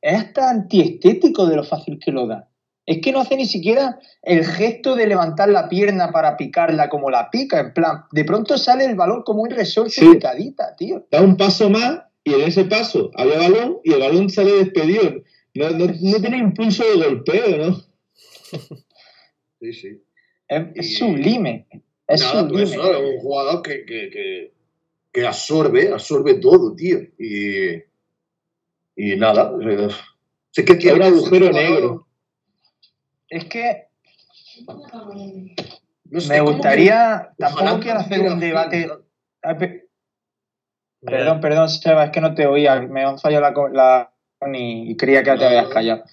es 0.01 0.15
hasta 0.15 0.49
antiestético 0.49 1.45
de 1.47 1.57
lo 1.57 1.65
fácil 1.65 1.99
que 1.99 2.11
lo 2.11 2.25
da. 2.25 2.48
Es 2.89 3.01
que 3.01 3.11
no 3.11 3.19
hace 3.19 3.35
ni 3.35 3.45
siquiera 3.45 3.99
el 4.23 4.43
gesto 4.45 4.95
de 4.95 5.05
levantar 5.05 5.49
la 5.49 5.69
pierna 5.69 6.11
para 6.11 6.35
picarla 6.37 6.89
como 6.89 7.11
la 7.11 7.29
pica, 7.29 7.59
en 7.59 7.73
plan, 7.73 8.05
de 8.11 8.23
pronto 8.25 8.57
sale 8.57 8.85
el 8.85 8.95
balón 8.95 9.21
como 9.21 9.43
un 9.43 9.51
resorte 9.51 9.91
Sí. 9.91 10.07
picadita, 10.13 10.75
tío. 10.75 11.05
Da 11.11 11.21
un 11.21 11.37
paso 11.37 11.69
más 11.69 12.01
y 12.23 12.33
en 12.33 12.41
ese 12.41 12.65
paso 12.65 13.11
había 13.15 13.37
balón 13.37 13.77
y 13.83 13.93
el 13.93 13.99
balón 13.99 14.29
sale 14.31 14.53
despedido. 14.53 15.21
No, 15.53 15.69
no, 15.69 15.85
no 15.85 16.19
tiene 16.19 16.37
impulso 16.39 16.83
de 16.83 16.95
golpeo, 17.05 17.57
¿no? 17.57 17.77
Sí, 19.61 19.73
sí. 19.73 20.01
Es, 20.47 20.63
es 20.75 20.91
Y- 20.91 20.95
sublime. 20.95 21.67
Es 22.07 22.21
Nada, 22.21 22.47
pues 22.47 22.69
sublime. 22.71 22.91
es 22.91 23.13
un 23.15 23.19
jugador 23.19 23.61
que, 23.61 23.85
que, 23.85 24.09
que, 24.09 24.53
que 25.13 25.27
absorbe, 25.27 25.91
absorbe 25.93 26.35
todo, 26.35 26.75
tío. 26.75 26.99
Y, 27.19 27.83
y 28.95 29.15
nada. 29.15 29.53
eh, 29.61 29.89
Es 30.55 30.65
que 30.65 30.75
tiene 30.75 30.95
un 30.97 31.03
agujero 31.03 31.51
negro. 31.51 32.07
Es 33.29 33.45
que 33.45 33.87
no 36.05 36.21
sé, 36.21 36.29
me 36.33 36.41
gustaría, 36.41 37.29
que 37.37 37.43
tampoco 37.45 37.79
quiero 37.79 37.99
hacer 37.99 38.21
un 38.21 38.39
debate. 38.39 38.89
Perdón, 41.01 41.39
perdón, 41.39 41.69
Seba, 41.69 42.05
es 42.05 42.11
que 42.11 42.19
no 42.21 42.33
te 42.33 42.45
oía, 42.45 42.81
me 42.81 43.03
han 43.03 43.19
fallado 43.19 43.41
la, 43.41 43.53
co- 43.53 43.69
la 43.69 44.11
y, 44.53 44.91
y 44.91 44.97
creía 44.97 45.23
que 45.23 45.27
ya 45.29 45.37
te 45.37 45.45
habías 45.45 45.65
no. 45.65 45.69
callado. 45.69 46.03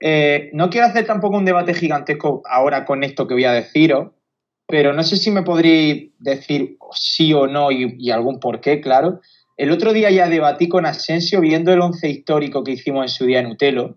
Eh, 0.00 0.50
no 0.52 0.70
quiero 0.70 0.86
hacer 0.86 1.06
tampoco 1.06 1.36
un 1.36 1.44
debate 1.44 1.74
gigantesco 1.74 2.42
ahora 2.48 2.84
con 2.84 3.02
esto 3.02 3.26
que 3.26 3.34
voy 3.34 3.44
a 3.44 3.52
deciros, 3.52 4.12
pero 4.66 4.92
no 4.92 5.02
sé 5.02 5.16
si 5.16 5.30
me 5.30 5.42
podréis 5.42 6.12
decir 6.18 6.76
sí 6.92 7.32
o 7.34 7.46
no 7.46 7.70
y, 7.70 7.96
y 7.98 8.10
algún 8.10 8.40
por 8.40 8.60
qué, 8.60 8.80
claro. 8.80 9.20
El 9.56 9.70
otro 9.70 9.92
día 9.92 10.10
ya 10.10 10.28
debatí 10.28 10.68
con 10.68 10.86
Asensio 10.86 11.40
viendo 11.40 11.72
el 11.72 11.80
once 11.80 12.08
histórico 12.08 12.62
que 12.62 12.72
hicimos 12.72 13.04
en 13.04 13.08
su 13.08 13.26
día 13.26 13.40
en 13.40 13.46
Utelo, 13.46 13.96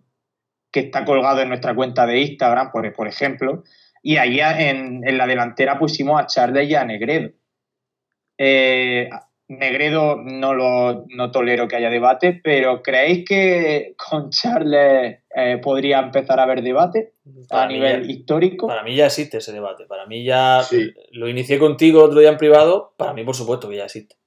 que 0.72 0.82
está 0.82 1.06
colgado 1.06 1.42
en 1.42 1.50
nuestra 1.50 1.74
cuenta 1.76 2.06
de 2.06 2.20
Instagram, 2.22 2.72
por, 2.72 2.92
por 2.94 3.08
ejemplo, 3.08 3.64
y 4.04 4.18
ahí 4.18 4.40
en, 4.40 5.08
en 5.08 5.18
la 5.18 5.28
delantera 5.28 5.78
pusimos 5.80 6.22
a 6.22 6.26
Charles 6.28 6.70
y 6.70 6.76
a 6.76 6.86
Negredo. 6.86 7.32
Eh, 8.38 9.10
Negredo 9.50 10.18
no 10.24 10.54
lo 10.54 11.06
no 11.10 11.32
tolero 11.32 11.68
que 11.68 11.76
haya 11.76 11.90
debate, 11.90 12.40
pero 12.44 12.84
¿creéis 12.84 13.26
que 13.28 13.96
con 13.98 14.30
Charles 14.30 15.22
eh, 15.36 15.58
podría 15.62 16.00
empezar 16.00 16.40
a 16.40 16.44
haber 16.44 16.62
debate 16.62 17.14
para 17.50 17.64
a 17.64 17.68
nivel 17.68 18.06
ya- 18.06 18.12
histórico? 18.14 18.68
Para 18.68 18.84
mí 18.84 18.96
ya 18.96 19.08
existe 19.08 19.40
ese 19.40 19.52
debate. 19.52 19.86
Para 19.86 20.06
mí 20.06 20.24
ya 20.24 20.62
Sí. 20.64 20.94
lo 21.14 21.28
inicié 21.28 21.58
contigo 21.58 22.04
otro 22.04 22.20
día 22.20 22.30
en 22.30 22.38
privado. 22.38 22.94
Para 22.96 23.14
mí, 23.14 23.24
por 23.24 23.36
supuesto, 23.36 23.68
que 23.68 23.78
ya 23.78 23.86
existe. 23.86 24.18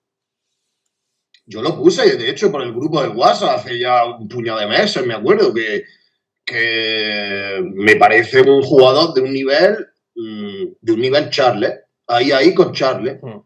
Yo 1.47 1.63
lo 1.63 1.77
puse, 1.77 2.17
de 2.17 2.29
hecho, 2.31 2.51
por 2.51 2.63
el 2.63 2.73
grupo 2.73 3.01
de 3.03 3.09
WhatsApp 3.09 3.59
hace 3.59 3.79
ya 3.79 4.05
un 4.05 4.29
puñado 4.29 4.59
de 4.59 4.67
meses, 4.67 5.07
me 5.07 5.15
acuerdo, 5.15 5.53
que, 5.55 5.85
que 6.45 7.61
me 7.75 7.97
parece 7.97 8.41
un 8.41 8.63
jugador 8.63 9.15
de 9.15 9.21
un 9.23 9.33
nivel, 9.33 9.87
mm, 10.15 10.65
de 10.81 10.93
un 10.93 11.01
nivel 11.01 11.31
Charles, 11.31 11.73
ahí, 12.07 12.33
ahí 12.33 12.55
con 12.55 12.73
Charles. 12.73 13.19
Hmm. 13.23 13.43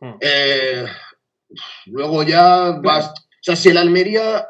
Hmm. 0.00 0.18
Eh, 0.20 0.84
luego 1.86 2.22
ya 2.24 2.78
vas, 2.82 3.10
o 3.10 3.42
sea, 3.42 3.56
si 3.56 3.68
el 3.68 3.76
Almería, 3.76 4.48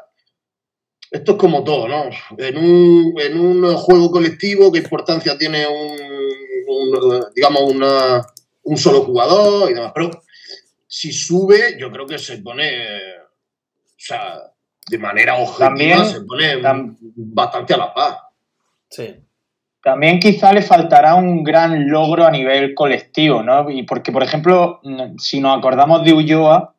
esto 1.11 1.33
es 1.33 1.37
como 1.37 1.63
todo, 1.63 1.87
¿no? 1.87 2.09
En 2.37 2.57
un, 2.57 3.13
en 3.19 3.39
un 3.39 3.75
juego 3.75 4.09
colectivo, 4.09 4.71
¿qué 4.71 4.79
importancia 4.79 5.37
tiene 5.37 5.67
un, 5.67 5.97
un, 6.67 7.25
digamos, 7.35 7.71
una, 7.71 8.25
un 8.63 8.77
solo 8.77 9.01
jugador 9.01 9.69
y 9.69 9.75
demás? 9.75 9.91
Pero 9.93 10.09
si 10.87 11.11
sube, 11.11 11.77
yo 11.79 11.91
creo 11.91 12.07
que 12.07 12.17
se 12.17 12.39
pone, 12.39 12.87
o 13.19 13.95
sea, 13.97 14.52
de 14.89 14.97
manera 14.97 15.35
objetiva, 15.35 15.67
También- 15.69 16.05
se 16.05 16.21
pone 16.21 16.57
tam- 16.61 16.95
bastante 17.15 17.73
a 17.73 17.77
la 17.77 17.93
paz. 17.93 18.17
Sí. 18.89 19.15
También 19.81 20.19
quizá 20.19 20.53
le 20.53 20.61
faltará 20.61 21.15
un 21.15 21.43
gran 21.43 21.89
logro 21.89 22.25
a 22.25 22.31
nivel 22.31 22.73
colectivo, 22.73 23.43
¿no? 23.43 23.69
Y 23.69 23.83
porque, 23.83 24.11
por 24.11 24.23
ejemplo, 24.23 24.79
si 25.17 25.41
nos 25.41 25.57
acordamos 25.57 26.03
de 26.05 26.13
Ulloa, 26.13 26.73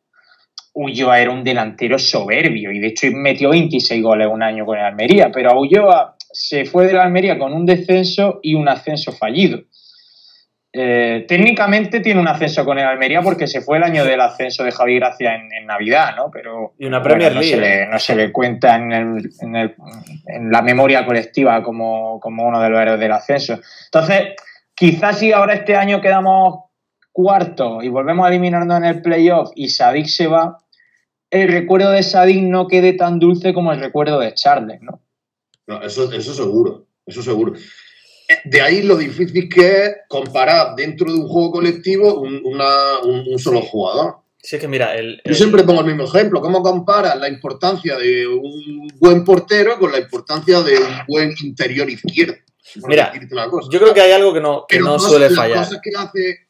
Ulloa 0.73 1.19
era 1.19 1.31
un 1.31 1.43
delantero 1.43 1.99
soberbio 1.99 2.71
y 2.71 2.79
de 2.79 2.87
hecho 2.87 3.07
metió 3.13 3.49
26 3.51 4.01
goles 4.01 4.27
un 4.29 4.41
año 4.43 4.65
con 4.65 4.77
el 4.77 4.83
Almería, 4.85 5.31
pero 5.31 5.51
a 5.51 5.59
Ulloa 5.59 6.15
se 6.31 6.65
fue 6.65 6.87
de 6.87 6.93
la 6.93 7.03
Almería 7.03 7.37
con 7.39 7.53
un 7.53 7.65
descenso 7.65 8.39
y 8.41 8.55
un 8.55 8.67
ascenso 8.67 9.11
fallido. 9.11 9.59
Eh, 10.77 11.25
técnicamente 11.25 12.01
tiene 12.01 12.19
un 12.19 12.27
ascenso 12.27 12.65
con 12.65 12.77
el 12.77 12.85
Almería 12.85 13.21
porque 13.21 13.47
se 13.47 13.61
fue 13.61 13.77
el 13.77 13.83
año 13.83 14.03
del 14.03 14.19
ascenso 14.19 14.61
de 14.65 14.71
Javi 14.73 14.95
Gracia 14.95 15.33
en, 15.35 15.49
en 15.53 15.65
Navidad, 15.65 16.15
¿no? 16.17 16.29
Pero 16.29 16.73
Y 16.77 16.85
una 16.85 16.99
bueno, 16.99 17.15
no 17.29 17.39
League, 17.39 17.45
se 17.49 17.57
le- 17.57 17.87
no 17.87 17.97
se 17.97 18.15
le 18.15 18.31
cuenta 18.33 18.75
en, 18.75 18.91
el- 18.91 19.29
en 19.39 19.55
el- 19.55 19.75
en 20.27 20.51
la 20.51 20.61
memoria 20.61 21.05
colectiva 21.05 21.63
como, 21.63 22.19
como 22.19 22.43
uno 22.45 22.59
de 22.61 22.69
los 22.69 22.81
héroes 22.81 22.99
del 22.99 23.11
ascenso. 23.13 23.57
Entonces, 23.85 24.33
quizás 24.73 25.17
si 25.19 25.31
ahora 25.31 25.53
este 25.53 25.77
año 25.77 26.01
quedamos 26.01 26.65
cuarto 27.13 27.81
y 27.81 27.87
volvemos 27.87 28.25
a 28.25 28.29
eliminarnos 28.29 28.77
en 28.77 28.83
el 28.83 29.01
playoff 29.01 29.51
y 29.55 29.69
Sadik 29.69 30.07
se 30.07 30.27
va, 30.27 30.57
el 31.31 31.47
recuerdo 31.47 31.91
de 31.91 32.03
Sadik 32.03 32.41
no 32.43 32.67
quede 32.67 32.91
tan 32.93 33.19
dulce 33.19 33.53
como 33.53 33.71
el 33.71 33.79
recuerdo 33.79 34.19
de 34.19 34.33
Charles, 34.33 34.81
¿no? 34.81 34.99
No, 35.67 35.81
eso, 35.81 36.11
eso 36.11 36.33
seguro, 36.33 36.85
eso 37.05 37.21
seguro. 37.23 37.53
Eh, 38.27 38.37
De 38.45 38.61
ahí 38.61 38.81
lo 38.81 38.95
difícil 38.95 39.47
que 39.49 39.83
es 39.83 39.95
comparar 40.07 40.75
dentro 40.75 41.11
de 41.11 41.17
un 41.19 41.27
juego 41.27 41.51
colectivo 41.51 42.19
un, 42.21 42.41
una- 42.43 42.99
un- 43.03 43.23
un 43.27 43.39
solo 43.39 43.61
jugador. 43.61 44.17
Sí, 44.41 44.55
es 44.57 44.61
que 44.61 44.67
mira, 44.67 44.95
el, 44.95 45.21
Yo 45.25 45.33
siempre 45.33 45.63
pongo 45.63 45.81
el 45.81 45.87
mismo 45.87 46.03
ejemplo. 46.03 46.39
¿Cómo 46.41 46.61
comparas 46.61 47.17
la 47.17 47.27
importancia 47.29 47.97
de 47.97 48.27
un 48.27 48.87
buen 48.99 49.23
portero 49.23 49.77
con 49.79 49.91
la 49.91 49.99
importancia 49.99 50.61
de 50.61 50.77
un 50.77 50.87
buen 51.07 51.33
interior 51.43 51.89
izquierdo? 51.89 52.35
Mira, 52.87 53.09
decirte 53.11 53.33
una 53.33 53.49
cosa. 53.49 53.69
yo 53.71 53.79
creo 53.79 53.93
que 53.93 54.01
hay 54.01 54.11
algo 54.11 54.33
que 54.33 54.41
no, 54.41 54.65
que 54.67 54.77
Pero 54.77 54.85
no 54.89 54.99
suele 54.99 55.27
las 55.29 55.35
fallar. 55.35 55.59
cosas 55.59 55.79
que 55.81 55.89
hace 55.97 56.49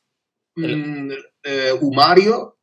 mm, 0.56 1.12
eh, 1.44 1.72
Humario 1.82 2.58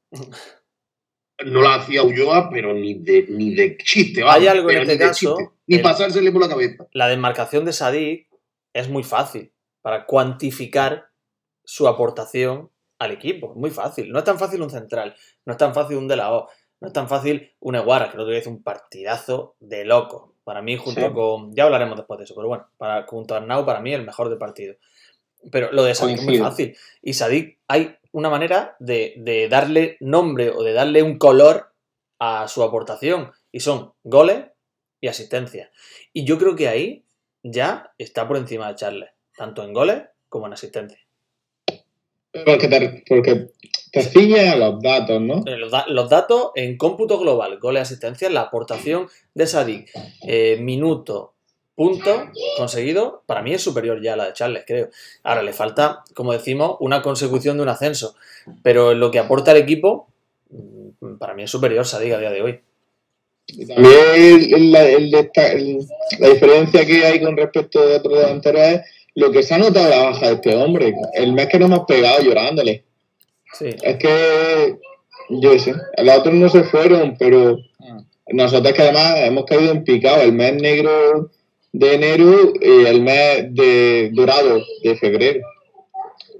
no 1.46 1.60
la 1.62 1.74
hacía 1.76 2.02
Ulloa, 2.02 2.48
pero 2.50 2.72
ni 2.74 2.94
de, 2.94 3.26
ni 3.28 3.54
de 3.54 3.76
chiste. 3.78 4.22
vamos, 4.22 4.36
Hay 4.40 4.46
algo 4.48 4.70
en 4.70 4.78
este 4.82 4.98
caso, 4.98 5.36
chiste, 5.36 5.52
Ni 5.66 5.76
el- 5.76 5.82
pasársele 5.82 6.30
por 6.30 6.40
la 6.42 6.48
cabeza. 6.48 6.86
La 6.92 7.08
desmarcación 7.08 7.64
de 7.64 7.72
Sadik 7.72 8.28
es 8.72 8.88
muy 8.88 9.02
fácil 9.02 9.52
para 9.80 10.06
cuantificar 10.06 11.08
su 11.64 11.88
aportación 11.88 12.70
al 12.98 13.10
equipo. 13.12 13.54
Muy 13.54 13.70
fácil. 13.70 14.10
No 14.10 14.18
es 14.18 14.24
tan 14.24 14.38
fácil 14.38 14.62
un 14.62 14.70
central, 14.70 15.16
no 15.44 15.52
es 15.52 15.58
tan 15.58 15.74
fácil 15.74 15.96
un 15.96 16.08
de 16.08 16.16
la 16.16 16.32
O, 16.32 16.48
no 16.80 16.88
es 16.88 16.92
tan 16.92 17.08
fácil 17.08 17.52
un 17.60 17.76
Eguara, 17.76 18.08
que 18.08 18.14
el 18.14 18.20
otro 18.20 18.30
día 18.32 18.40
hizo 18.40 18.50
un 18.50 18.62
partidazo 18.62 19.56
de 19.60 19.84
loco. 19.84 20.34
Para 20.44 20.62
mí, 20.62 20.76
junto 20.76 21.00
Sí. 21.00 21.12
con. 21.12 21.54
Ya 21.54 21.64
hablaremos 21.64 21.96
después 21.96 22.18
de 22.18 22.24
eso, 22.24 22.34
pero 22.34 22.48
bueno, 22.48 22.66
para, 22.76 23.06
junto 23.06 23.34
a 23.34 23.38
Arnau, 23.38 23.64
para 23.64 23.80
mí 23.80 23.94
el 23.94 24.04
mejor 24.04 24.28
del 24.28 24.38
partido. 24.38 24.74
Pero 25.52 25.70
lo 25.72 25.84
de 25.84 25.94
Sadik 25.94 26.18
es 26.18 26.24
muy 26.24 26.38
fácil. 26.38 26.76
Y 27.00 27.14
Sadik, 27.14 27.60
hay 27.68 27.96
una 28.10 28.28
manera 28.28 28.76
de, 28.80 29.14
de 29.18 29.48
darle 29.48 29.96
nombre 30.00 30.50
o 30.50 30.62
de 30.64 30.72
darle 30.72 31.02
un 31.04 31.18
color 31.18 31.72
a 32.18 32.48
su 32.48 32.62
aportación. 32.64 33.30
Y 33.52 33.60
son 33.60 33.92
goles 34.02 34.46
y 35.00 35.06
asistencia. 35.08 35.70
Y 36.12 36.24
yo 36.24 36.38
creo 36.38 36.56
que 36.56 36.68
ahí 36.68 37.04
ya 37.42 37.92
está 37.98 38.26
por 38.28 38.36
encima 38.36 38.68
de 38.68 38.74
Charles, 38.76 39.10
tanto 39.36 39.62
en 39.64 39.72
goles 39.72 40.02
como 40.28 40.46
en 40.46 40.52
asistencia. 40.54 40.98
Porque 42.46 42.66
te, 42.66 43.04
porque 43.06 43.48
te 43.92 44.50
a 44.50 44.56
los 44.56 44.80
datos, 44.80 45.20
¿no? 45.20 45.42
Eh, 45.46 45.56
Los, 45.58 45.70
da- 45.70 45.84
los 45.88 46.08
datos 46.08 46.50
en 46.54 46.78
cómputo 46.78 47.18
global, 47.18 47.58
goles, 47.58 47.82
asistencia, 47.82 48.30
la 48.30 48.40
aportación 48.42 49.08
de 49.34 49.46
Sadik, 49.46 49.90
eh, 50.26 50.56
minuto, 50.58 51.34
punto 51.74 52.30
conseguido, 52.56 53.22
para 53.26 53.42
mí 53.42 53.52
es 53.52 53.62
superior 53.62 54.00
ya 54.02 54.14
a 54.14 54.16
la 54.16 54.26
de 54.26 54.32
Charles, 54.32 54.64
creo. 54.66 54.88
Ahora 55.22 55.42
le 55.42 55.52
falta, 55.52 56.04
como 56.14 56.32
decimos, 56.32 56.76
una 56.80 57.02
consecución 57.02 57.58
de 57.58 57.64
un 57.64 57.68
ascenso, 57.68 58.14
pero 58.62 58.92
en 58.92 59.00
lo 59.00 59.10
que 59.10 59.18
aporta 59.18 59.50
el 59.52 59.58
equipo, 59.58 60.08
mm, 60.48 61.16
para 61.18 61.34
mí 61.34 61.42
es 61.42 61.50
superior 61.50 61.84
Sadik 61.84 62.14
a 62.14 62.18
día 62.18 62.30
de 62.30 62.40
hoy. 62.42 62.60
Y 63.46 63.66
también 63.66 64.72
la, 64.72 64.84
el 64.88 65.10
desta- 65.10 65.52
el- 65.52 65.86
la 66.18 66.28
diferencia 66.30 66.84
que 66.86 67.04
hay 67.04 67.20
con 67.20 67.36
respecto 67.36 67.86
de 67.86 67.96
otros 67.96 68.18
delanteros 68.18 68.60
es 68.62 68.80
lo 69.14 69.30
que 69.30 69.42
se 69.42 69.54
ha 69.54 69.58
notado 69.58 69.88
la 69.90 70.04
baja 70.10 70.26
de 70.28 70.34
este 70.34 70.54
hombre. 70.56 70.94
El 71.14 71.32
mes 71.32 71.48
que 71.48 71.58
nos 71.58 71.68
hemos 71.70 71.86
pegado 71.86 72.22
llorándole. 72.22 72.84
Sí, 73.58 73.66
Es 73.82 73.96
que, 73.96 74.76
yo 75.28 75.58
sé, 75.58 75.74
los 75.98 76.18
otros 76.18 76.34
no 76.34 76.48
se 76.48 76.64
fueron, 76.64 77.16
pero 77.18 77.58
nosotros 78.28 78.72
que 78.72 78.82
además 78.82 79.16
hemos 79.18 79.44
caído 79.44 79.72
en 79.72 79.84
picado 79.84 80.22
el 80.22 80.32
mes 80.32 80.54
negro 80.54 81.30
de 81.72 81.94
enero 81.94 82.52
y 82.60 82.86
el 82.86 83.02
mes 83.02 83.46
de 83.54 84.10
dorado 84.12 84.62
de 84.82 84.96
febrero. 84.96 85.40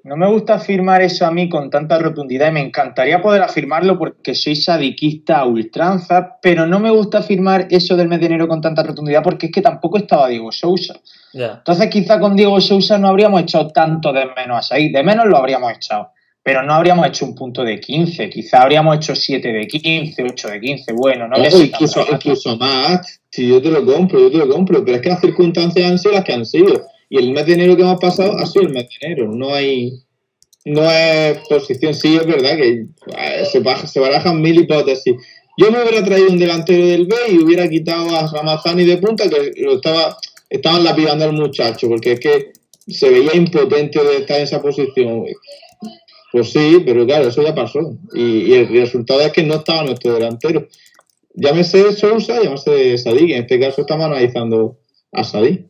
No 0.04 0.16
me 0.16 0.26
gusta 0.26 0.54
afirmar 0.54 1.00
eso 1.00 1.24
a 1.24 1.30
mí 1.30 1.48
con 1.48 1.70
tanta 1.70 1.96
rotundidad 1.96 2.48
y 2.48 2.52
me 2.52 2.60
encantaría 2.60 3.22
poder 3.22 3.42
afirmarlo 3.42 3.96
porque 3.96 4.34
soy 4.34 4.56
sadiquista 4.56 5.38
a 5.38 5.46
ultranza, 5.46 6.38
pero 6.42 6.66
no 6.66 6.80
me 6.80 6.90
gusta 6.90 7.18
afirmar 7.18 7.68
eso 7.70 7.96
del 7.96 8.08
mes 8.08 8.18
de 8.18 8.26
enero 8.26 8.48
con 8.48 8.60
tanta 8.60 8.82
rotundidad 8.82 9.22
porque 9.22 9.46
es 9.46 9.52
que 9.52 9.62
tampoco 9.62 9.98
estaba 9.98 10.28
Diego 10.28 10.50
Sousa. 10.50 10.94
ya. 11.32 11.54
Entonces 11.58 11.88
quizá 11.88 12.18
con 12.18 12.34
Diego 12.34 12.60
Sousa 12.60 12.98
no 12.98 13.08
habríamos 13.08 13.42
echado 13.42 13.68
tanto 13.68 14.12
de 14.12 14.26
menos 14.36 14.58
a 14.58 14.62
Said, 14.62 14.92
de 14.92 15.02
menos 15.04 15.26
lo 15.26 15.36
habríamos 15.36 15.72
echado, 15.72 16.10
pero 16.42 16.64
no 16.64 16.74
habríamos 16.74 17.06
hecho 17.06 17.24
un 17.24 17.36
punto 17.36 17.62
de 17.62 17.78
15, 17.78 18.28
quizá 18.28 18.62
habríamos 18.62 18.96
hecho 18.96 19.14
7 19.14 19.52
de 19.52 19.66
15, 19.68 20.24
8 20.24 20.48
de 20.48 20.60
15, 20.60 20.92
bueno, 20.94 21.28
no 21.28 21.36
O 21.36 21.40
le 21.40 21.50
sé 21.50 21.66
incluso, 21.66 22.04
incluso 22.10 22.56
más, 22.56 23.20
si 23.30 23.48
yo 23.48 23.62
te 23.62 23.70
lo 23.70 23.84
compro, 23.86 24.18
yo 24.18 24.30
te 24.32 24.38
lo 24.38 24.48
compro, 24.48 24.84
pero 24.84 24.96
es 24.96 25.02
que 25.02 25.10
las 25.10 25.20
circunstancias 25.20 25.88
han 25.88 25.98
sido 25.98 26.14
las 26.14 26.24
que 26.24 26.32
han 26.32 26.44
sido. 26.44 26.86
Y 27.12 27.18
el 27.18 27.32
mes 27.32 27.44
de 27.44 27.52
enero 27.52 27.76
que 27.76 27.82
hemos 27.82 28.00
pasado 28.00 28.38
ha 28.38 28.46
sido 28.46 28.64
el 28.64 28.72
mes 28.72 28.88
de 28.88 29.06
enero, 29.06 29.30
no 29.30 29.52
hay 29.52 29.92
no 30.64 30.90
es 30.90 31.36
posición, 31.46 31.92
sí 31.92 32.16
es 32.16 32.24
verdad 32.24 32.56
que 32.56 32.86
eh, 33.18 33.44
se, 33.50 33.60
baja- 33.60 33.86
se 33.86 34.00
barajan 34.00 34.40
mil 34.40 34.58
hipótesis. 34.58 35.14
Yo 35.58 35.70
me 35.70 35.82
hubiera 35.82 36.02
traído 36.02 36.30
un 36.30 36.38
delantero 36.38 36.86
del 36.86 37.06
B 37.06 37.14
y 37.32 37.38
hubiera 37.38 37.68
quitado 37.68 38.08
a 38.16 38.30
Ramazani 38.32 38.84
de 38.84 38.96
punta 38.96 39.28
que 39.28 39.52
lo 39.60 39.74
estaba, 39.74 40.16
estaban 40.48 40.84
lapidando 40.84 41.26
al 41.26 41.34
muchacho, 41.34 41.86
porque 41.88 42.12
es 42.12 42.20
que 42.20 42.52
se 42.88 43.10
veía 43.10 43.34
impotente 43.36 44.02
de 44.02 44.16
estar 44.18 44.38
en 44.38 44.44
esa 44.44 44.62
posición. 44.62 45.24
Pues 46.32 46.50
sí, 46.50 46.82
pero 46.86 47.04
claro, 47.04 47.28
eso 47.28 47.42
ya 47.42 47.54
pasó. 47.54 47.94
Y, 48.14 48.54
el 48.54 48.68
resultado 48.68 49.20
es 49.20 49.32
que 49.32 49.42
no 49.42 49.56
estaba 49.56 49.84
nuestro 49.84 50.14
delantero. 50.14 50.66
Llámese 51.34 51.92
Sousa, 51.92 52.40
llámese 52.42 52.96
Sadik. 52.96 53.30
En 53.32 53.42
este 53.42 53.60
caso 53.60 53.82
estamos 53.82 54.06
analizando 54.06 54.78
a 55.12 55.24
Sadik. 55.24 55.66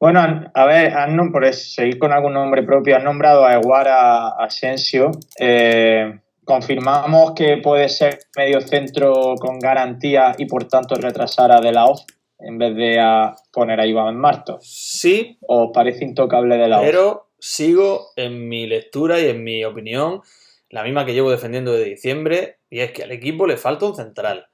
Bueno, 0.00 0.50
a 0.54 0.64
ver, 0.64 0.94
han 0.94 1.30
por 1.30 1.52
seguir 1.52 1.98
con 1.98 2.10
algún 2.10 2.32
nombre 2.32 2.62
propio, 2.62 2.96
han 2.96 3.04
nombrado 3.04 3.44
a 3.44 3.52
Eguara 3.52 4.28
Asensio. 4.28 5.10
Eh, 5.38 6.18
confirmamos 6.42 7.32
que 7.32 7.58
puede 7.58 7.90
ser 7.90 8.18
medio 8.34 8.62
centro 8.62 9.34
con 9.38 9.58
garantía 9.58 10.34
y 10.38 10.46
por 10.46 10.64
tanto 10.64 10.94
retrasar 10.94 11.52
a 11.52 11.60
De 11.60 11.72
La 11.72 11.84
Hoz 11.84 12.06
en 12.38 12.56
vez 12.56 12.74
de 12.76 12.98
a 12.98 13.36
poner 13.52 13.78
a 13.78 13.84
Iván 13.84 14.16
Martos. 14.16 14.66
Sí, 14.66 15.36
¿O 15.42 15.66
os 15.66 15.70
parece 15.74 16.02
intocable 16.02 16.56
De 16.56 16.68
La 16.68 16.78
Hoz? 16.80 16.86
pero 16.86 17.26
sigo 17.38 18.06
en 18.16 18.48
mi 18.48 18.66
lectura 18.66 19.20
y 19.20 19.28
en 19.28 19.44
mi 19.44 19.66
opinión, 19.66 20.22
la 20.70 20.82
misma 20.82 21.04
que 21.04 21.12
llevo 21.12 21.30
defendiendo 21.30 21.72
desde 21.74 21.90
diciembre, 21.90 22.56
y 22.70 22.80
es 22.80 22.92
que 22.92 23.02
al 23.02 23.12
equipo 23.12 23.46
le 23.46 23.58
falta 23.58 23.84
un 23.84 23.96
central. 23.96 24.46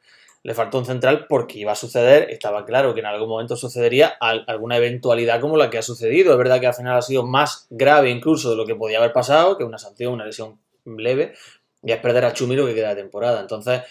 Le 0.46 0.54
falta 0.54 0.78
un 0.78 0.86
central 0.86 1.26
porque 1.28 1.58
iba 1.58 1.72
a 1.72 1.74
suceder, 1.74 2.30
estaba 2.30 2.64
claro 2.64 2.94
que 2.94 3.00
en 3.00 3.06
algún 3.06 3.28
momento 3.28 3.56
sucedería 3.56 4.14
al- 4.20 4.44
alguna 4.46 4.76
eventualidad 4.76 5.40
como 5.40 5.56
la 5.56 5.70
que 5.70 5.78
ha 5.78 5.82
sucedido. 5.82 6.30
Es 6.30 6.38
verdad 6.38 6.60
que 6.60 6.68
al 6.68 6.74
final 6.74 6.96
ha 6.96 7.02
sido 7.02 7.24
más 7.26 7.66
grave 7.70 8.10
incluso 8.10 8.50
de 8.50 8.56
lo 8.56 8.64
que 8.64 8.76
podía 8.76 8.98
haber 8.98 9.12
pasado, 9.12 9.58
que 9.58 9.64
una 9.64 9.78
sanción, 9.78 10.12
una 10.12 10.24
lesión 10.24 10.58
leve, 10.84 11.34
y 11.82 11.90
es 11.90 11.98
perder 11.98 12.24
a 12.26 12.32
Chumi 12.32 12.54
lo 12.54 12.64
que 12.64 12.74
queda 12.76 12.90
de 12.94 13.02
temporada. 13.02 13.40
Entonces, 13.40 13.82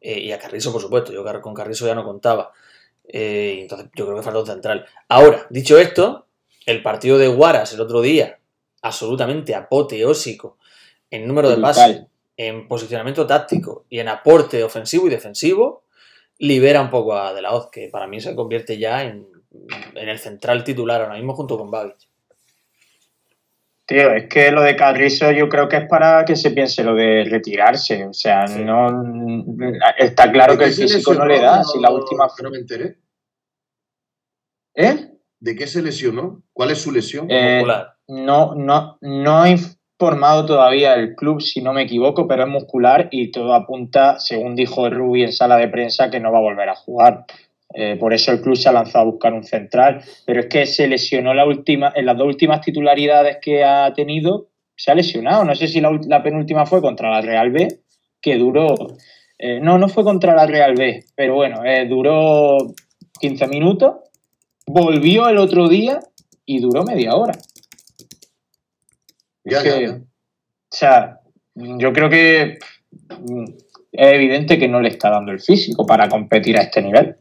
eh, 0.00 0.20
y 0.20 0.30
a 0.30 0.38
Carrizo, 0.38 0.70
por 0.72 0.80
supuesto, 0.80 1.12
yo 1.12 1.24
con 1.42 1.52
Carrizo 1.52 1.84
ya 1.86 1.96
no 1.96 2.04
contaba. 2.04 2.52
Eh, 3.08 3.58
entonces, 3.62 3.88
yo 3.96 4.04
creo 4.06 4.16
que 4.16 4.22
falta 4.22 4.38
un 4.38 4.46
central. 4.46 4.86
Ahora, 5.08 5.46
dicho 5.50 5.78
esto, 5.78 6.26
el 6.64 6.80
partido 6.82 7.18
de 7.18 7.26
Guaras 7.28 7.72
el 7.72 7.80
otro 7.80 8.00
día, 8.00 8.38
absolutamente 8.82 9.54
apoteósico 9.54 10.58
en 11.10 11.26
número 11.26 11.48
de 11.50 11.56
pases, 11.56 12.02
en 12.36 12.68
posicionamiento 12.68 13.26
táctico 13.26 13.84
y 13.88 13.98
en 13.98 14.08
aporte 14.08 14.62
ofensivo 14.62 15.06
y 15.06 15.10
defensivo, 15.10 15.83
libera 16.38 16.80
un 16.82 16.90
poco 16.90 17.14
a 17.16 17.32
De 17.32 17.42
La 17.42 17.52
Hoz, 17.54 17.68
que 17.70 17.88
para 17.90 18.06
mí 18.06 18.20
se 18.20 18.34
convierte 18.34 18.78
ya 18.78 19.02
en, 19.04 19.26
en 19.94 20.08
el 20.08 20.18
central 20.18 20.64
titular 20.64 21.00
ahora 21.00 21.14
mismo 21.14 21.34
junto 21.34 21.56
con 21.58 21.70
Babic. 21.70 21.96
Tío, 23.86 24.12
es 24.12 24.28
que 24.28 24.50
lo 24.50 24.62
de 24.62 24.76
Carrizo 24.76 25.30
yo 25.30 25.46
creo 25.48 25.68
que 25.68 25.76
es 25.76 25.88
para 25.88 26.24
que 26.24 26.36
se 26.36 26.50
piense 26.52 26.82
lo 26.82 26.94
de 26.94 27.24
retirarse. 27.28 28.06
O 28.06 28.14
sea, 28.14 28.46
Sí. 28.48 28.64
no 28.64 28.88
está 29.98 30.32
claro 30.32 30.54
que 30.56 30.64
¿De 30.64 30.70
el 30.70 30.76
físico 30.76 31.12
no 31.14 31.26
le 31.26 31.38
da. 31.38 31.62
Si 31.62 31.78
la 31.80 31.90
última 31.90 32.26
No 32.42 32.50
me 32.50 32.58
enteré. 32.58 32.96
¿Eh? 34.74 35.10
¿De 35.38 35.54
qué 35.54 35.66
se 35.66 35.82
lesionó? 35.82 36.42
¿Cuál 36.54 36.70
es 36.70 36.78
su 36.80 36.90
lesión? 36.90 37.26
Eh, 37.28 37.62
no, 38.08 38.54
no, 38.54 38.96
no 39.02 39.44
ha 39.94 40.04
informado 40.04 40.44
todavía 40.44 40.94
el 40.94 41.14
club, 41.14 41.40
si 41.40 41.60
no 41.62 41.72
me 41.72 41.82
equivoco, 41.82 42.26
pero 42.26 42.44
es 42.44 42.48
muscular 42.48 43.08
y 43.10 43.30
todo 43.30 43.54
apunta, 43.54 44.18
según 44.18 44.56
dijo 44.56 44.90
Rubi 44.90 45.22
en 45.22 45.32
sala 45.32 45.56
de 45.56 45.68
prensa, 45.68 46.10
que 46.10 46.20
no 46.20 46.32
va 46.32 46.38
a 46.38 46.42
volver 46.42 46.68
a 46.68 46.74
jugar. 46.74 47.24
Eh, 47.72 47.96
por 47.98 48.12
eso 48.12 48.32
el 48.32 48.40
club 48.40 48.56
se 48.56 48.68
ha 48.68 48.72
lanzado 48.72 49.02
a 49.02 49.10
buscar 49.10 49.32
un 49.32 49.44
central. 49.44 50.02
Pero 50.26 50.40
es 50.40 50.46
que 50.46 50.66
se 50.66 50.88
lesionó 50.88 51.32
la 51.32 51.46
última, 51.46 51.92
en 51.94 52.06
las 52.06 52.16
dos 52.16 52.26
últimas 52.26 52.60
titularidades 52.60 53.38
que 53.40 53.62
ha 53.64 53.92
tenido, 53.94 54.48
se 54.76 54.90
ha 54.90 54.94
lesionado. 54.94 55.44
No 55.44 55.54
sé 55.54 55.68
si 55.68 55.80
la 55.80 56.22
penúltima 56.22 56.66
fue 56.66 56.80
contra 56.80 57.10
la 57.10 57.20
Real 57.20 57.50
B, 57.50 57.68
que 58.20 58.36
duró. 58.36 58.74
eh, 59.38 59.60
no, 59.60 59.78
no 59.78 59.88
fue 59.88 60.02
contra 60.02 60.34
la 60.34 60.46
Real 60.46 60.74
B, 60.74 61.04
pero 61.14 61.34
bueno, 61.34 61.64
eh, 61.64 61.86
duró 61.86 62.58
15 63.20 63.46
minutos. 63.46 63.94
Volvió 64.66 65.28
el 65.28 65.38
otro 65.38 65.68
día 65.68 66.00
y 66.44 66.58
duró 66.60 66.82
media 66.82 67.14
hora. 67.14 67.34
Ya, 69.44 69.58
Es 69.58 69.64
ya, 69.64 69.74
que, 69.78 69.86
ya. 69.86 69.92
O 69.94 70.76
sea, 70.76 71.20
yo 71.54 71.92
creo 71.92 72.08
que 72.10 72.58
mm, 73.20 73.44
es 73.92 74.12
evidente 74.14 74.58
que 74.58 74.68
no 74.68 74.80
le 74.80 74.88
está 74.88 75.10
dando 75.10 75.32
el 75.32 75.40
físico 75.40 75.86
para 75.86 76.08
competir 76.08 76.56
a 76.58 76.62
este 76.62 76.82
nivel. 76.82 77.16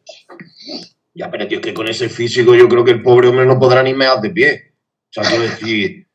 Ya, 1.14 1.30
pero 1.30 1.48
tío, 1.48 1.60
es 1.60 1.64
que 1.64 1.74
con 1.74 1.88
ese 1.88 2.10
físico 2.10 2.56
yo 2.56 2.68
creo 2.68 2.84
que 2.84 2.92
el 2.92 3.04
pobre 3.04 3.28
hombre 3.28 3.46
no 3.46 3.60
podrá 3.60 3.84
ni 3.84 3.94
mear 3.94 4.20
de 4.22 4.32
pie. 4.32 4.74
O 5.10 5.22
sea, 5.22 5.24
quiero 5.24 5.44
decir, 5.44 6.08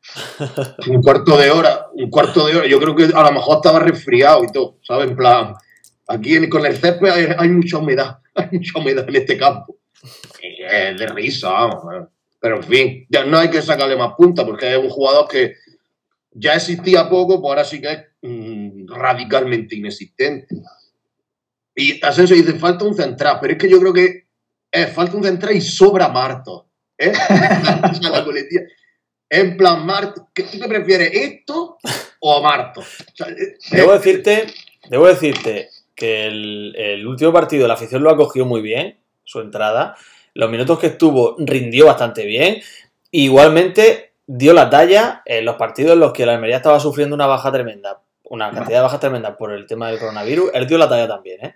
un 0.89 1.01
cuarto 1.01 1.37
de 1.37 1.49
hora, 1.51 1.87
un 1.93 2.09
cuarto 2.09 2.45
de 2.45 2.57
hora, 2.57 2.67
yo 2.67 2.79
creo 2.79 2.95
que 2.95 3.05
a 3.05 3.23
lo 3.23 3.31
mejor 3.31 3.57
estaba 3.57 3.79
resfriado 3.79 4.43
y 4.43 4.51
todo, 4.51 4.77
¿sabes? 4.83 5.09
En 5.09 5.15
plan, 5.15 5.53
aquí 6.07 6.35
en- 6.35 6.49
con 6.49 6.65
el 6.65 6.75
césped 6.75 7.07
hay, 7.09 7.27
hay 7.37 7.49
mucha 7.49 7.77
humedad, 7.77 8.17
hay 8.35 8.47
mucha 8.51 8.77
humedad 8.79 9.07
en 9.07 9.15
este 9.15 9.37
campo. 9.37 9.77
Y 10.43 10.63
es 10.63 10.97
de 10.99 11.07
risa, 11.07 11.49
vamos. 11.49 12.07
Pero 12.41 12.57
en 12.57 12.63
fin, 12.63 13.05
ya 13.09 13.23
no 13.25 13.37
hay 13.37 13.49
que 13.49 13.61
sacarle 13.61 13.95
más 13.95 14.13
punta 14.17 14.45
porque 14.45 14.71
es 14.71 14.77
un 14.77 14.89
jugador 14.89 15.27
que 15.29 15.55
ya 16.31 16.53
existía 16.53 17.09
poco, 17.09 17.41
pues 17.41 17.49
ahora 17.49 17.63
sí 17.63 17.81
que 17.81 17.91
es 17.91 17.99
mm, 18.21 18.87
radicalmente 18.87 19.75
inexistente. 19.75 20.55
Y 21.75 22.03
Asensio 22.05 22.35
dice, 22.35 22.53
falta 22.53 22.85
un 22.85 22.95
central, 22.95 23.37
pero 23.41 23.53
es 23.53 23.59
que 23.59 23.69
yo 23.69 23.79
creo 23.79 23.93
que 23.93 24.27
eh, 24.71 24.87
falta 24.87 25.17
un 25.17 25.23
central 25.23 25.55
y 25.55 25.61
sobra 25.61 26.09
Marto. 26.09 26.69
¿eh? 26.97 27.13
La 28.01 28.23
coletilla. 28.23 28.61
En 29.29 29.55
plan, 29.57 29.85
Marto, 29.85 30.29
¿qué, 30.33 30.43
¿tú 30.43 30.59
qué 30.59 30.67
prefieres, 30.67 31.11
esto 31.13 31.77
o 32.19 32.37
a 32.37 32.41
Marto? 32.41 32.81
O 32.81 33.15
sea, 33.15 33.27
eh, 33.29 33.57
Debo 33.71 33.93
decirte, 33.93 34.47
debo 34.89 35.07
decirte 35.07 35.69
que 35.95 36.25
el, 36.25 36.75
el 36.75 37.07
último 37.07 37.31
partido 37.31 37.67
la 37.67 37.75
afición 37.75 38.03
lo 38.03 38.09
ha 38.09 38.17
cogido 38.17 38.45
muy 38.45 38.61
bien, 38.61 38.97
su 39.23 39.39
entrada. 39.39 39.95
Los 40.33 40.49
minutos 40.49 40.79
que 40.79 40.87
estuvo 40.87 41.35
rindió 41.37 41.85
bastante 41.85 42.25
bien. 42.25 42.61
Igualmente 43.11 44.08
dio 44.31 44.53
la 44.53 44.69
talla 44.69 45.23
en 45.25 45.43
los 45.43 45.55
partidos 45.55 45.93
en 45.93 46.01
los 46.01 46.13
que 46.13 46.23
la 46.23 46.35
Almería 46.35 46.57
estaba 46.57 46.79
sufriendo 46.79 47.15
una 47.15 47.25
baja 47.25 47.51
tremenda, 47.51 47.99
una 48.25 48.51
cantidad 48.51 48.77
de 48.77 48.83
bajas 48.83 48.99
tremendas 48.99 49.35
por 49.37 49.51
el 49.51 49.65
tema 49.65 49.89
del 49.89 49.97
coronavirus. 49.97 50.51
Él 50.53 50.67
dio 50.67 50.77
la 50.77 50.87
talla 50.87 51.07
también, 51.07 51.45
¿eh? 51.45 51.55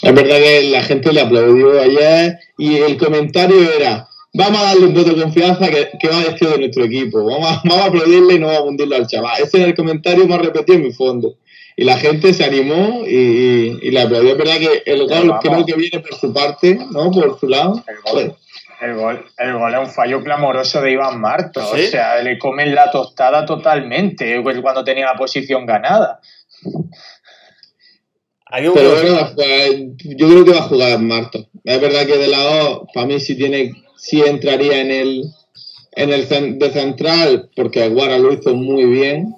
Es 0.00 0.14
verdad 0.14 0.36
que 0.36 0.70
la 0.70 0.82
gente 0.82 1.12
le 1.12 1.20
aplaudió 1.20 1.78
ayer 1.78 2.38
y 2.56 2.78
el 2.78 2.96
comentario 2.96 3.70
era, 3.70 4.08
vamos 4.32 4.60
a 4.62 4.64
darle 4.64 4.86
un 4.86 4.94
voto 4.94 5.10
de 5.10 5.22
confianza 5.22 5.68
que, 5.68 5.90
que 6.00 6.08
va 6.08 6.20
vestido 6.20 6.52
de 6.52 6.58
nuestro 6.58 6.84
equipo. 6.84 7.22
Vamos 7.22 7.50
a, 7.50 7.60
vamos 7.64 7.84
a 7.84 7.88
aplaudirle 7.88 8.34
y 8.34 8.38
no 8.38 8.46
vamos 8.46 8.62
a 8.62 8.64
hundirlo 8.64 8.96
al 8.96 9.06
chaval. 9.06 9.42
Ese 9.42 9.58
es 9.58 9.64
el 9.64 9.74
comentario 9.74 10.26
más 10.26 10.40
repetido 10.40 10.78
en 10.78 10.84
mi 10.84 10.92
fondo. 10.92 11.36
Y 11.76 11.84
la 11.84 11.98
gente 11.98 12.32
se 12.32 12.44
animó 12.44 13.02
y, 13.06 13.14
y, 13.14 13.78
y 13.82 13.90
le 13.90 14.00
aplaudió. 14.00 14.32
Es 14.32 14.38
verdad 14.38 14.58
que 14.58 14.82
el 14.86 15.06
gol 15.06 15.34
creo 15.42 15.66
que 15.66 15.74
viene 15.74 16.00
por 16.00 16.14
su 16.18 16.32
parte, 16.32 16.78
¿no? 16.90 17.10
Por 17.10 17.38
su 17.38 17.46
lado. 17.46 17.84
El 17.86 17.96
gol, 18.00 18.36
el 18.82 18.94
gol, 18.96 19.24
el 19.38 19.52
gol 19.54 19.74
es 19.74 19.80
un 19.80 19.90
fallo 19.90 20.22
clamoroso 20.22 20.80
de 20.80 20.92
Iván 20.92 21.20
Martos. 21.20 21.70
¿Sí? 21.74 21.84
O 21.86 21.90
sea, 21.90 22.20
le 22.22 22.38
comen 22.38 22.74
la 22.74 22.90
tostada 22.90 23.46
totalmente 23.46 24.40
pues, 24.42 24.60
cuando 24.60 24.82
tenía 24.84 25.06
la 25.06 25.14
posición 25.14 25.64
ganada. 25.66 26.20
Hay 28.46 28.66
un- 28.66 28.74
Pero 28.74 28.90
bueno, 28.92 29.30
pues, 29.34 29.70
yo 30.16 30.28
creo 30.28 30.44
que 30.44 30.50
va 30.52 30.58
a 30.58 30.62
jugar 30.68 30.98
Marto. 30.98 31.46
Es 31.64 31.80
verdad 31.80 32.06
que 32.06 32.18
de 32.18 32.28
lado, 32.28 32.86
para 32.92 33.06
mí 33.06 33.18
sí 33.20 33.36
tiene, 33.36 33.72
sí 33.96 34.20
entraría 34.22 34.80
en 34.80 34.90
el 34.90 35.24
en 35.94 36.10
el 36.10 36.26
de 36.58 36.70
central, 36.70 37.50
porque 37.54 37.82
Aguara 37.82 38.16
lo 38.16 38.32
hizo 38.32 38.54
muy 38.54 38.84
bien. 38.86 39.34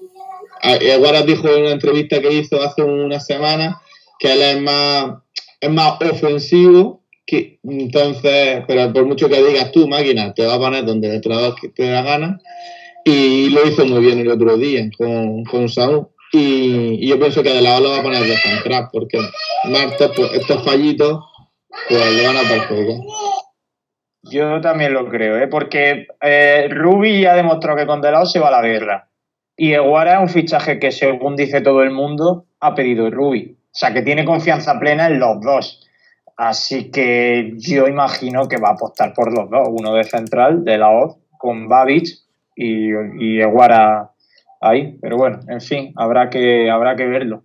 Aguara 0.63 1.23
dijo 1.23 1.49
en 1.49 1.63
una 1.63 1.73
entrevista 1.73 2.21
que 2.21 2.33
hizo 2.33 2.63
hace 2.63 2.83
una 2.83 3.19
semana 3.19 3.81
que 4.21 4.33
él 4.33 4.41
es 4.41 4.61
más, 4.61 5.17
es 5.61 5.71
más 5.71 6.01
ofensivo, 6.01 7.03
entonces, 7.27 8.65
pero 8.67 8.93
por 8.93 9.07
mucho 9.07 9.29
que 9.29 9.43
digas 9.43 9.73
tú, 9.73 9.89
máquina, 9.89 10.35
te 10.35 10.47
va 10.47 10.55
a 10.55 10.59
poner 10.59 10.85
donde 10.85 11.15
el 11.15 11.23
que 11.61 11.69
te 11.69 11.89
da 11.89 12.03
gana. 12.03 12.41
Y 13.05 13.51
lo 13.51 13.67
hizo 13.67 13.85
muy 13.85 14.01
bien 14.01 14.19
el 14.19 14.31
otro 14.31 14.57
día 14.57 14.89
con, 14.97 15.45
con 15.45 15.69
Saúl. 15.69 16.09
Y, 16.33 17.07
yo 17.07 17.19
pienso 17.19 17.43
que 17.43 17.53
de 17.53 17.63
lado 17.63 17.81
lo 17.81 17.91
va 17.91 18.01
a 18.01 18.03
poner 18.03 18.25
de 18.25 18.37
central, 18.37 18.89
porque 18.93 19.19
Marta, 19.65 20.11
pues, 20.15 20.33
estos 20.33 20.65
fallitos, 20.65 21.23
pues 21.89 22.13
le 22.13 22.27
van 22.27 22.37
a 22.37 22.49
perjudicar. 22.49 22.97
Yo 24.23 24.61
también 24.61 24.95
lo 24.95 25.09
creo, 25.09 25.39
¿eh? 25.39 25.49
porque 25.49 26.07
eh, 26.21 26.69
Rubi 26.71 27.21
ya 27.21 27.37
demostró 27.37 27.77
que 27.77 27.87
con 27.87 28.01
Delao 28.01 28.25
se 28.25 28.41
va 28.41 28.49
a 28.49 28.63
la 28.63 28.63
guerra. 28.63 29.11
Y 29.57 29.75
Eguara 29.75 30.15
es 30.15 30.21
un 30.23 30.29
fichaje 30.29 30.79
que, 30.79 30.91
según 30.91 31.37
dice 31.37 31.61
todo 31.61 31.83
el 31.83 31.91
mundo, 31.91 32.47
ha 32.59 32.75
pedido 32.75 33.11
Rubi. 33.11 33.57
O 33.67 33.77
sea, 33.77 33.93
que 33.93 34.03
tiene 34.03 34.25
confianza 34.25 34.81
plena 34.81 35.07
en 35.07 35.21
los 35.21 35.41
dos. 35.41 35.84
Así 36.37 36.91
que 36.91 37.53
yo 37.57 37.87
imagino 37.87 38.49
que 38.49 38.57
va 38.57 38.71
a 38.71 38.73
apostar 38.73 39.13
por 39.15 39.33
los 39.37 39.49
dos. 39.51 39.69
Uno 39.71 39.95
de 39.95 40.05
central, 40.05 40.65
de 40.65 40.79
la 40.79 40.91
OZ, 40.91 41.17
con 41.39 41.69
Babic 41.69 42.09
y, 42.57 42.91
y 43.21 43.41
Eguara 43.41 44.11
ahí. 44.61 44.99
Pero 45.01 45.17
bueno, 45.17 45.41
en 45.49 45.61
fin, 45.61 45.93
habrá 45.97 46.29
que, 46.31 46.69
habrá 46.71 46.97
que 46.97 47.07
verlo. 47.07 47.45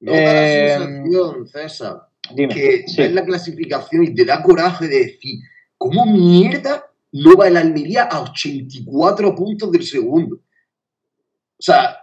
¿No 0.00 0.12
da 0.12 0.18
la 0.18 0.46
Eh, 0.48 0.68
sensación, 0.78 1.46
César, 1.48 1.96
Dime. 2.34 2.54
que 2.54 2.84
Sí. 2.86 3.02
ves 3.02 3.12
la 3.12 3.24
clasificación 3.24 4.04
y 4.04 4.14
te 4.14 4.24
da 4.24 4.42
coraje 4.42 4.86
de 4.88 4.98
decir, 4.98 5.40
¿cómo 5.78 6.04
mierda 6.06 6.84
no 7.12 7.36
va 7.36 7.48
el 7.48 7.56
Almería 7.56 8.04
a 8.04 8.22
84 8.22 9.34
puntos 9.34 9.70
del 9.72 9.82
segundo? 9.84 10.36
O 10.36 11.62
sea, 11.62 11.98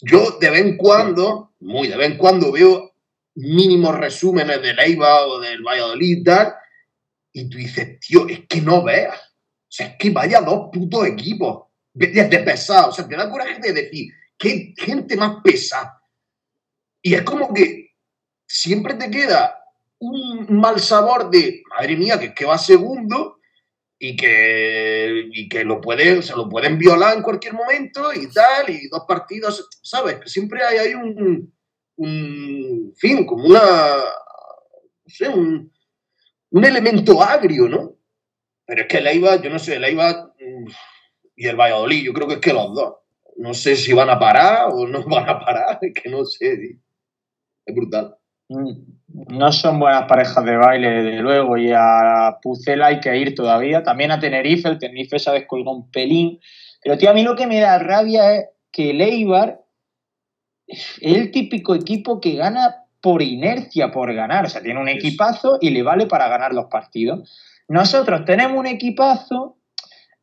yo 0.00 0.38
de 0.40 0.50
vez 0.50 0.60
en 0.62 0.76
cuando, 0.76 1.52
muy 1.60 1.88
de 1.88 1.96
vez 1.96 2.12
en 2.12 2.16
cuando, 2.18 2.50
veo 2.52 2.91
mínimos 3.34 3.98
resúmenes 3.98 4.60
del 4.62 4.78
Eibar 4.78 5.24
o 5.26 5.40
del 5.40 5.62
Valladolid 5.62 6.24
tal, 6.24 6.54
y 7.32 7.48
tú 7.48 7.58
dices, 7.58 7.98
tío, 8.00 8.28
es 8.28 8.46
que 8.46 8.60
no 8.60 8.82
veas. 8.82 9.18
O 9.18 9.74
sea, 9.74 9.86
es 9.86 9.96
que 9.98 10.10
vaya 10.10 10.42
dos 10.42 10.68
putos 10.72 11.06
equipos 11.06 11.68
de, 11.94 12.08
de, 12.08 12.24
de 12.28 12.38
pesados. 12.40 12.90
O 12.90 12.92
sea, 12.92 13.08
te 13.08 13.16
da 13.16 13.30
coraje 13.30 13.58
de 13.60 13.72
decir, 13.72 14.12
qué 14.36 14.74
gente 14.76 15.16
más 15.16 15.42
pesada. 15.42 16.02
Y 17.02 17.14
es 17.14 17.22
como 17.22 17.52
que 17.54 17.92
siempre 18.46 18.94
te 18.94 19.10
queda 19.10 19.58
un 19.98 20.46
mal 20.50 20.80
sabor 20.80 21.30
de, 21.30 21.62
madre 21.70 21.96
mía, 21.96 22.18
que, 22.18 22.34
que 22.34 22.44
va 22.44 22.58
segundo 22.58 23.38
y 23.98 24.16
que, 24.16 25.28
y 25.32 25.48
que 25.48 25.64
lo 25.64 25.80
pueden, 25.80 26.22
se 26.22 26.34
lo 26.34 26.48
pueden 26.48 26.76
violar 26.76 27.16
en 27.16 27.22
cualquier 27.22 27.54
momento 27.54 28.12
y 28.12 28.26
tal, 28.30 28.68
y 28.68 28.88
dos 28.88 29.04
partidos, 29.06 29.68
¿sabes? 29.80 30.18
Siempre 30.30 30.62
hay, 30.64 30.78
hay 30.78 30.94
un, 30.94 31.54
un 31.96 32.61
fin, 32.96 33.26
como 33.26 33.44
una, 33.44 33.60
no 33.60 35.06
sé, 35.06 35.28
un, 35.28 35.72
un 36.50 36.64
elemento 36.64 37.22
agrio, 37.22 37.68
¿no? 37.68 37.92
Pero 38.66 38.82
es 38.82 38.88
que 38.88 38.98
el 38.98 39.06
Eibar, 39.06 39.42
yo 39.42 39.50
no 39.50 39.58
sé, 39.58 39.76
el 39.76 39.84
Eibar 39.84 40.32
mm, 40.38 40.66
y 41.36 41.46
el 41.46 41.56
Valladolid, 41.56 42.04
yo 42.04 42.12
creo 42.12 42.28
que 42.28 42.34
es 42.34 42.40
que 42.40 42.52
los 42.52 42.74
dos. 42.74 42.94
No 43.36 43.54
sé 43.54 43.76
si 43.76 43.92
van 43.92 44.10
a 44.10 44.18
parar 44.18 44.68
o 44.72 44.86
no 44.86 45.02
van 45.06 45.28
a 45.28 45.40
parar, 45.40 45.78
es 45.80 45.94
que 45.94 46.08
no 46.08 46.24
sé. 46.24 46.78
Es 47.64 47.74
brutal. 47.74 48.16
Mm, 48.48 48.70
No 49.28 49.52
son 49.52 49.78
buenas 49.80 50.04
parejas 50.06 50.44
de 50.44 50.56
baile, 50.56 50.88
desde 51.02 51.20
luego, 51.20 51.56
y 51.56 51.70
a 51.74 52.38
Pucela 52.42 52.86
hay 52.86 53.00
que 53.00 53.16
ir 53.16 53.34
todavía. 53.34 53.82
También 53.82 54.10
a 54.10 54.20
Tenerife, 54.20 54.68
el 54.68 54.78
Tenerife 54.78 55.18
se 55.18 55.30
ha 55.30 55.32
descolgado 55.34 55.76
un 55.76 55.90
pelín. 55.90 56.40
Pero, 56.82 56.98
tío, 56.98 57.10
a 57.10 57.14
mí 57.14 57.22
lo 57.22 57.36
que 57.36 57.46
me 57.46 57.60
da 57.60 57.78
rabia 57.78 58.36
es 58.36 58.46
que 58.70 58.90
el 58.90 59.00
Eibar 59.00 59.60
es 60.66 60.98
el 61.00 61.30
típico 61.30 61.74
equipo 61.74 62.20
que 62.20 62.34
gana 62.34 62.81
por 63.02 63.20
inercia, 63.20 63.90
por 63.90 64.14
ganar. 64.14 64.46
O 64.46 64.48
sea, 64.48 64.62
tiene 64.62 64.80
un 64.80 64.88
equipazo 64.88 65.58
y 65.60 65.70
le 65.70 65.82
vale 65.82 66.06
para 66.06 66.28
ganar 66.28 66.54
los 66.54 66.66
partidos. 66.66 67.30
Nosotros 67.68 68.24
tenemos 68.24 68.58
un 68.58 68.66
equipazo 68.66 69.58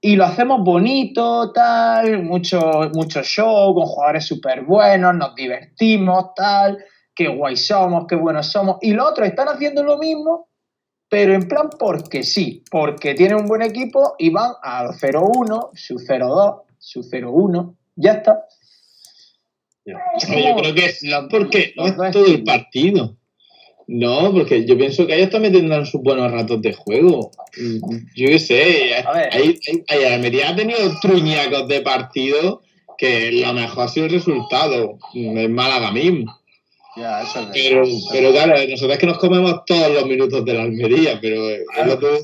y 0.02 0.16
lo 0.16 0.26
hacemos 0.26 0.64
bonito, 0.64 1.52
tal, 1.52 2.24
mucho, 2.24 2.90
mucho 2.94 3.22
show, 3.22 3.76
con 3.76 3.86
jugadores 3.86 4.26
súper 4.26 4.64
buenos, 4.64 5.14
nos 5.14 5.36
divertimos, 5.36 6.34
tal 6.36 6.80
qué 7.20 7.28
guay 7.28 7.58
somos, 7.58 8.06
qué 8.08 8.16
buenos 8.16 8.48
somos. 8.48 8.78
Y 8.80 8.94
los 8.94 9.10
otros 9.10 9.28
están 9.28 9.50
haciendo 9.50 9.84
lo 9.84 9.98
mismo, 9.98 10.48
pero 11.10 11.34
en 11.34 11.50
plan 11.50 11.70
porque 11.78 12.24
sí, 12.24 12.64
porque 12.72 13.14
tienen 13.14 13.40
un 13.40 13.46
buen 13.46 13.62
equipo 13.62 14.16
y 14.18 14.30
van 14.30 14.54
al 14.62 14.92
0-1, 14.92 15.72
su 15.74 15.96
0-2, 15.96 16.62
su 16.78 17.02
0-1, 17.02 17.76
ya 17.98 18.14
está. 18.14 18.46
Yo 19.94 20.56
creo 20.56 20.74
que 20.74 20.86
es 20.86 21.04
lo- 21.04 21.28
porque 21.30 21.74
no 21.76 21.84
los 21.88 21.92
es 22.08 22.12
todo 22.12 22.26
el 22.26 22.44
partido. 22.44 23.16
No, 23.88 24.32
porque 24.32 24.66
yo 24.66 24.78
pienso 24.78 25.08
que 25.08 25.16
ellos 25.16 25.32
también 25.32 25.54
tendrán 25.54 25.86
sus 25.88 26.02
buenos 26.04 26.32
ratos 26.32 26.62
de 26.62 26.74
juego. 26.74 27.32
Yo 28.16 28.28
qué 28.28 28.38
sé, 28.40 28.96
ahí, 29.32 29.60
ahí, 29.88 30.04
Almería 30.04 30.50
ha 30.50 30.56
tenido 30.56 30.78
truñacos 31.02 31.68
de 31.68 31.82
partido 31.82 32.62
que 33.00 33.32
lo 33.32 33.52
mejor 33.54 33.86
ha 33.86 33.88
sido 33.88 34.06
el 34.06 34.12
resultado, 34.12 35.00
el 35.16 35.50
Málaga 35.50 35.92
mismo. 35.92 36.38
Ya, 36.98 37.22
eso 37.24 37.40
es. 37.40 37.48
Pero, 37.54 37.84
pero 38.12 38.32
claro, 38.32 38.54
nosotros 38.70 38.92
es 38.94 39.00
que 39.00 39.08
nos 39.08 39.18
comemos 39.18 39.66
todos 39.66 39.92
los 39.92 40.06
minutos 40.06 40.46
de 40.46 40.54
la 40.54 40.64
Almería, 40.64 41.18
pero 41.22 41.50
el 41.50 41.90
otro- 41.90 42.20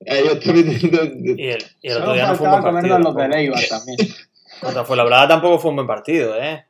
ellos 0.00 0.40
también 0.40 0.70
Y 1.38 1.46
el, 1.50 1.64
y 1.82 1.88
el 1.90 1.96
otro 1.98 2.14
día 2.14 2.26
no 2.28 2.34
fue 2.34 2.46
un 2.46 2.52
buen 2.52 2.62
partido. 2.64 2.96
comernos 2.96 3.14
los 3.14 3.16
de. 3.16 3.28
Leiva 3.28 3.56
también. 3.68 3.98
Contra 4.60 4.84
Fuenlabrada 4.84 5.28
tampoco 5.28 5.58
fue 5.58 5.70
un 5.70 5.76
buen 5.76 5.86
partido, 5.86 6.34
¿eh? 6.42 6.64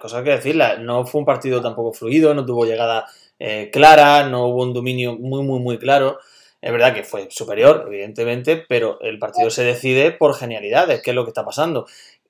Cosas 0.00 0.22
que 0.22 0.30
decirlas. 0.30 0.78
No 0.80 1.06
fue 1.06 1.20
un 1.20 1.24
partido 1.24 1.60
tampoco 1.60 1.92
fluido, 1.92 2.34
no 2.34 2.44
tuvo 2.44 2.66
llegada 2.66 3.06
eh, 3.38 3.70
clara, 3.72 4.28
no 4.28 4.46
hubo 4.46 4.62
un 4.62 4.72
dominio 4.72 5.16
muy, 5.16 5.42
muy, 5.42 5.60
muy 5.60 5.78
claro. 5.78 6.18
Es 6.60 6.70
verdad 6.70 6.94
que 6.94 7.02
fue 7.02 7.28
superior, 7.30 7.84
evidentemente, 7.88 8.64
pero 8.68 9.00
el 9.00 9.18
partido 9.18 9.50
se 9.50 9.64
decide 9.64 10.12
por 10.12 10.36
genialidades, 10.36 11.02
que 11.02 11.10
es 11.10 11.14
lo 11.16 11.24
que 11.24 11.30
está 11.30 11.44
pasando. 11.44 11.86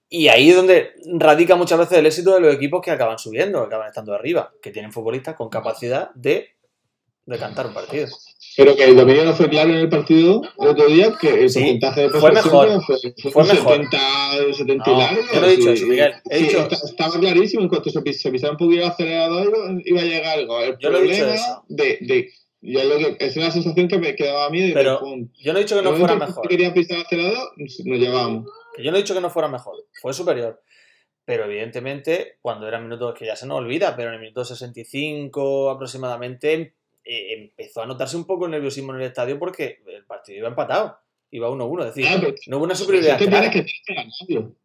Y 0.08 0.28
ahí 0.28 0.50
es 0.50 0.56
donde 0.56 0.92
radica 1.18 1.56
muchas 1.56 1.78
veces 1.78 1.98
el 1.98 2.06
éxito 2.06 2.34
de 2.34 2.40
los 2.40 2.54
equipos 2.54 2.80
que 2.82 2.90
acaban 2.90 3.18
subiendo, 3.18 3.60
que 3.60 3.66
acaban 3.66 3.88
estando 3.88 4.14
arriba, 4.14 4.52
que 4.62 4.70
tienen 4.70 4.92
futbolistas 4.92 5.34
con 5.34 5.48
capacidad 5.48 6.10
de, 6.14 6.50
de 7.26 7.38
cantar 7.38 7.66
un 7.66 7.74
partido. 7.74 8.08
Pero 8.56 8.76
que 8.76 8.84
el 8.84 8.96
dominio 8.96 9.24
no 9.24 9.32
fue 9.34 9.48
claro 9.48 9.70
en 9.70 9.76
el 9.76 9.88
partido 9.88 10.42
el 10.60 10.68
otro 10.68 10.86
día, 10.86 11.16
que 11.20 11.28
el 11.44 11.50
Sí, 11.50 11.58
porcentaje 11.60 12.00
de 12.02 12.10
fue 12.10 12.32
mejor. 12.32 12.82
fue, 12.84 12.96
fue 13.22 13.30
Fue 13.32 13.42
un 13.42 13.48
mejor. 13.48 13.76
70, 13.76 13.98
70 14.54 14.84
No, 14.90 14.96
y 14.96 14.98
largo. 15.00 15.22
yo 15.32 15.40
no 15.40 15.46
he 15.46 15.56
dicho 15.56 15.70
eso, 15.70 15.86
Miguel. 15.86 16.12
He 16.30 16.38
sí, 16.38 16.44
dicho- 16.44 16.58
esta- 16.60 16.86
estaba 16.86 17.18
clarísimo, 17.18 17.62
en 17.62 17.68
cuanto 17.68 17.90
se, 17.90 18.00
pis- 18.02 18.20
se 18.20 18.30
pisaba 18.30 18.52
un 18.52 18.58
poquito 18.58 18.82
el 18.82 18.88
acelerador 18.88 19.80
iba- 19.84 20.00
a 20.00 20.04
llegar 20.04 20.38
el 20.38 20.46
gol. 20.46 20.64
El 20.64 20.78
Yo 20.78 20.90
no 20.90 20.98
he 20.98 21.02
dicho 21.02 21.16
problema 21.24 21.62
de, 21.68 21.98
de 22.02 22.30
y 22.64 22.76
es 22.78 22.84
lo 22.84 22.96
que 23.18 23.24
es 23.26 23.36
una 23.36 23.50
sensación 23.50 23.88
que 23.88 23.98
me 23.98 24.14
quedaba 24.14 24.46
a 24.46 24.50
mí 24.50 24.60
de 24.60 24.72
Pero 24.72 25.00
yo 25.40 25.52
no 25.52 25.58
he 25.58 25.62
dicho 25.62 25.76
que 25.76 25.82
no 25.82 25.96
fuera 25.96 26.14
mejor. 26.14 26.46
quería 26.48 26.72
pisar 26.74 26.98
el 26.98 27.02
acelerador, 27.04 27.48
nos 27.56 27.98
llevamos. 27.98 28.50
Que 28.76 28.84
yo 28.84 28.90
no 28.90 28.96
he 28.98 29.00
dicho 29.00 29.14
que 29.14 29.20
no 29.20 29.30
fuera 29.30 29.48
mejor, 29.48 29.76
fue 30.00 30.12
superior. 30.14 30.62
Pero 31.24 31.44
evidentemente, 31.46 32.38
cuando 32.40 32.66
eran 32.68 32.82
minutos 32.84 33.14
que 33.18 33.26
ya 33.26 33.34
se 33.36 33.46
nos 33.46 33.58
olvida, 33.58 33.96
pero 33.96 34.08
en 34.08 34.14
el 34.14 34.20
minuto 34.20 34.44
65 34.44 35.70
aproximadamente, 35.70 36.74
eh, 37.04 37.34
empezó 37.34 37.82
a 37.82 37.86
notarse 37.86 38.16
un 38.16 38.24
poco 38.26 38.46
el 38.46 38.52
nerviosismo 38.52 38.92
en 38.94 39.00
el 39.00 39.06
estadio 39.06 39.38
porque 39.38 39.78
el 39.86 40.04
partido 40.06 40.38
iba 40.38 40.48
empatado, 40.48 40.96
iba 41.30 41.48
1-1. 41.48 41.80
Es 41.88 41.94
decir, 41.94 42.06
Ah, 42.08 42.18
pero- 42.20 42.34
no 42.46 42.56
hubo 42.58 42.64
una 42.64 42.74
superioridad 42.74 43.18
tienes 43.18 43.40
que, 43.50 43.62
tienes 43.62 43.82
que 43.86 43.94
ganarlo. 43.94 44.56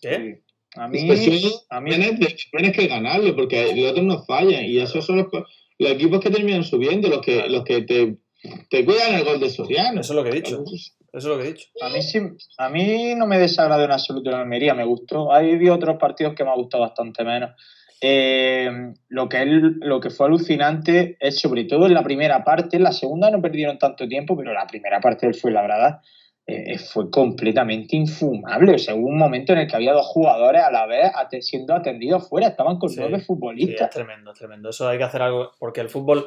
¿Qué? 0.00 0.42
A 0.76 0.88
mí, 0.88 0.98
Expresión, 0.98 1.52
a 1.70 1.80
mí 1.80 1.90
tienes, 1.92 2.72
que 2.76 2.86
ganarlo 2.88 3.36
porque 3.36 3.74
los 3.76 3.92
otros 3.92 4.04
no 4.04 4.24
fallan 4.24 4.64
y 4.64 4.78
esos 4.80 5.06
son 5.06 5.18
los, 5.18 5.26
los 5.78 5.90
equipos 5.90 6.20
que 6.20 6.30
terminan 6.30 6.64
subiendo, 6.64 7.08
los 7.08 7.20
que, 7.20 7.48
los 7.48 7.62
que 7.64 7.82
te, 7.82 8.16
te 8.70 8.84
cuidan 8.84 9.14
el 9.14 9.24
gol 9.24 9.38
de 9.38 9.50
Soriano. 9.50 10.00
Eso 10.00 10.12
es 10.12 10.16
lo 10.16 10.24
que 10.24 10.30
he 10.30 10.34
dicho. 10.34 10.64
Eso 10.66 10.92
es 11.12 11.24
lo 11.26 11.38
que 11.38 11.44
he 11.44 11.52
dicho. 11.52 11.68
A 11.80 11.90
mí 11.90 12.02
sí, 12.02 12.18
a 12.58 12.68
mí 12.70 13.14
no 13.14 13.26
me 13.28 13.38
desagradó 13.38 13.84
en 13.84 13.92
absoluto 13.92 14.32
la 14.32 14.40
Almería, 14.40 14.74
me 14.74 14.84
gustó. 14.84 15.32
Hay 15.32 15.52
habido 15.52 15.76
otros 15.76 15.96
partidos 15.96 16.34
que 16.34 16.42
me 16.42 16.50
ha 16.50 16.56
gustado 16.56 16.82
bastante 16.82 17.22
menos. 17.22 17.50
Eh, 18.06 18.92
lo, 19.08 19.30
que 19.30 19.40
él, 19.40 19.78
lo 19.80 19.98
que 19.98 20.10
fue 20.10 20.26
alucinante 20.26 21.16
es 21.20 21.40
sobre 21.40 21.64
todo 21.64 21.86
en 21.86 21.94
la 21.94 22.02
primera 22.02 22.44
parte, 22.44 22.76
en 22.76 22.82
la 22.82 22.92
segunda 22.92 23.30
no 23.30 23.40
perdieron 23.40 23.78
tanto 23.78 24.06
tiempo, 24.06 24.36
pero 24.36 24.52
la 24.52 24.66
primera 24.66 25.00
parte 25.00 25.24
del 25.24 25.34
Fuenlabrada 25.34 26.02
eh, 26.46 26.76
fue 26.76 27.10
completamente 27.10 27.96
infumable. 27.96 28.74
O 28.74 28.78
sea, 28.78 28.94
hubo 28.94 29.06
un 29.06 29.16
momento 29.16 29.54
en 29.54 29.60
el 29.60 29.66
que 29.66 29.76
había 29.76 29.94
dos 29.94 30.04
jugadores 30.04 30.62
a 30.62 30.70
la 30.70 30.84
vez 30.84 31.12
siendo 31.40 31.74
atendidos 31.74 32.28
fuera, 32.28 32.48
estaban 32.48 32.78
con 32.78 32.90
nueve 32.94 33.20
futbolistas. 33.20 33.88
es 33.88 33.94
tremendo, 33.94 34.32
es 34.32 34.38
tremendo. 34.38 34.68
Eso 34.68 34.86
hay 34.86 34.98
que 34.98 35.04
hacer 35.04 35.22
algo, 35.22 35.52
porque 35.58 35.80
el 35.80 35.88
fútbol, 35.88 36.26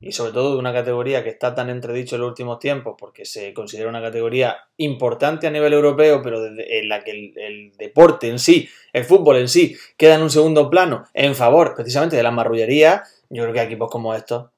y 0.00 0.12
sobre 0.12 0.32
todo 0.32 0.52
de 0.52 0.58
una 0.58 0.72
categoría 0.72 1.22
que 1.22 1.30
está 1.30 1.54
tan 1.54 1.70
entredicho 1.70 2.16
en 2.16 2.22
los 2.22 2.28
últimos 2.28 2.58
tiempos, 2.58 2.94
porque 2.98 3.24
se 3.24 3.54
considera 3.54 3.88
una 3.88 4.02
categoría 4.02 4.56
importante 4.76 5.46
a 5.46 5.50
nivel 5.50 5.72
europeo, 5.72 6.20
pero 6.22 6.44
en 6.46 6.88
la 6.88 7.02
que 7.02 7.32
el, 7.36 7.72
deporte 7.78 8.28
en 8.28 8.38
sí, 8.38 8.68
el 8.92 9.04
fútbol 9.04 9.36
en 9.36 9.48
sí, 9.48 9.76
queda 9.96 10.16
en 10.16 10.22
un 10.22 10.30
segundo 10.30 10.68
plano 10.68 11.04
en 11.14 11.34
favor 11.34 11.74
precisamente 11.74 12.16
de 12.16 12.22
la 12.22 12.30
marrullería, 12.30 13.02
yo 13.30 13.42
creo 13.44 13.54
que 13.54 13.62
equipos 13.62 13.90
como 13.90 14.14
estos 14.14 14.50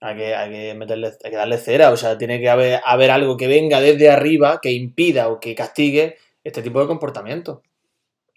hay 0.00 0.16
que, 0.16 0.34
hay 0.34 0.50
que, 0.50 0.74
meterle, 0.74 1.12
hay 1.24 1.30
que 1.30 1.36
darle 1.36 1.56
cera, 1.56 1.90
o 1.90 1.96
sea, 1.96 2.18
tiene 2.18 2.38
que 2.38 2.50
haber, 2.50 2.80
haber 2.84 3.10
algo 3.10 3.36
que 3.36 3.48
venga 3.48 3.80
desde 3.80 4.10
arriba 4.10 4.60
que 4.60 4.72
impida 4.72 5.28
o 5.28 5.40
que 5.40 5.54
castigue 5.54 6.16
este 6.44 6.62
tipo 6.62 6.80
de 6.80 6.86
comportamiento. 6.86 7.62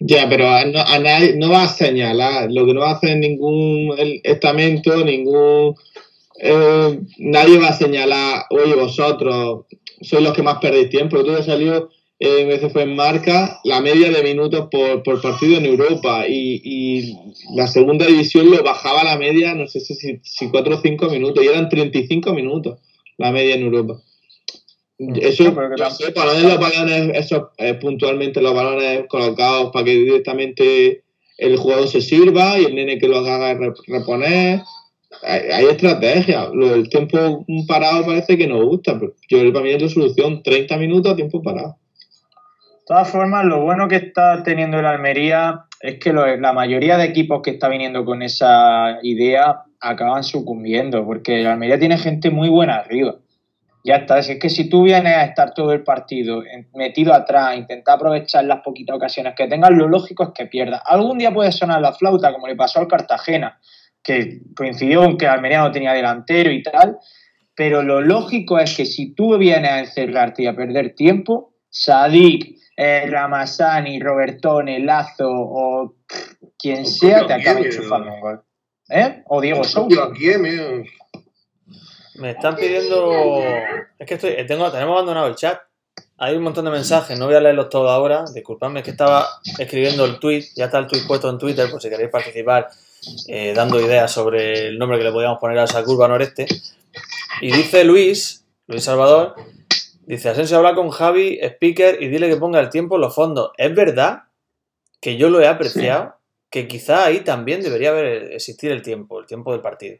Ya, 0.00 0.28
pero 0.28 0.48
a 0.48 0.64
nadie, 0.64 1.34
no 1.36 1.50
va 1.50 1.64
a 1.64 1.68
señalar, 1.68 2.50
lo 2.52 2.64
que 2.66 2.72
no 2.72 2.80
va 2.80 2.90
a 2.90 2.94
hacer 2.94 3.18
ningún 3.18 3.94
estamento, 4.22 5.04
ningún... 5.04 5.74
Eh, 6.40 7.00
nadie 7.18 7.58
va 7.58 7.68
a 7.68 7.72
señalar, 7.72 8.44
oye, 8.50 8.74
vosotros 8.74 9.66
sois 10.00 10.22
los 10.22 10.32
que 10.32 10.42
más 10.42 10.58
perdéis 10.58 10.90
tiempo. 10.90 11.22
Tú 11.24 11.32
has 11.32 11.46
salido 11.46 11.90
en 12.20 12.48
veces 12.48 12.72
fue 12.72 12.82
en 12.82 12.96
marca 12.96 13.60
la 13.64 13.80
media 13.80 14.10
de 14.10 14.22
minutos 14.22 14.68
por, 14.70 15.22
partido 15.22 15.56
en 15.56 15.66
Europa 15.66 16.26
y, 16.28 17.14
la 17.54 17.68
segunda 17.68 18.06
división 18.06 18.50
lo 18.50 18.62
bajaba 18.62 19.04
la 19.04 19.16
media, 19.16 19.54
no 19.54 19.68
sé 19.68 19.80
si, 19.80 19.94
si 20.22 20.48
4 20.50 20.74
o 20.74 20.80
5 20.80 21.10
minutos, 21.10 21.44
y 21.44 21.46
eran 21.46 21.68
35 21.68 22.34
minutos 22.34 22.78
la 23.18 23.30
media 23.30 23.54
en 23.54 23.62
Europa. 23.62 24.00
Mm. 24.98 25.14
Eso, 25.20 25.54
poner 25.54 25.78
los 25.78 26.58
balones, 26.58 27.16
eso, 27.16 27.50
eh, 27.56 27.74
puntualmente 27.74 28.42
los 28.42 28.54
balones 28.54 29.06
colocados 29.08 29.70
para 29.72 29.84
que 29.84 29.94
directamente 29.94 31.04
el 31.36 31.56
jugador 31.56 31.86
se 31.86 32.00
sirva 32.00 32.58
y 32.58 32.64
el 32.64 32.74
nene 32.74 32.98
que 32.98 33.06
lo 33.06 33.18
haga 33.18 33.56
reponer. 33.86 34.62
Hay, 35.22 35.64
estrategia. 35.64 36.48
el 36.52 36.88
tiempo 36.90 37.44
parado 37.66 38.04
parece 38.04 38.36
que 38.36 38.46
no 38.46 38.64
gusta, 38.64 38.98
pero 38.98 39.14
yo 39.28 39.52
para 39.52 39.64
mí 39.64 39.70
es 39.70 39.82
la 39.82 39.88
solución: 39.88 40.42
30 40.42 40.76
minutos 40.76 41.12
a 41.12 41.16
tiempo 41.16 41.42
parado. 41.42 41.78
De 42.70 42.94
todas 42.94 43.10
formas, 43.10 43.44
lo 43.44 43.62
bueno 43.62 43.88
que 43.88 43.96
está 43.96 44.42
teniendo 44.42 44.78
el 44.78 44.86
Almería 44.86 45.64
es 45.80 45.98
que 45.98 46.12
la 46.12 46.52
mayoría 46.52 46.96
de 46.96 47.04
equipos 47.04 47.42
que 47.42 47.50
está 47.50 47.68
viniendo 47.68 48.04
con 48.04 48.22
esa 48.22 48.98
idea 49.02 49.62
acaban 49.80 50.24
sucumbiendo, 50.24 51.04
porque 51.04 51.40
el 51.40 51.46
Almería 51.46 51.78
tiene 51.78 51.98
gente 51.98 52.30
muy 52.30 52.48
buena 52.48 52.76
arriba. 52.76 53.16
Ya 53.84 53.96
está, 53.96 54.18
es 54.18 54.38
que 54.38 54.50
si 54.50 54.68
tú 54.68 54.82
vienes 54.82 55.14
a 55.14 55.24
estar 55.24 55.54
todo 55.54 55.72
el 55.72 55.82
partido 55.82 56.42
metido 56.74 57.14
atrás, 57.14 57.56
intentar 57.56 57.94
aprovechar 57.94 58.44
las 58.44 58.60
poquitas 58.60 58.96
ocasiones 58.96 59.34
que 59.36 59.46
tengas, 59.46 59.70
lo 59.70 59.88
lógico 59.88 60.24
es 60.24 60.30
que 60.34 60.46
pierdas. 60.46 60.82
Algún 60.84 61.18
día 61.18 61.32
puede 61.32 61.52
sonar 61.52 61.80
la 61.80 61.92
flauta, 61.92 62.32
como 62.32 62.48
le 62.48 62.56
pasó 62.56 62.80
al 62.80 62.88
Cartagena, 62.88 63.58
que 64.02 64.40
coincidió 64.56 65.02
con 65.02 65.18
que 65.18 65.26
el 65.26 65.32
Almería 65.32 65.60
no 65.60 65.72
tenía 65.72 65.92
delantero 65.92 66.50
y 66.50 66.62
tal, 66.62 66.98
pero 67.54 67.82
lo 67.82 68.00
lógico 68.00 68.58
es 68.58 68.76
que 68.76 68.86
si 68.86 69.14
tú 69.14 69.36
vienes 69.36 69.70
a 69.70 69.80
encerrarte 69.80 70.44
y 70.44 70.46
a 70.46 70.54
perder 70.54 70.94
tiempo, 70.94 71.54
Sadik, 71.68 72.56
eh, 72.76 73.06
Ramazani, 73.08 73.98
Robertone, 73.98 74.78
Lazo 74.78 75.28
o 75.28 75.96
quien 76.56 76.86
sea, 76.86 77.26
te 77.26 77.34
acaba 77.34 77.58
enchufando 77.58 78.14
un 78.14 78.20
gol. 78.20 78.42
¿Eh? 78.88 79.22
O 79.26 79.40
Diego 79.40 79.64
Sousa. 79.64 80.10
Me 82.14 82.30
están 82.30 82.56
pidiendo. 82.56 83.42
Es 83.98 84.06
que 84.06 84.14
estoy... 84.14 84.46
tengo... 84.46 84.70
tenemos 84.70 84.94
abandonado 84.94 85.26
el 85.26 85.34
chat. 85.34 85.58
Hay 86.16 86.36
un 86.36 86.42
montón 86.42 86.64
de 86.64 86.70
mensajes, 86.70 87.18
no 87.18 87.26
voy 87.26 87.34
a 87.34 87.40
leerlos 87.40 87.68
todos 87.68 87.90
ahora. 87.90 88.24
Disculpadme, 88.32 88.80
es 88.80 88.84
que 88.84 88.92
estaba 88.92 89.26
escribiendo 89.58 90.04
el 90.04 90.18
tweet. 90.18 90.44
Ya 90.56 90.66
está 90.66 90.78
el 90.78 90.86
tweet 90.86 91.02
puesto 91.06 91.28
en 91.28 91.38
Twitter 91.38 91.70
por 91.70 91.82
si 91.82 91.90
queréis 91.90 92.10
participar 92.10 92.68
eh, 93.26 93.52
dando 93.54 93.80
ideas 93.80 94.10
sobre 94.10 94.68
el 94.68 94.78
nombre 94.78 94.98
que 94.98 95.04
le 95.04 95.12
podíamos 95.12 95.38
poner 95.38 95.58
a 95.58 95.64
esa 95.64 95.84
curva 95.84 96.08
noreste. 96.08 96.46
Y 97.40 97.52
dice 97.52 97.84
Luis, 97.84 98.44
Luis 98.66 98.84
Salvador, 98.84 99.34
Dice, 100.08 100.30
Asensio 100.30 100.56
habla 100.56 100.74
con 100.74 100.88
Javi, 100.88 101.38
speaker, 101.42 102.02
y 102.02 102.08
dile 102.08 102.30
que 102.30 102.36
ponga 102.38 102.60
el 102.60 102.70
tiempo 102.70 102.94
en 102.94 103.02
los 103.02 103.14
fondos. 103.14 103.50
Es 103.58 103.74
verdad 103.74 104.22
que 105.02 105.18
yo 105.18 105.28
lo 105.28 105.38
he 105.42 105.46
apreciado, 105.46 106.14
que 106.48 106.66
quizá 106.66 107.04
ahí 107.04 107.20
también 107.20 107.60
debería 107.60 107.90
haber 107.90 108.32
existir 108.32 108.72
el 108.72 108.80
tiempo, 108.80 109.20
el 109.20 109.26
tiempo 109.26 109.52
del 109.52 109.60
partido. 109.60 109.98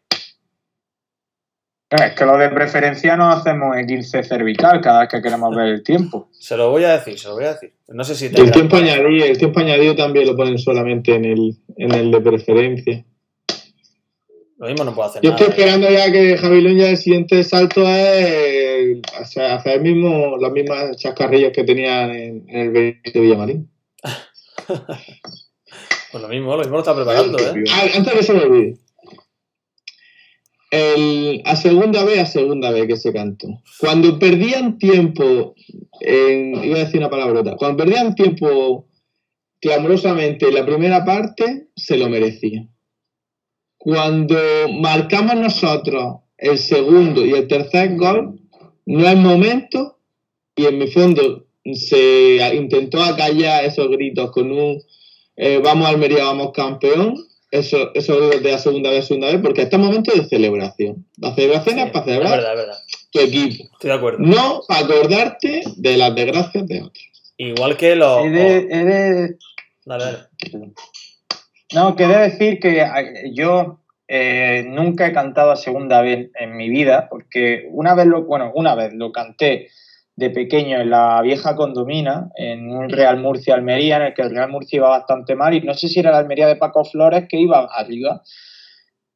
Es 1.91 2.13
que 2.13 2.27
lo 2.27 2.37
de 2.37 2.51
preferencia 2.51 3.17
no 3.17 3.31
hacemos 3.31 3.75
en 3.77 3.87
15 3.87 4.23
cervical 4.23 4.81
cada 4.83 5.01
vez 5.01 5.09
que 5.09 5.23
queremos 5.23 5.57
ver 5.57 5.69
el 5.69 5.83
tiempo. 5.83 6.29
Se 6.39 6.57
lo 6.57 6.71
voy 6.71 6.85
a 6.85 6.93
decir, 6.93 7.19
se 7.19 7.29
lo 7.29 7.35
voy 7.35 7.45
a 7.45 7.55
decir. 7.55 7.73
No 7.89 8.05
sé 8.05 8.15
si 8.15 8.27
el 8.27 8.51
tiempo 8.51 8.77
añadido, 8.77 9.25
el 9.25 9.39
tiempo 9.39 9.61
añadido 9.61 9.97
también 9.97 10.27
lo 10.27 10.37
ponen 10.37 10.59
solamente 10.59 11.15
en 11.15 11.25
el, 11.25 11.57
en 11.77 11.93
el 11.93 12.11
de 12.11 12.21
preferencia. 12.21 13.05
Lo 14.59 14.67
mismo 14.67 14.85
no 14.85 14.95
puedo 14.95 15.09
hacer 15.09 15.23
Yo 15.23 15.31
estoy 15.31 15.49
esperando 15.49 15.89
ya 15.89 16.11
que 16.11 16.37
Javi 16.37 16.61
Luña 16.61 16.91
el 16.91 16.97
siguiente 16.97 17.43
salto 17.45 17.81
es 17.89 19.01
hacer, 19.19 19.75
el 19.75 19.83
mismo, 19.83 20.37
las 20.37 20.53
mismas 20.53 20.97
chascarrillas 20.97 21.53
que 21.53 21.65
tenía 21.65 22.13
en, 22.13 22.45
el 22.49 22.71
Benito 22.71 23.21
Villamarín. 23.21 23.71
pues 24.67 26.23
lo 26.23 26.29
mismo, 26.29 26.53
lo 26.53 26.59
mismo 26.59 26.75
lo 26.75 26.81
está 26.81 26.95
preparando, 26.95 27.39
¿eh? 27.39 27.65
Ah, 27.73 27.85
antes 27.97 28.13
que 28.13 28.23
se 28.23 28.33
me 28.35 28.41
olvide. 28.41 28.77
El, 30.71 31.43
a 31.45 31.57
segunda 31.57 32.05
vez, 32.05 32.19
a 32.19 32.27
segunda 32.27 32.71
vez 32.71 32.87
que 32.87 32.97
se 32.97 33.13
cantó. 33.13 33.49
Cuando 33.79 34.19
perdían 34.19 34.79
tiempo, 34.79 35.55
en, 36.01 36.63
iba 36.63 36.77
a 36.77 36.85
decir 36.85 37.01
una 37.01 37.11
palabrota, 37.11 37.57
cuando 37.57 37.85
perdían 37.85 38.15
tiempo 38.15 38.87
clamorosamente 39.61 40.49
en 40.49 40.55
la 40.55 40.67
primera 40.67 41.05
parte, 41.05 41.69
se 41.75 41.97
lo 41.97 42.09
merecían 42.09 42.71
cuando 43.79 44.37
marcamos 44.81 45.37
nosotros 45.37 46.17
el 46.37 46.59
segundo 46.59 47.25
y 47.25 47.33
el 47.33 47.47
tercer 47.49 47.97
gol, 47.97 48.39
no 48.85 49.09
es 49.09 49.17
momento, 49.17 49.99
y 50.55 50.67
en 50.67 50.79
mi 50.79 50.89
fondo 50.89 51.47
se 51.73 52.39
intentó 52.55 53.03
acallar 53.03 53.65
esos 53.65 53.89
gritos 53.89 54.31
con 54.33 54.51
un 54.51 54.83
eh, 55.37 55.61
vamos 55.63 55.89
Almería, 55.89 56.25
vamos 56.25 56.51
campeón, 56.53 57.15
eso, 57.51 57.91
eso 57.95 58.29
de 58.29 58.51
la 58.51 58.59
segunda 58.59 58.91
vez, 58.91 59.07
segunda 59.07 59.29
vez, 59.29 59.41
porque 59.43 59.63
este 59.63 59.77
es 59.77 59.83
momento 59.83 60.13
de 60.13 60.25
celebración. 60.25 61.07
La 61.19 61.35
celebración 61.35 61.79
es 61.79 61.91
para 61.91 62.05
celebrar 62.05 62.41
tu 63.11 63.21
equipo. 63.21 63.65
Estoy 63.73 63.91
de 63.91 63.97
acuerdo. 63.97 64.19
No 64.21 64.63
para 64.69 64.85
acordarte 64.85 65.63
de 65.77 65.97
las 65.97 66.15
desgracias 66.15 66.67
de 66.67 66.83
otros. 66.83 67.05
Igual 67.39 67.77
que 67.77 67.97
los. 67.97 68.25
No, 71.75 71.97
quería 71.97 72.21
decir 72.21 72.59
que 72.61 72.85
yo 73.35 73.79
eh, 74.09 74.65
nunca 74.67 75.07
he 75.07 75.13
cantado 75.13 75.51
a 75.51 75.57
segunda 75.57 76.01
vez 76.03 76.31
en 76.39 76.57
mi 76.57 76.69
vida, 76.69 77.09
porque 77.11 77.69
una 77.71 77.95
vez 77.95 78.07
lo, 78.07 78.25
bueno, 78.25 78.53
una 78.55 78.75
vez 78.75 78.93
lo 78.95 79.13
canté 79.13 79.69
de 80.19 80.31
pequeño 80.31 80.81
en 80.81 80.91
la 80.91 81.23
vieja 81.23 81.55
condomina, 81.55 82.29
en 82.35 82.73
un 82.73 82.89
Real 82.89 83.21
Murcia 83.21 83.55
Almería, 83.55 83.99
en 83.99 84.03
el 84.03 84.15
que 84.15 84.23
el 84.23 84.31
Real 84.31 84.51
Murcia 84.51 84.79
iba 84.79 84.89
bastante 84.89 85.37
mal, 85.37 85.55
y 85.55 85.61
no 85.61 85.75
sé 85.75 85.87
si 85.87 86.01
era 86.01 86.11
la 86.11 86.19
Almería 86.19 86.49
de 86.49 86.57
Paco 86.57 86.85
Flores 86.85 87.27
que 87.29 87.39
iba 87.39 87.69
arriba, 87.73 88.23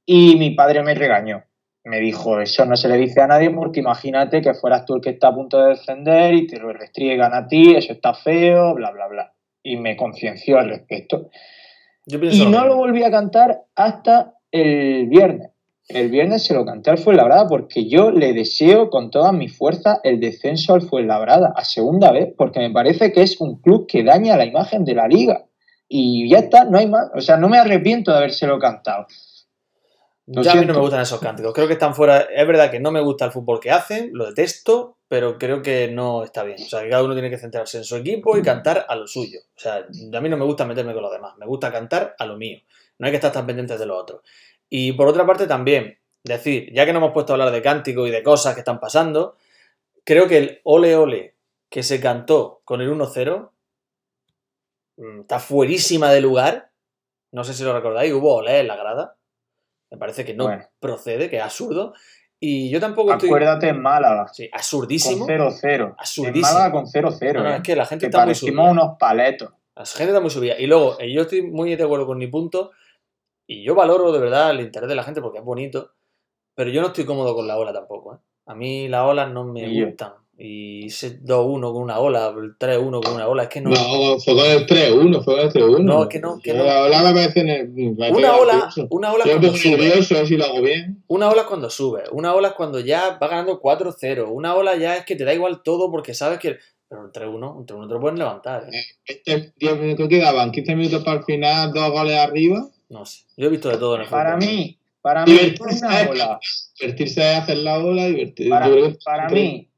y 0.07 0.37
mi 0.37 0.51
padre 0.51 0.85
me 0.85 0.95
regañó. 0.95 1.43
Me 1.85 1.99
dijo, 1.99 2.41
eso 2.41 2.65
no 2.67 2.77
se 2.77 2.89
le 2.89 2.97
dice 2.97 3.21
a 3.21 3.27
nadie 3.27 3.51
porque 3.51 3.81
imagínate 3.81 4.41
que 4.41 4.55
fueras 4.55 4.85
tú 4.85 4.95
el 4.95 5.01
que 5.01 5.11
está 5.11 5.29
a 5.29 5.35
punto 5.35 5.61
de 5.61 5.71
descender 5.71 6.35
y 6.35 6.47
te 6.47 6.61
lo 6.61 6.73
restriegan 6.73 7.35
a 7.35 7.49
ti, 7.49 7.75
eso 7.75 7.93
está 7.93 8.15
feo, 8.15 8.73
bla, 8.75 8.93
bla, 8.93 9.09
bla. 9.09 9.33
Y 9.65 9.77
me 9.79 9.97
concienció 9.97 10.59
al 10.59 10.69
respecto 10.69 11.31
y 12.07 12.47
no 12.47 12.67
lo 12.67 12.77
volví 12.77 13.03
a 13.03 13.11
cantar 13.11 13.63
hasta 13.75 14.35
el 14.53 15.07
viernes. 15.09 15.51
El 15.89 16.11
viernes 16.11 16.45
se 16.45 16.55
lo 16.55 16.65
canté 16.65 16.91
al 16.91 16.99
Fuenlabrada 16.99 17.47
porque 17.49 17.89
yo 17.89 18.11
le 18.11 18.33
deseo 18.33 18.89
con 18.89 19.11
toda 19.11 19.33
mi 19.33 19.49
fuerza 19.49 20.01
el 20.05 20.21
descenso 20.21 20.75
al 20.75 20.83
Fuenlabrada 20.83 21.53
a 21.57 21.65
segunda 21.65 22.13
vez 22.13 22.33
porque 22.37 22.61
me 22.61 22.71
parece 22.71 23.13
que 23.13 23.23
es 23.23 23.41
un 23.41 23.61
club 23.61 23.87
que 23.87 24.05
daña 24.05 24.37
la 24.37 24.45
imagen 24.45 24.85
de 24.85 24.95
la 24.95 25.09
liga. 25.09 25.45
Y 25.89 26.31
ya 26.31 26.39
está, 26.39 26.65
no 26.65 26.79
hay 26.79 26.89
más. 26.89 27.11
O 27.15 27.21
sea, 27.21 27.37
no 27.37 27.49
me 27.49 27.59
arrepiento 27.59 28.13
de 28.13 28.17
habérselo 28.17 28.59
cantado. 28.59 29.07
ya 30.27 30.53
a 30.53 30.55
mí 30.55 30.65
no 30.65 30.73
me 30.73 30.81
gustan 30.81 31.03
esos 31.03 31.21
cánticos. 31.21 31.53
Creo 31.53 31.67
que 31.67 31.75
están 31.75 31.95
fuera. 31.95 32.21
Es 32.21 32.47
verdad 32.47 32.71
que 32.71 32.81
no 32.81 32.91
me 32.91 33.03
gusta 33.03 33.27
el 33.27 33.33
fútbol 33.33 33.61
que 33.61 33.71
hacen, 33.71 34.11
lo 34.15 34.25
detesto, 34.25 34.97
pero 35.09 35.37
creo 35.37 35.61
que 35.61 35.89
no 35.89 36.25
está 36.25 36.45
bien. 36.45 36.63
O 36.63 36.65
sea, 36.65 36.83
que 36.83 36.89
cada 36.89 37.03
uno 37.03 37.13
tiene 37.13 37.29
que 37.29 37.37
centrarse 37.37 37.77
en 37.77 37.85
su 37.85 37.97
equipo 37.97 38.39
y 38.39 38.43
cantar 38.43 38.87
a 38.89 38.95
lo 38.95 39.07
suyo. 39.07 39.41
O 39.55 39.61
sea, 39.61 39.85
a 40.15 40.21
mí 40.23 40.29
no 40.31 40.39
me 40.39 40.47
gusta 40.47 40.65
meterme 40.65 40.95
con 40.95 41.03
los 41.03 41.13
demás, 41.13 41.35
me 41.37 41.45
gusta 41.45 41.71
cantar 41.71 42.15
a 42.19 42.25
lo 42.25 42.39
mío. 42.39 42.61
No 42.99 43.07
hay 43.07 43.13
que 43.13 43.17
estar 43.17 43.33
tan 43.33 43.47
pendientes 43.47 43.79
de 43.79 43.85
lo 43.85 43.99
otro. 43.99 44.23
Y 44.75 44.93
por 44.93 45.09
otra 45.09 45.27
parte 45.27 45.47
también, 45.47 45.99
decir, 46.25 46.73
ya 46.73 46.87
que 46.87 46.93
no 46.93 46.99
hemos 46.99 47.13
puesto 47.13 47.33
a 47.33 47.35
hablar 47.35 47.51
de 47.51 47.61
cánticos 47.61 48.09
y 48.09 48.11
de 48.11 48.23
cosas 48.23 48.55
que 48.55 48.61
están 48.61 48.81
pasando, 48.81 49.37
creo 50.05 50.29
que 50.29 50.39
el 50.39 50.61
ole 50.65 50.97
ole 50.97 51.35
que 51.69 51.83
se 51.83 52.01
cantó 52.01 52.63
con 52.65 52.81
el 52.81 52.91
1-0 52.91 53.51
mm, 54.97 55.21
está 55.21 55.39
fuerísima 55.39 56.11
de 56.11 56.21
lugar 56.21 56.73
no 57.33 57.45
sé 57.45 57.55
si 57.55 57.65
lo 57.65 57.73
recordáis, 57.73 58.13
hubo 58.13 58.35
olé 58.37 58.61
en 58.61 58.69
la 58.69 58.77
grada. 58.77 59.17
Me 59.91 59.97
parece 59.99 60.25
que 60.25 60.35
no 60.35 60.45
Bueno. 60.45 60.65
procede, 60.79 61.29
que 61.31 61.37
es 61.39 61.43
absurdo. 61.43 61.95
Y 62.39 62.71
yo 62.71 62.79
tampoco 62.79 63.13
estoy... 63.13 63.29
Acuérdate 63.29 63.69
en 63.69 63.81
Málaga. 63.81 64.29
Sí, 64.29 64.51
Con 64.51 64.59
absurdísimo. 64.59 65.27
0-0. 65.27 65.65
En 65.65 65.95
Absurdísimo. 65.99 66.53
Málaga 66.53 66.73
con 66.73 66.87
0-0. 66.87 67.35
No, 67.35 67.43
no, 67.43 67.51
¿eh? 67.51 67.57
es 67.57 67.63
que 67.63 67.77
la 67.77 67.87
gente 67.87 68.03
Que 68.03 68.07
está 68.11 68.25
muy 68.25 68.35
subida. 68.35 68.63
unos 68.63 68.99
paletos. 68.99 69.51
La 69.75 69.87
gente 69.87 70.11
está 70.13 70.21
muy 70.21 70.31
subida. 70.31 70.59
Y 70.59 70.67
luego, 70.67 70.99
eh, 71.01 71.11
yo 71.11 71.23
estoy 71.23 71.43
muy 71.43 71.75
de 71.75 71.85
acuerdo 71.85 72.07
con 72.07 72.19
mi 72.19 72.27
punto. 72.27 72.73
Y 73.47 73.63
yo 73.65 73.75
valoro 73.75 74.13
de 74.13 74.19
verdad 74.21 74.51
el 74.53 74.61
interés 74.61 74.89
de 74.89 74.95
la 74.95 75.03
gente 75.05 75.21
porque 75.21 75.39
es 75.39 75.45
bonito. 75.45 75.91
Pero 76.55 76.71
yo 76.71 76.81
no 76.81 76.89
estoy 76.89 77.05
cómodo 77.05 77.35
con 77.35 77.47
la 77.47 77.57
ola 77.59 77.73
tampoco. 77.73 78.15
¿eh? 78.15 78.19
A 78.47 78.55
mí 78.55 78.89
las 78.89 79.05
olas 79.09 79.31
no 79.31 79.45
me 79.45 79.75
yo. 79.75 79.87
gustan. 79.87 80.13
Y 80.39 80.87
ese 80.87 81.21
2-1 81.23 81.73
con 81.73 81.83
una 81.83 81.99
ola, 82.01 82.29
el 82.37 82.57
3-1 82.59 83.03
con 83.03 83.15
una 83.15 83.29
ola, 83.29 83.45
es 83.45 83.49
que 83.49 83.61
no. 83.61 83.71
No, 83.71 84.19
fue 84.19 84.35
con 84.35 84.47
el 84.47 84.67
3-1, 84.67 85.23
fue 85.23 85.35
con 85.37 85.45
el 85.45 85.53
3-1. 85.53 85.79
No, 85.85 86.09
que 86.09 86.19
no, 86.21 86.41
que 86.43 86.53
no. 86.55 86.65
La 86.65 86.83
ola 86.85 87.03
me 87.03 87.13
parece, 87.13 87.41
en 87.41 87.49
el- 87.51 87.69
me 87.69 87.95
parece 87.95 88.17
una 88.19 88.37
ola, 88.37 88.71
una 88.91 89.13
ola 89.13 89.25
Yo 89.25 89.31
cuando 89.33 89.55
sube. 89.57 90.27
si 90.27 90.37
lo 90.37 90.45
hago 90.45 90.63
bien. 90.63 91.05
Una 91.07 91.29
ola 91.31 91.43
es 91.43 91.47
cuando 91.47 91.71
sube. 91.71 92.05
Una 92.13 92.35
ola 92.35 92.49
es 92.49 92.55
cuando 92.55 92.81
ya 92.81 93.19
va 93.23 93.29
ganando 93.29 93.61
4-0. 93.61 94.31
Una 94.31 94.55
ola 94.55 94.75
ya 94.77 94.97
es 94.97 95.05
que 95.05 95.17
te 95.17 95.25
da 95.25 95.33
igual 95.35 95.63
todo 95.63 95.91
porque 95.91 96.15
sabes 96.15 96.39
que. 96.39 96.57
Pero 96.89 97.03
un 97.03 97.13
3-1, 97.13 97.57
un 97.57 97.67
3-1 97.67 97.89
te 97.89 97.95
lo 97.95 98.01
pueden 98.01 98.19
levantar. 98.19 98.65
¿eh? 98.65 98.83
Este 99.07 99.53
10 99.57 99.79
minutos 99.81 100.09
quedaban, 100.09 100.51
15 100.51 100.75
minutos 100.77 101.05
para 101.05 101.19
el 101.19 101.25
final, 101.25 101.73
dos 101.73 101.91
goles 101.91 102.19
arriba. 102.19 102.67
No 102.93 103.07
sé. 103.07 103.25
Yo 103.39 103.47
he 103.47 103.51
visto 103.51 103.71
de 103.71 103.79
todo 103.79 103.95
en 103.95 104.03
el 104.03 104.07
fútbol. 104.07 104.23
Para 104.23 104.37
mí, 104.37 104.79
para 105.01 105.25
mí, 105.25 105.33
Divertirse, 105.33 105.87
una 105.87 106.11
ola. 106.11 106.41
divertirse 106.79 107.33
es 107.33 107.39
hacer 107.39 107.57
la 107.57 107.79
ola, 107.79 108.07
divertirse. 108.07 108.51
Para, 108.51 108.69
para 109.03 109.29
mí, 109.31 109.71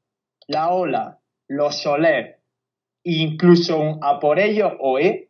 la 0.49 0.71
ola, 0.71 1.21
los 1.47 1.81
Soler, 1.81 2.41
incluso 3.05 3.79
un 3.79 4.01
a 4.03 4.19
por 4.19 4.41
ellos 4.41 4.73
o 4.81 4.99
E, 4.99 5.24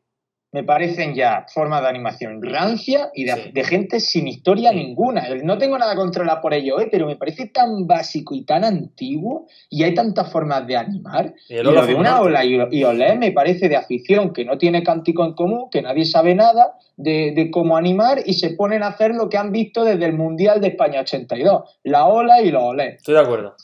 me 0.54 0.62
parecen 0.62 1.16
ya 1.16 1.46
formas 1.52 1.82
de 1.82 1.88
animación 1.88 2.40
rancia 2.40 3.10
y 3.12 3.24
de, 3.24 3.32
Sí. 3.32 3.50
de 3.52 3.64
gente 3.64 3.98
sin 3.98 4.28
historia 4.28 4.70
Sí. 4.70 4.76
ninguna. 4.76 5.26
No 5.42 5.58
tengo 5.58 5.76
nada 5.76 5.96
contra 5.96 6.40
por 6.40 6.54
ellos, 6.54 6.80
E, 6.80 6.86
pero 6.86 7.06
me 7.08 7.16
parece 7.16 7.48
tan 7.48 7.88
básico 7.88 8.36
y 8.36 8.44
tan 8.44 8.62
antiguo 8.62 9.48
y 9.68 9.82
hay 9.82 9.94
tantas 9.94 10.30
formas 10.30 10.64
de 10.68 10.76
animar. 10.76 11.34
Y 11.48 11.54
el 11.56 11.64
lo 11.64 11.84
de 11.84 11.96
una 11.96 12.20
ola 12.20 12.44
y, 12.44 12.56
y 12.70 12.84
olé 12.84 13.16
me 13.16 13.32
parece 13.32 13.68
de 13.68 13.74
afición 13.74 14.32
que 14.32 14.44
no 14.44 14.56
tiene 14.56 14.84
cántico 14.84 15.24
en 15.24 15.34
común, 15.34 15.68
que 15.72 15.82
nadie 15.82 16.04
sabe 16.04 16.36
nada 16.36 16.74
de, 16.96 17.32
de 17.34 17.50
cómo 17.50 17.76
animar 17.76 18.20
y 18.24 18.34
se 18.34 18.50
ponen 18.50 18.84
a 18.84 18.88
hacer 18.90 19.12
lo 19.12 19.28
que 19.28 19.36
han 19.36 19.50
visto 19.50 19.82
desde 19.82 20.04
el 20.06 20.12
Mundial 20.12 20.60
de 20.60 20.68
España 20.68 21.00
82, 21.00 21.80
la 21.82 22.06
ola 22.06 22.40
y 22.42 22.52
los 22.52 22.62
olé. 22.62 22.90
Estoy 22.90 23.14
de 23.14 23.20
acuerdo. 23.22 23.56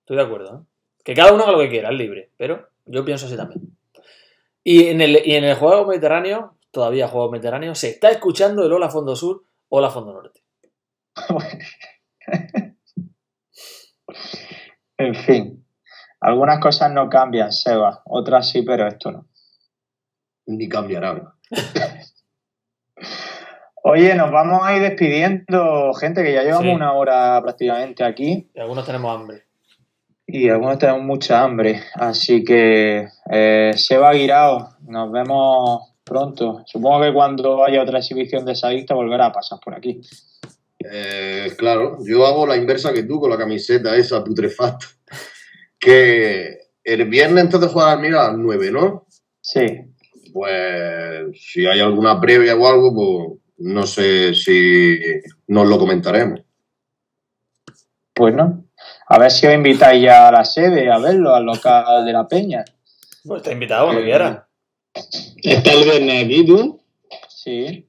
Estoy 0.00 0.16
de 0.16 0.22
acuerdo. 0.22 0.62
¿eh? 0.62 0.66
Que 1.04 1.12
cada 1.12 1.34
uno 1.34 1.42
haga 1.42 1.52
lo 1.52 1.58
que 1.58 1.68
quiera, 1.68 1.90
es 1.90 1.98
libre. 1.98 2.30
Pero 2.38 2.68
yo 2.86 3.04
pienso 3.04 3.26
así 3.26 3.36
también. 3.36 3.60
Y 4.62 4.88
en 4.88 5.00
el, 5.00 5.22
y 5.26 5.34
en 5.36 5.44
el 5.44 5.54
juego 5.56 5.86
mediterráneo, 5.86 6.56
todavía 6.70 7.08
juego 7.08 7.30
mediterráneo, 7.30 7.74
se 7.74 7.88
está 7.90 8.10
escuchando 8.10 8.64
el 8.64 8.72
Ola 8.72 8.90
Fondo 8.90 9.16
Sur, 9.16 9.44
Ola 9.68 9.90
Fondo 9.90 10.12
Norte. 10.12 10.42
En 14.98 15.14
fin, 15.14 15.66
algunas 16.20 16.60
cosas 16.60 16.92
no 16.92 17.08
cambian, 17.08 17.52
Seba, 17.52 18.02
otras 18.04 18.50
sí, 18.50 18.62
pero 18.62 18.86
esto 18.86 19.10
no. 19.10 19.26
Ni 20.46 20.68
cambiará. 20.68 21.34
Oye, 23.82 24.14
nos 24.14 24.30
vamos 24.30 24.60
a 24.62 24.76
ir 24.76 24.82
despidiendo, 24.82 25.94
gente, 25.94 26.22
que 26.22 26.34
ya 26.34 26.42
llevamos 26.42 26.64
Sí. 26.64 26.70
una 26.74 26.92
hora 26.92 27.40
prácticamente 27.42 28.04
aquí 28.04 28.50
Y 28.54 28.60
algunos 28.60 28.84
tenemos 28.84 29.14
hambre. 29.18 29.44
Y 30.32 30.48
algunos 30.48 30.78
tenemos 30.78 31.02
mucha 31.02 31.42
hambre. 31.42 31.82
Así 31.94 32.44
que, 32.44 33.08
eh, 33.30 33.72
Seba 33.76 34.12
Guirao, 34.12 34.76
nos 34.86 35.10
vemos 35.12 35.90
pronto. 36.04 36.62
Supongo 36.66 37.02
que 37.02 37.12
cuando 37.12 37.64
haya 37.64 37.82
otra 37.82 37.98
exhibición 37.98 38.44
de 38.44 38.54
Sadista 38.54 38.94
volverá 38.94 39.26
a 39.26 39.32
pasar 39.32 39.58
por 39.64 39.74
aquí. 39.74 40.00
Eh, 40.78 41.52
claro, 41.56 41.98
yo 42.06 42.26
hago 42.26 42.46
la 42.46 42.56
inversa 42.56 42.92
que 42.92 43.02
tú 43.02 43.20
con 43.20 43.30
la 43.30 43.38
camiseta 43.38 43.94
esa 43.96 44.24
putrefacta. 44.24 44.86
Que 45.78 46.58
el 46.84 47.08
viernes 47.08 47.44
antes 47.44 47.60
de 47.60 47.68
jugar 47.68 47.96
al 47.96 48.00
Milan 48.00 48.20
a 48.20 48.28
las 48.28 48.38
9, 48.38 48.70
¿no? 48.70 49.06
Sí, 49.40 49.66
Pues 50.32 51.40
si 51.40 51.66
hay 51.66 51.80
alguna 51.80 52.20
previa 52.20 52.54
o 52.54 52.66
algo, 52.68 52.94
pues 52.94 53.40
no 53.58 53.86
sé 53.86 54.34
si 54.34 54.98
nos 55.48 55.68
lo 55.68 55.78
comentaremos. 55.78 56.40
pues 58.14 58.34
no. 58.34 58.59
A 59.12 59.18
ver 59.18 59.30
si 59.32 59.44
os 59.46 59.52
invitáis 59.52 60.00
ya 60.02 60.28
a 60.28 60.32
la 60.32 60.44
sede 60.44 60.88
a 60.90 60.98
verlo, 60.98 61.34
al 61.34 61.44
local 61.44 62.04
de 62.04 62.12
la 62.12 62.28
Peña. 62.28 62.64
Pues 63.24 63.40
está 63.42 63.50
invitado 63.52 63.86
cuando 63.86 64.02
Eh, 64.02 64.04
quiera. 64.04 64.48
Está 65.42 65.72
el 65.72 65.84
viernes 65.84 66.24
aquí, 66.24 66.46
tú. 66.46 66.80
Sí. 67.28 67.88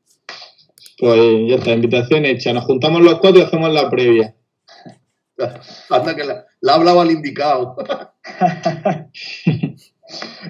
Pues 0.98 1.20
ya 1.48 1.56
está, 1.58 1.72
invitación 1.72 2.26
hecha. 2.26 2.54
Nos 2.54 2.66
juntamos 2.66 3.02
los 3.04 3.20
cuatro 3.20 3.40
y 3.40 3.44
hacemos 3.44 3.72
la 3.72 3.88
previa. 3.90 4.34
Hasta 5.90 6.16
que 6.16 6.24
la, 6.24 6.46
la 6.60 6.72
ha 6.72 6.76
hablado 6.76 7.02
al 7.02 7.12
indicado. 7.12 7.76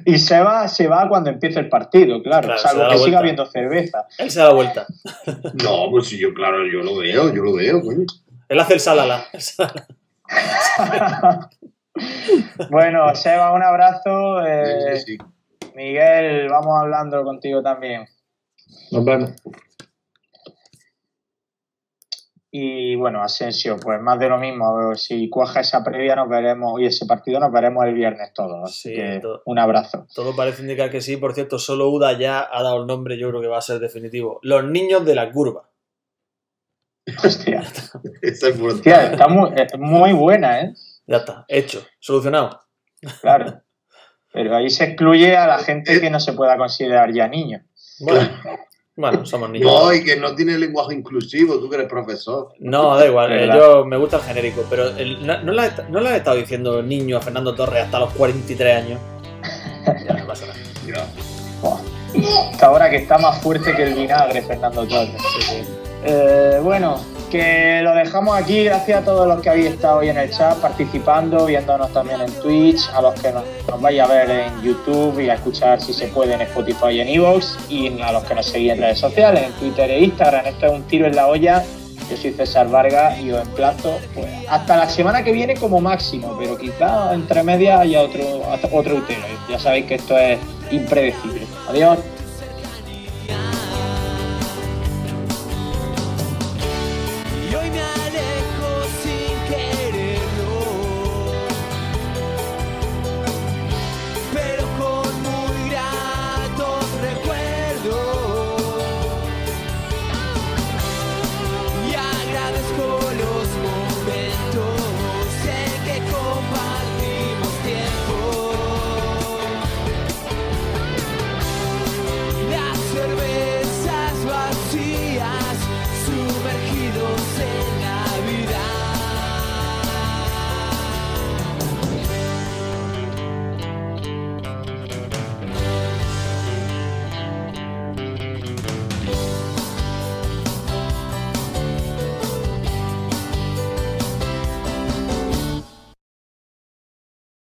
Y 0.08 0.18
se 0.18 0.40
va, 0.40 0.68
se 0.68 0.88
va 0.88 1.08
cuando 1.08 1.30
empiece 1.30 1.60
el 1.60 1.70
partido, 1.70 2.24
claro. 2.24 2.48
Claro, 2.48 2.60
salvo 2.60 2.90
que 2.90 2.98
siga 2.98 3.20
habiendo 3.20 3.46
cerveza. 3.46 4.08
Él 4.18 4.32
se 4.32 4.40
da 4.40 4.52
vuelta. 4.54 4.88
No, 5.64 5.88
pues 5.92 6.08
si 6.08 6.18
yo, 6.18 6.34
claro, 6.34 6.66
yo 6.66 6.80
lo 6.80 6.96
veo, 6.98 7.32
yo 7.32 7.44
lo 7.44 7.54
veo, 7.54 7.80
coño. 7.80 8.06
Él 8.50 8.60
hace 8.60 8.74
el 8.74 8.80
salala. 8.80 9.26
el 9.32 9.42
salala. 9.42 9.88
bueno, 12.70 13.14
Seba, 13.16 13.54
un 13.54 13.64
abrazo. 13.64 14.46
eh, 14.46 14.98
Sí, 14.98 15.18
sí. 15.18 15.70
Miguel, 15.76 16.50
vamos 16.50 16.80
hablando 16.80 17.24
contigo 17.24 17.62
también. 17.62 18.06
Nos 18.92 19.06
vemos. 19.06 19.32
Y 22.54 22.96
bueno, 22.96 23.24
Asensio, 23.24 23.78
pues 23.82 24.02
más 24.02 24.20
de 24.20 24.28
lo 24.28 24.38
mismo. 24.38 24.76
Ver, 24.76 24.98
Si 24.98 25.30
cuaja 25.30 25.62
esa 25.62 25.84
previa, 25.86 26.18
nos 26.18 26.28
veremos, 26.28 26.82
y 26.82 26.86
ese 26.86 27.06
partido 27.06 27.40
nos 27.40 27.50
veremos 27.52 27.86
el 27.86 27.94
viernes 27.94 28.34
todos. 28.34 28.70
Así 28.70 28.90
Sí, 28.90 28.96
que 28.96 29.20
todo. 29.22 29.42
un 29.46 29.58
abrazo. 29.58 30.06
Todo 30.14 30.36
parece 30.36 30.62
indicar 30.62 30.90
que 30.90 31.00
sí. 31.00 31.16
Por 31.16 31.34
cierto, 31.34 31.58
solo 31.60 31.90
Uda 31.90 32.18
ya 32.20 32.46
ha 32.52 32.62
dado 32.62 32.82
el 32.82 32.88
nombre, 32.88 33.18
yo 33.18 33.30
creo 33.30 33.42
que 33.42 33.48
va 33.48 33.60
a 33.60 33.62
ser 33.62 33.80
definitivo. 33.80 34.40
Los 34.44 34.66
niños 34.66 35.06
de 35.06 35.16
la 35.16 35.32
curva. 35.32 35.70
Hostia, 37.24 37.64
Esa 38.22 38.48
es 38.50 38.58
brutal. 38.58 38.76
hostia, 38.78 39.12
está 39.12 39.28
muy, 39.28 39.50
es 39.56 39.78
muy 39.78 40.14
buena, 40.14 40.62
¿eh? 40.62 40.74
Ya 41.08 41.18
está, 41.18 41.46
hecho, 41.48 41.86
solucionado. 42.00 42.60
Claro. 43.22 43.62
Pero 44.34 44.56
ahí 44.56 44.70
se 44.70 44.86
excluye 44.86 45.36
a 45.36 45.46
la 45.48 45.60
gente 45.60 46.00
que 46.00 46.10
no 46.10 46.20
se 46.20 46.34
pueda 46.34 46.56
considerar 46.58 47.12
ya 47.12 47.28
niño. 47.28 47.62
Bueno, 48.00 48.30
bueno 48.96 49.26
somos 49.26 49.50
niños. 49.50 49.70
No, 49.70 49.94
y 49.94 50.04
que 50.06 50.16
no 50.16 50.34
tiene 50.36 50.58
lenguaje 50.58 50.94
inclusivo, 50.96 51.60
tú 51.60 51.70
que 51.70 51.76
eres 51.76 51.90
profesor. 51.90 52.54
No, 52.60 52.96
da 52.96 53.06
igual, 53.08 53.32
eh, 53.34 53.50
yo 53.54 53.84
me 53.86 53.98
gusta 53.98 54.18
el 54.18 54.24
genérico, 54.24 54.64
pero 54.70 54.88
el- 54.96 55.26
no, 55.26 55.42
no 55.44 55.52
le, 55.52 55.66
he- 55.66 55.90
no 55.90 56.00
le 56.00 56.12
he 56.12 56.18
estado 56.18 56.38
diciendo 56.38 56.82
niño 56.82 57.18
a 57.18 57.22
Fernando 57.22 57.54
Torres 57.56 57.84
hasta 57.84 58.00
los 58.00 58.14
43 58.14 58.78
años. 58.78 59.00
Ya 60.08 60.14
no 60.14 60.26
pasa 60.28 60.46
nada. 60.46 60.60
Ya. 60.88 61.08
Hasta 62.52 62.66
ahora 62.68 62.90
que 62.90 62.98
está 62.98 63.18
más 63.18 63.42
fuerte 63.42 63.74
que 63.76 63.84
el 63.84 63.94
vinagre, 63.96 64.42
Fernando 64.44 64.86
Torres. 64.88 65.12
Sí, 65.36 65.42
sí. 65.42 65.64
Eh, 66.04 66.60
bueno, 66.64 67.00
que 67.32 67.82
lo 67.82 67.96
dejamos 67.96 68.38
aquí. 68.38 68.64
Gracias 68.64 69.02
a 69.02 69.06
todos 69.06 69.28
los 69.28 69.42
que 69.42 69.50
habéis 69.50 69.68
estado 69.68 70.00
hoy 70.00 70.10
en 70.10 70.18
el 70.18 70.30
chat 70.30 70.58
participando, 70.58 71.46
viéndonos 71.46 71.92
también 71.94 72.22
en 72.22 72.32
Twitch, 72.42 72.90
a 72.94 73.02
los 73.02 73.20
que 73.20 73.32
nos, 73.32 73.44
nos 73.68 73.82
vais 73.82 74.00
a 74.02 74.08
ver 74.08 74.30
en 74.30 74.62
YouTube 74.62 75.20
y 75.20 75.30
a 75.30 75.36
escuchar 75.36 75.82
si 75.82 75.94
se 75.94 76.08
puede 76.08 76.34
en 76.34 76.42
Spotify 76.42 76.90
y 76.92 77.00
en 77.00 77.08
Evox, 77.08 77.58
y 77.70 78.02
a 78.02 78.12
los 78.12 78.24
que 78.26 78.36
nos 78.36 78.46
seguís 78.46 78.74
en 78.74 78.80
redes 78.80 79.00
sociales, 79.00 79.44
en 79.44 79.54
Twitter 79.54 79.90
e 79.90 80.00
Instagram. 80.02 80.46
Esto 80.46 80.66
es 80.68 80.72
un 80.74 80.84
tiro 80.84 81.08
en 81.08 81.16
la 81.16 81.28
olla. 81.28 81.64
Yo 82.10 82.18
soy 82.18 82.32
César 82.32 82.68
Vargas 82.70 83.18
y 83.20 83.32
os 83.32 83.42
emplazo 83.42 83.98
pues, 84.14 84.28
hasta 84.50 84.76
la 84.76 84.90
semana 84.90 85.24
que 85.24 85.32
viene 85.32 85.56
como 85.56 85.80
máximo, 85.80 86.36
pero 86.38 86.58
quizá 86.58 87.14
entre 87.14 87.42
medias 87.42 87.80
haya 87.80 88.02
otro, 88.02 88.42
otro 88.74 88.96
utero. 88.98 89.22
Ya 89.50 89.58
sabéis 89.58 89.86
que 89.86 89.96
esto 89.96 90.18
es 90.18 90.38
impredecible. 90.72 91.48
Adiós. 91.70 92.00